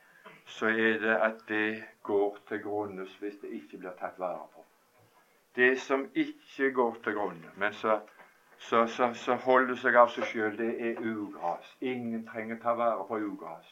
så 0.44 0.66
er 0.66 0.98
det 1.02 1.16
at 1.16 1.44
det 1.48 1.84
går 2.02 2.38
til 2.48 2.62
grunnes 2.62 3.14
hvis 3.22 3.38
det 3.42 3.50
ikke 3.58 3.78
blir 3.78 3.94
tatt 3.98 4.18
vare 4.18 4.46
på. 4.54 4.64
Det 5.56 5.78
som 5.78 6.06
ikke 6.14 6.72
går 6.74 6.96
til 7.04 7.14
grunne, 7.14 7.52
men 7.56 7.72
så, 7.72 8.00
så, 8.58 8.86
så, 8.86 9.12
så 9.14 9.34
holder 9.34 9.78
seg 9.78 9.98
av 10.02 10.10
seg 10.10 10.26
sjøl, 10.26 10.58
det 10.58 10.70
er 10.90 11.02
ugras. 11.02 11.74
Ingen 11.80 12.26
trenger 12.26 12.58
ta 12.62 12.74
vare 12.78 13.06
på 13.06 13.18
ugras. 13.18 13.70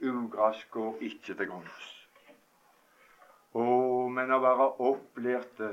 Ugras 0.00 0.64
går 0.70 1.00
ikke 1.00 1.34
til 1.34 1.48
grunnes. 1.52 1.90
Å, 3.54 3.64
men 4.08 4.32
å 4.34 4.40
være 4.42 4.70
opplærte, 4.88 5.70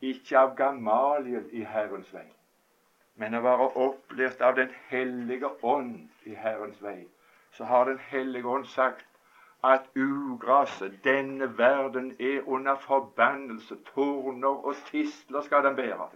ikke 0.00 0.38
av 0.38 0.56
Gamaliel 0.56 1.48
i 1.52 1.64
Herrens 1.64 2.12
vei, 2.14 2.26
men 3.16 3.34
å 3.34 3.42
være 3.42 3.70
opplært 3.84 4.40
av 4.40 4.56
Den 4.56 4.70
hellige 4.88 5.50
ånd 5.62 6.08
i 6.24 6.34
Herrens 6.34 6.82
vei, 6.82 7.06
så 7.52 7.64
har 7.64 7.84
Den 7.84 7.98
hellige 7.98 8.46
ånd 8.46 8.66
sagt 8.66 9.06
at 9.64 9.88
ugraset, 9.96 11.04
denne 11.04 11.58
verden, 11.58 12.16
er 12.20 12.48
under 12.48 12.76
forbannelse. 12.76 13.76
Torner 13.94 14.66
og 14.66 14.74
tisler 14.86 15.40
skal 15.40 15.64
den 15.64 15.76
bære. 15.76 16.08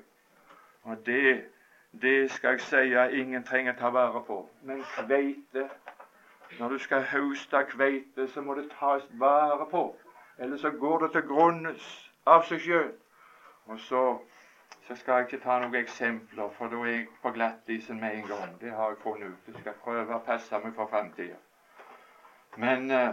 Og 0.82 1.06
det, 1.06 1.44
det 2.02 2.30
skal 2.30 2.50
jeg 2.50 2.60
si 2.60 3.20
ingen 3.20 3.44
trenger 3.44 3.72
ta 3.72 3.90
vare 3.90 4.22
på. 4.26 4.48
Men 4.62 4.82
kveite 4.82 5.68
Når 6.58 6.68
du 6.68 6.78
skal 6.78 7.02
høste 7.02 7.64
kveite, 7.64 8.28
så 8.28 8.40
må 8.40 8.54
det 8.54 8.70
tas 8.80 9.02
vare 9.10 9.66
på. 9.70 9.96
Eller 10.38 10.56
så 10.56 10.70
går 10.70 10.98
det 10.98 11.12
til 11.12 11.22
grunnes 11.22 12.10
av 12.26 12.44
seg 12.44 12.60
sjøl. 12.60 12.90
Og 13.66 13.78
så 13.80 14.02
så 14.86 14.94
skal 14.96 15.12
jeg 15.12 15.26
ikke 15.26 15.44
ta 15.44 15.58
noen 15.62 15.74
eksempler, 15.78 16.48
for 16.56 16.72
da 16.72 16.80
er 16.82 16.88
jeg 16.90 17.04
på 17.22 17.30
glattisen 17.36 18.00
med 18.00 18.16
en 18.16 18.26
gang. 18.30 18.56
Det 18.60 18.72
har 18.74 18.88
jeg 18.90 18.98
funnet 19.02 19.28
ut. 19.28 19.46
Jeg 19.46 19.60
skal 19.60 19.78
prøve 19.84 20.16
å 20.16 20.24
passe 20.26 20.58
meg 20.64 20.74
for 20.74 20.90
framtida. 20.90 21.38
Men 22.56 22.90
eh, 22.90 23.12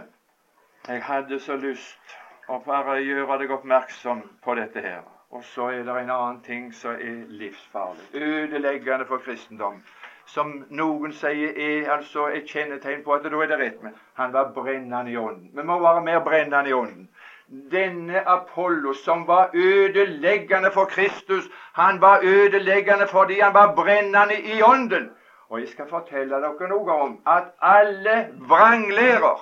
jeg 0.88 1.04
hadde 1.06 1.38
så 1.40 1.56
lyst 1.56 2.16
å 2.50 2.58
bare 2.66 2.98
gjøre 3.04 3.38
deg 3.38 3.54
oppmerksom 3.54 4.26
på 4.42 4.58
dette 4.58 4.82
her. 4.82 5.06
Og 5.30 5.44
så 5.46 5.68
er 5.70 5.86
det 5.86 5.94
en 5.94 6.10
annen 6.10 6.42
ting 6.42 6.72
som 6.74 6.98
er 6.98 7.22
livsfarlig, 7.38 8.08
ødeleggende 8.12 9.06
for 9.06 9.22
kristendom. 9.22 9.78
Som 10.26 10.56
noen 10.74 11.14
sier 11.14 11.54
er 11.54 11.90
altså 11.94 12.26
et 12.34 12.50
kjennetegn 12.50 13.04
på 13.06 13.14
at 13.14 13.22
da 13.22 13.42
er 13.44 13.50
det 13.50 13.58
rett 13.62 13.82
med. 13.82 13.94
Han 14.18 14.34
var 14.34 14.50
brennende 14.54 15.10
i 15.10 15.16
ånden. 15.16 15.54
Vi 15.54 15.62
må 15.62 15.78
være 15.78 16.02
mer 16.06 16.24
brennende 16.26 16.70
i 16.70 16.74
ånden 16.74 17.06
denne 17.50 18.28
Apollo, 18.28 18.92
som 18.92 19.26
var 19.26 19.50
ødeleggende 19.54 20.70
for 20.72 20.84
Kristus, 20.84 21.44
han 21.72 22.00
var 22.00 22.20
ødeleggende 22.22 23.06
fordi 23.06 23.40
han 23.40 23.54
var 23.54 23.74
brennende 23.74 24.40
i 24.40 24.62
ånden. 24.62 25.10
Og 25.48 25.60
jeg 25.60 25.68
skal 25.68 25.88
fortelle 25.90 26.36
dere 26.36 26.68
noe 26.68 26.92
om 26.92 27.16
at 27.26 27.50
alle 27.62 28.28
vranglærer 28.38 29.40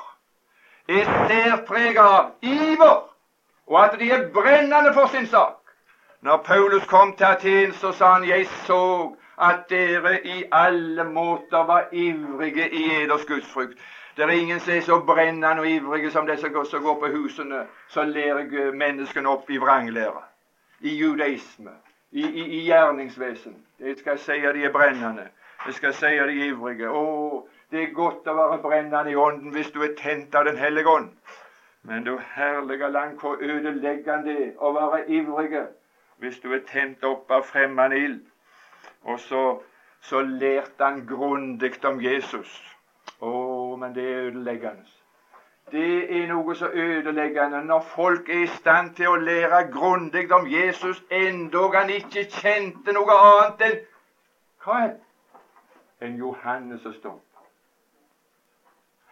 er 0.89 1.05
særpreget 1.29 1.99
av 1.99 2.31
iver, 2.43 3.03
og 3.67 3.85
at 3.85 3.99
de 4.01 4.11
er 4.11 4.31
brennende 4.33 4.95
for 4.95 5.07
sin 5.07 5.27
sak. 5.27 5.59
Når 6.21 6.37
Paulus 6.37 6.87
kom 6.87 7.13
til 7.17 7.25
Aten, 7.25 7.73
så 7.73 7.93
sa 7.93 8.13
han, 8.13 8.25
'Jeg 8.25 8.47
så 8.47 9.15
at 9.41 9.71
dere 9.71 10.27
i 10.27 10.45
alle 10.53 11.05
måter 11.05 11.67
var 11.67 11.85
ivrige 11.93 12.71
i 12.71 13.03
eders 13.03 13.25
gudsfrykt'. 13.25 13.79
Det 14.19 14.25
er 14.25 14.31
ingen 14.31 14.61
som 14.61 14.75
er 14.75 14.81
så 14.81 14.97
brennende 15.07 15.61
og 15.61 15.69
ivrige 15.69 16.11
som 16.11 16.27
de 16.27 16.37
som 16.37 16.53
går, 16.53 16.95
på 17.01 17.07
husene, 17.07 17.67
som 17.89 18.09
lærer 18.09 18.73
menneskene 18.73 19.29
opp 19.31 19.51
i 19.51 19.57
vranglære, 19.63 20.23
i 20.81 20.95
judaisme, 20.99 21.71
i, 22.11 22.25
i, 22.27 22.47
i 22.57 22.65
gjerningsvesen. 22.67 23.55
Jeg 23.79 23.95
skal 23.99 24.19
si 24.19 24.33
at 24.33 24.55
de 24.55 24.65
er 24.65 24.73
brennende. 24.73 25.29
Jeg 25.67 25.75
skal 25.75 25.95
si 25.95 26.07
at 26.07 26.29
de 26.29 26.35
er 26.35 26.49
ivrige. 26.51 26.91
Å, 26.91 27.47
det 27.71 27.83
er 27.83 27.95
godt 27.95 28.27
å 28.27 28.35
være 28.35 28.59
brennende 28.65 29.13
i 29.13 29.15
ånden 29.15 29.55
hvis 29.55 29.71
du 29.71 29.85
er 29.87 29.95
tent 29.95 30.35
av 30.35 30.51
Den 30.51 30.59
hellige 30.59 30.91
ånd. 30.91 31.13
Men 31.83 32.03
du 32.05 32.19
herlige 32.35 32.91
land, 32.91 33.21
hvor 33.23 33.39
ødeleggende 33.39 34.25
det 34.27 34.49
er 34.49 34.59
å 34.59 34.73
være 34.75 35.05
ivrige 35.07 35.63
hvis 36.19 36.41
du 36.43 36.51
er 36.53 36.67
tent 36.67 37.07
opp 37.07 37.31
av 37.31 37.47
fremmed 37.47 37.95
ild. 37.95 38.25
Og 39.07 39.21
så, 39.21 39.45
så 40.03 40.27
lærte 40.27 40.85
han 40.85 41.05
grundig 41.07 41.77
om 41.87 42.03
Jesus. 42.03 42.51
Å, 43.23 43.31
men 43.79 43.95
det 43.95 44.05
er 44.13 44.23
ødeleggende. 44.29 44.87
Det 45.73 46.23
er 46.23 46.29
noe 46.31 46.55
så 46.57 46.71
ødeleggende 46.73 47.63
når 47.63 47.81
folk 47.81 48.29
er 48.29 48.43
i 48.43 48.47
stand 48.47 48.95
til 48.97 49.09
å 49.13 49.17
lære 49.21 49.67
grundig 49.73 50.33
om 50.33 50.47
Jesus, 50.49 51.03
endog 51.11 51.77
han 51.77 51.91
ikke 51.91 52.25
kjente 52.33 52.95
noe 52.97 53.17
annet 53.17 53.65
enn 53.67 53.77
hva 54.65 54.79
er 54.87 54.95
enn 56.01 56.17
Johannes 56.17 56.87
og 56.87 56.95
står 56.95 57.19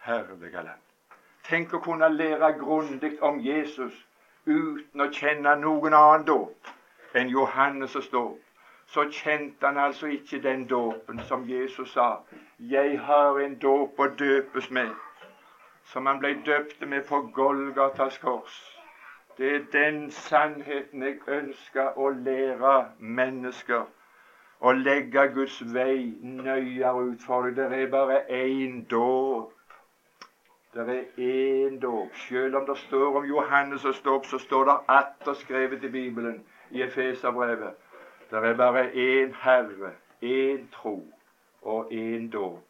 Herlige 0.07 0.63
land. 0.63 0.83
Tenk 1.43 1.73
å 1.73 1.81
kunne 1.83 2.09
lære 2.09 2.53
grundig 2.59 3.17
om 3.23 3.39
Jesus 3.43 3.93
uten 4.47 5.03
å 5.03 5.09
kjenne 5.11 5.55
noen 5.59 5.93
annen 5.93 6.25
dåp 6.27 6.73
enn 7.15 7.29
Johannes 7.29 7.95
og 7.95 8.03
står 8.03 8.29
så 8.87 9.03
kjente 9.11 9.65
han 9.65 9.77
altså 9.77 10.07
ikke 10.07 10.41
den 10.43 10.67
dåpen 10.67 11.19
som 11.19 11.49
Jesus 11.49 11.89
sa. 11.89 12.15
'Jeg 12.59 12.99
har 12.99 13.39
en 13.39 13.59
dåp 13.59 13.99
å 13.99 14.07
døpes 14.07 14.71
med', 14.71 14.95
som 15.83 16.05
han 16.05 16.19
ble 16.19 16.37
døpt 16.45 16.87
med 16.87 17.03
på 17.09 17.19
Golgatas 17.33 18.17
kors. 18.17 18.77
Det 19.37 19.55
er 19.55 19.65
den 19.71 20.11
sannheten 20.11 21.03
jeg 21.03 21.17
ønsker 21.27 21.97
å 21.97 22.09
lære 22.09 22.85
mennesker. 22.99 23.83
Å 24.59 24.71
legge 24.71 25.27
Guds 25.33 25.73
vei 25.73 26.13
nøyere 26.21 27.03
ut 27.11 27.21
for 27.25 27.41
deg. 27.41 27.69
Det 27.69 27.81
er 27.81 27.91
bare 27.91 28.21
én 28.29 28.85
dåp. 28.89 29.51
Det 30.73 30.89
er 30.89 31.03
én 31.17 31.79
dåp. 31.79 32.15
Selv 32.15 32.55
om 32.55 32.65
det 32.65 32.77
står 32.77 33.17
om 33.17 33.25
Johannes' 33.25 34.01
dåp, 34.03 34.25
så 34.25 34.37
står 34.37 34.65
det 34.65 34.77
atter 34.87 35.33
skrevet 35.33 35.83
i 35.83 35.89
Bibelen, 35.89 36.43
i 36.71 36.81
Efeserbrevet 36.81 37.86
det 38.31 38.43
er 38.43 38.55
bare 38.55 38.85
én 38.91 39.33
Herre, 39.41 39.91
én 40.21 40.67
tro 40.71 41.13
og 41.61 41.91
én 41.91 42.31
dåp. 42.31 42.63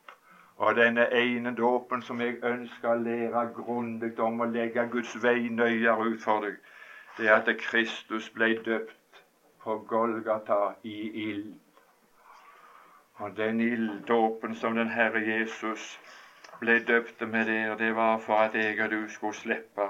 Og 0.57 0.75
denne 0.75 1.13
ene 1.13 1.55
dåpen 1.55 2.01
som 2.01 2.21
jeg 2.21 2.39
ønsker 2.43 2.89
å 2.89 3.01
lære 3.01 3.43
grundig 3.55 4.19
om 4.19 4.41
å 4.41 4.49
legge 4.49 4.87
Guds 4.91 5.13
vei 5.23 5.49
nøyere 5.49 6.09
ut 6.11 6.21
for 6.21 6.45
deg, 6.45 6.57
det 7.17 7.29
er 7.29 7.35
at 7.35 7.49
Kristus 7.61 8.29
ble 8.29 8.55
døpt 8.65 9.21
på 9.63 9.77
Golgata 9.89 10.73
i 10.83 10.97
ild. 11.29 11.55
Og 13.17 13.37
den 13.37 13.61
ilddåpen 13.61 14.55
som 14.55 14.75
den 14.75 14.89
Herre 14.93 15.21
Jesus 15.25 15.99
ble 16.59 16.79
døpt 16.87 17.21
med 17.27 17.45
der, 17.45 17.75
det 17.75 17.95
var 17.95 18.17
for 18.17 18.45
at 18.45 18.55
jeg 18.55 18.81
og 18.83 18.91
du 18.91 19.07
skulle 19.09 19.33
slippe 19.33 19.89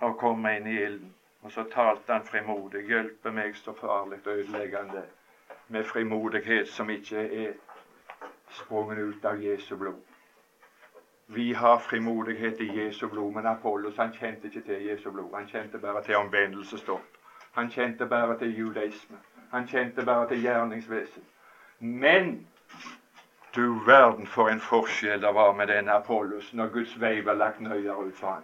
å 0.00 0.12
komme 0.20 0.56
inn 0.56 0.66
i 0.66 0.78
ilden. 0.86 1.12
Og 1.44 1.52
så 1.52 1.64
talte 1.72 2.12
han 2.12 2.24
frimodig. 2.24 2.86
Hjelpe 2.88 3.30
meg 3.32 3.56
så 3.56 3.72
farlig 3.76 4.18
og 4.24 4.32
ødeleggende 4.32 5.02
med 5.68 5.84
frimodighet 5.84 6.68
som 6.68 6.90
ikke 6.90 7.24
er 7.44 7.52
sprunget 8.48 9.02
ut 9.04 9.24
av 9.24 9.42
Jesu 9.42 9.76
blod. 9.76 10.00
Vi 11.26 11.52
har 11.52 11.78
frimodighet 11.78 12.60
i 12.60 12.84
Jesu 12.84 13.08
blod, 13.08 13.32
men 13.32 13.46
Apollos 13.46 13.96
han 13.96 14.12
kjente 14.12 14.46
ikke 14.46 14.60
til 14.60 14.86
Jesu 14.86 15.10
blod. 15.10 15.34
Han 15.34 15.46
kjente 15.48 15.78
bare 15.78 16.02
til 16.04 16.16
omvendelsesstopp. 16.16 17.04
Han 17.52 17.70
kjente 17.70 18.06
bare 18.06 18.38
til 18.38 18.58
judaisme. 18.58 19.16
Han 19.50 19.66
kjente 19.66 20.04
bare 20.04 20.28
til 20.28 20.42
gjerningsvesen. 20.42 21.24
Men 21.78 22.46
du 23.56 23.78
verden 23.86 24.26
for 24.26 24.48
en 24.48 24.60
forskjell 24.60 25.22
det 25.22 25.34
var 25.34 25.52
med 25.52 25.66
denne 25.66 25.92
Apollos 25.92 26.54
når 26.54 26.66
Guds 26.68 27.00
vei 27.00 27.24
var 27.24 27.34
lagt 27.34 27.60
nøyere 27.60 28.06
ut 28.06 28.16
for 28.16 28.30
ham. 28.30 28.42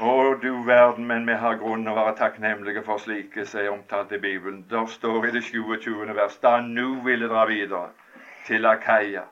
Å, 0.00 0.34
du 0.42 0.64
verden, 0.66 1.06
men 1.06 1.26
vi 1.26 1.34
har 1.38 1.54
grunn 1.60 1.86
å 1.86 1.92
være 1.94 2.16
takknemlige 2.18 2.80
for 2.82 2.98
slike 2.98 3.44
som 3.46 3.60
er 3.60 3.68
omtalt 3.70 4.10
i 4.16 4.18
Bibelen. 4.18 4.64
Der 4.66 4.88
står 4.90 5.28
i 5.28 5.30
det 5.36 5.42
27. 5.46 6.10
vers 6.16 6.38
da 6.42 6.56
nå 6.66 6.86
ville 7.04 7.28
dra 7.30 7.44
videre 7.46 7.92
til 8.48 8.66
Akaia. 8.66 9.22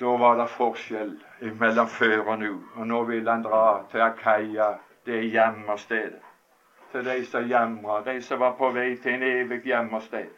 Da 0.00 0.16
var 0.18 0.34
det 0.40 0.48
forskjell 0.50 1.14
mellom 1.62 1.86
før 1.86 2.24
og 2.24 2.42
nå. 2.42 2.50
Og 2.74 2.90
nå 2.90 3.04
vil 3.12 3.30
han 3.30 3.46
dra 3.46 3.62
til 3.92 4.02
Akaia, 4.08 4.72
det 5.06 5.22
jammerstedet. 5.30 6.26
Til 6.90 7.06
de 7.06 7.16
som 7.30 7.46
jamra, 7.46 8.02
de 8.02 8.18
som 8.22 8.42
var 8.42 8.58
på 8.58 8.74
vei 8.74 8.96
til 8.98 9.14
en 9.14 9.26
evig 9.30 9.62
jammersted. 9.70 10.34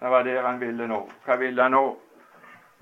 Det 0.00 0.12
var 0.12 0.28
der 0.28 0.44
han 0.44 0.60
ville 0.60 0.86
nå. 0.86 1.06
Hva 1.24 1.40
ville 1.40 1.62
han 1.62 1.78
nå? 1.78 1.86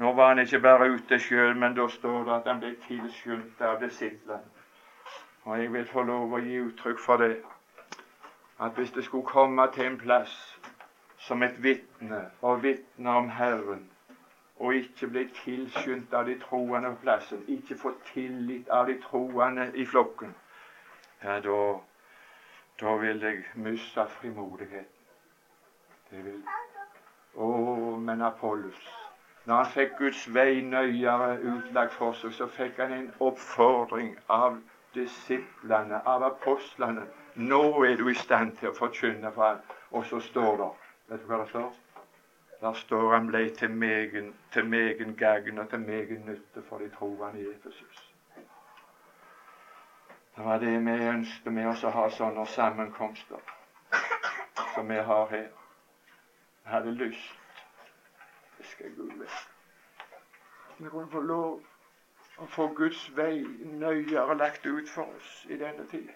Nå 0.02 0.12
var 0.18 0.34
han 0.34 0.42
ikke 0.42 0.64
bare 0.66 0.90
ute 0.90 1.22
sjøl, 1.22 1.54
men 1.54 1.78
da 1.78 1.86
står 1.86 2.24
det 2.24 2.38
at 2.40 2.50
han 2.50 2.66
ble 2.66 2.74
tilskyndt 2.88 3.62
av 3.62 3.78
disiplene. 3.78 4.57
Og 5.44 5.58
jeg 5.58 5.72
vil 5.72 5.86
få 5.86 6.02
lov 6.02 6.32
å 6.32 6.40
gi 6.42 6.58
uttrykk 6.60 6.98
for 7.00 7.22
det, 7.22 7.36
at 8.60 8.72
hvis 8.76 8.90
det 8.90 9.04
skulle 9.04 9.24
komme 9.24 9.68
til 9.74 9.86
en 9.86 9.98
plass 9.98 10.34
som 11.18 11.42
et 11.42 11.62
vitne 11.62 12.20
og 12.42 12.62
vitne 12.62 13.10
om 13.10 13.30
Herren, 13.30 13.86
og 14.58 14.74
ikke 14.74 15.06
bli 15.06 15.24
tilskyndt 15.44 16.14
av 16.14 16.26
de 16.26 16.34
troende 16.42 16.90
på 16.94 17.02
plassen, 17.06 17.44
ikke 17.48 17.78
få 17.78 17.94
tillit 18.12 18.68
av 18.68 18.86
de 18.86 18.98
troende 19.02 19.70
i 19.74 19.86
flokken, 19.86 20.34
ja, 21.22 21.38
da, 21.42 21.58
da 22.80 22.94
vil 22.96 23.22
jeg 23.22 23.44
miste 23.54 24.06
frimodigheten. 24.18 24.94
Det 26.10 26.24
vil 26.24 26.42
Å, 27.38 27.48
men 28.00 28.22
Apollos 28.22 28.86
når 29.48 29.54
han 29.54 29.70
fikk 29.72 29.92
Guds 29.96 30.26
vei 30.34 30.60
nøyere 30.60 31.38
utlagt 31.40 31.94
for 31.96 32.12
seg, 32.12 32.34
så 32.36 32.46
fikk 32.52 32.82
han 32.82 32.90
en 32.92 33.06
oppfordring 33.24 34.10
av 34.28 34.58
disiplene, 34.98 36.02
av 36.06 36.24
apostlene. 36.26 37.06
Nå 37.34 37.62
er 37.86 37.96
du 37.96 38.08
i 38.10 38.14
stand 38.18 38.56
til 38.58 38.70
å 38.70 38.76
forkynne 38.76 39.32
for 39.34 39.46
ham. 39.46 39.62
Og 39.90 40.06
så 40.06 40.20
står 40.20 40.56
det 40.62 40.70
Vet 41.08 41.22
du 41.22 41.30
hva 41.30 41.38
det 41.40 41.48
står? 41.48 41.70
Der 42.60 42.74
står 42.76 43.12
han 43.14 43.30
ble 43.30 43.44
til 43.56 43.70
megen, 43.70 45.14
gagn 45.16 45.58
og 45.62 45.70
til 45.70 45.80
megen 45.80 46.26
nytte 46.26 46.62
for 46.68 46.82
de 46.82 46.90
troende 46.92 47.40
i 47.40 47.46
Efesus. 47.48 48.02
Det 50.36 50.44
var 50.44 50.58
det 50.58 50.74
vi 50.84 50.96
ønsket 51.12 51.52
med 51.52 51.68
oss 51.70 51.84
å 51.84 51.94
ha 51.94 52.08
sånne 52.10 52.44
sammenkomster 52.46 53.54
som 54.74 54.90
vi 54.90 54.98
har 55.10 55.26
her. 55.30 55.48
Jeg 56.64 56.72
hadde 56.74 56.92
lyst 56.98 57.38
det 58.58 58.66
skal 58.66 58.86
jeg 58.86 58.94
vite. 58.98 59.26
Vi 60.78 60.88
kunne 60.90 61.10
få 61.10 61.20
lov 61.20 61.60
å 62.38 62.46
få 62.46 62.68
Guds 62.74 63.00
vei 63.16 63.42
nøyere 63.82 64.36
lagt 64.38 64.66
ut 64.66 64.88
for 64.88 65.14
oss 65.16 65.46
i 65.48 65.56
denne 65.58 65.86
tid. 65.90 66.10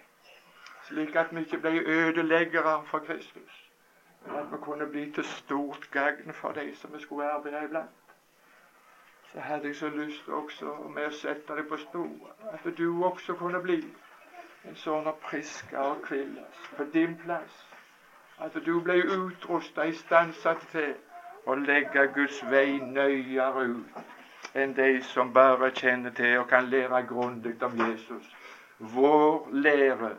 Slik 0.87 1.15
at 1.15 1.35
vi 1.35 1.43
ikke 1.43 1.59
ble 1.63 1.81
ødeleggere 1.95 2.83
for 2.85 2.99
Kristus, 3.07 3.57
men 4.25 4.35
at 4.35 4.51
vi 4.51 4.59
kunne 4.61 4.87
bli 4.91 5.03
til 5.15 5.23
stort 5.23 5.89
gagn 5.91 6.33
for 6.33 6.51
de 6.51 6.69
som 6.75 6.93
vi 6.93 6.99
skulle 6.99 7.27
arbeide 7.31 7.65
iblant. 7.65 8.15
Så 9.31 9.39
hadde 9.39 9.67
jeg 9.67 9.75
så 9.75 9.89
lyst 9.89 10.29
også 10.29 10.73
med 10.95 11.07
å 11.07 11.15
sette 11.19 11.55
deg 11.57 11.67
på 11.67 11.77
sporet, 11.81 12.47
at 12.53 12.67
du 12.77 13.03
også 13.03 13.35
kunne 13.35 13.61
bli 13.63 13.79
en 14.63 14.75
sånn 14.79 15.09
priska 15.23 15.87
og 15.91 16.03
kvilles 16.07 16.67
på 16.77 16.87
din 16.93 17.15
plass. 17.23 17.63
At 18.39 18.55
du 18.65 18.79
ble 18.79 18.99
utrusta, 19.15 19.87
istandsatt 19.89 20.67
til 20.71 20.93
å 21.45 21.55
legge 21.59 22.07
Guds 22.15 22.43
vei 22.51 22.79
nøyere 22.79 23.65
ut 23.73 24.12
enn 24.55 24.75
de 24.77 25.01
som 25.03 25.33
bare 25.33 25.71
kjenner 25.71 26.11
til 26.17 26.37
og 26.39 26.47
kan 26.47 26.69
lære 26.69 27.03
grundig 27.09 27.63
om 27.63 27.73
Jesus. 27.79 28.35
Vår 28.79 29.49
lære, 29.51 30.09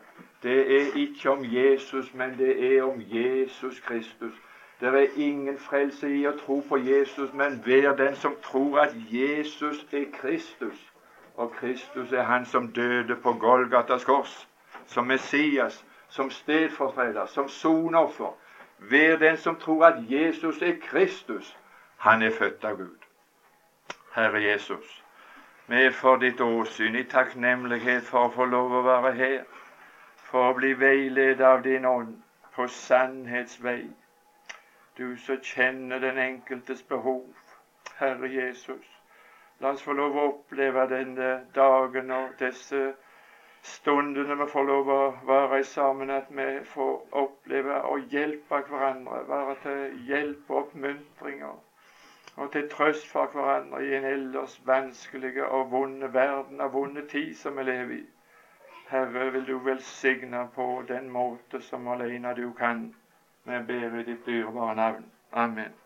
det 0.43 0.59
er 0.76 0.97
ikke 0.97 1.30
om 1.30 1.45
Jesus, 1.45 2.14
men 2.14 2.39
det 2.39 2.76
er 2.76 2.82
om 2.82 3.03
Jesus 3.12 3.80
Kristus. 3.80 4.35
Det 4.80 4.89
er 4.89 5.07
ingen 5.16 5.59
frelse 5.59 6.11
i 6.16 6.26
å 6.26 6.32
tro 6.39 6.59
på 6.68 6.76
Jesus, 6.76 7.32
men 7.32 7.61
hver 7.64 7.95
den 7.97 8.16
som 8.16 8.35
tror 8.43 8.80
at 8.80 8.97
Jesus 9.11 9.87
er 9.93 10.05
Kristus. 10.12 10.93
Og 11.37 11.53
Kristus 11.53 12.12
er 12.12 12.22
han 12.22 12.47
som 12.47 12.72
døde 12.72 13.16
på 13.16 13.32
Golgatas 13.32 14.05
kors, 14.05 14.49
som 14.87 15.07
Messias, 15.07 15.85
som 16.09 16.30
stedfortreder, 16.30 17.26
som 17.26 17.49
sonoffer 17.49 18.35
ved 18.78 19.18
den 19.18 19.37
som 19.37 19.57
tror 19.57 19.87
at 19.87 20.11
Jesus 20.11 20.62
er 20.62 20.76
Kristus. 20.82 21.57
Han 21.97 22.22
er 22.22 22.30
født 22.30 22.64
av 22.64 22.76
Gud. 22.76 23.04
Herre 24.15 24.43
Jesus, 24.43 25.05
vi 25.67 25.85
er 25.85 25.91
for 25.91 26.21
ditt 26.23 26.41
åsyn 26.41 26.95
i 26.95 27.01
takknemlighet 27.11 28.05
for 28.07 28.29
å 28.29 28.35
få 28.35 28.45
lov 28.47 28.75
å 28.79 28.83
være 28.87 29.11
her, 29.19 29.41
for 30.29 30.51
å 30.51 30.55
bli 30.59 30.71
veiledet 30.79 31.43
av 31.49 31.65
din 31.65 31.89
ånd 31.91 32.12
på 32.55 32.69
sannhetsvei. 32.77 33.89
Du 34.95 35.17
som 35.25 35.43
kjenner 35.43 35.99
den 36.07 36.23
enkeltes 36.27 36.85
behov, 36.93 37.27
Herre 37.99 38.31
Jesus. 38.31 38.87
La 39.59 39.75
oss 39.75 39.83
få 39.83 39.99
lov 39.99 40.15
å 40.15 40.29
oppleve 40.29 40.87
denne 40.95 41.35
dagen 41.59 42.15
og 42.15 42.39
disse 42.39 42.87
stundene 43.75 44.39
vi 44.45 44.51
får 44.55 44.71
lov 44.71 44.95
å 44.95 45.03
være 45.27 45.65
sammen, 45.75 46.15
at 46.21 46.31
vi 46.31 46.51
får 46.71 46.97
oppleve 47.27 47.83
å 47.91 47.99
hjelpe 48.15 48.62
hverandre, 48.71 49.25
være 49.27 49.61
til 49.67 50.03
hjelp 50.07 50.51
og 50.55 50.67
oppmuntringer 50.69 51.51
og 51.51 51.64
til 52.53 52.70
trøst 52.70 53.07
for 53.09 53.26
hverandre 53.26 53.85
i 53.85 53.95
en 53.97 54.05
ellers 54.05 54.61
vanskelig 54.66 55.45
og 55.45 55.70
vonde 55.70 56.12
verden 56.14 56.61
og 56.61 56.72
vonde 56.72 57.07
tid 57.09 57.35
som 57.35 57.57
vi 57.57 57.62
lever 57.62 57.95
i. 57.99 58.03
Herre, 58.89 59.32
vil 59.32 59.47
du 59.47 59.59
velsigne 59.59 60.49
på 60.55 60.85
den 60.89 61.11
måte 61.11 61.61
som 61.61 61.89
alene 61.89 62.35
du 62.37 62.53
kan. 62.53 62.95
Vi 63.45 63.62
ber 63.66 63.99
i 64.01 64.03
ditt 64.03 64.26
dyrebare 64.26 64.74
navn. 64.74 65.07
Amen. 65.32 65.84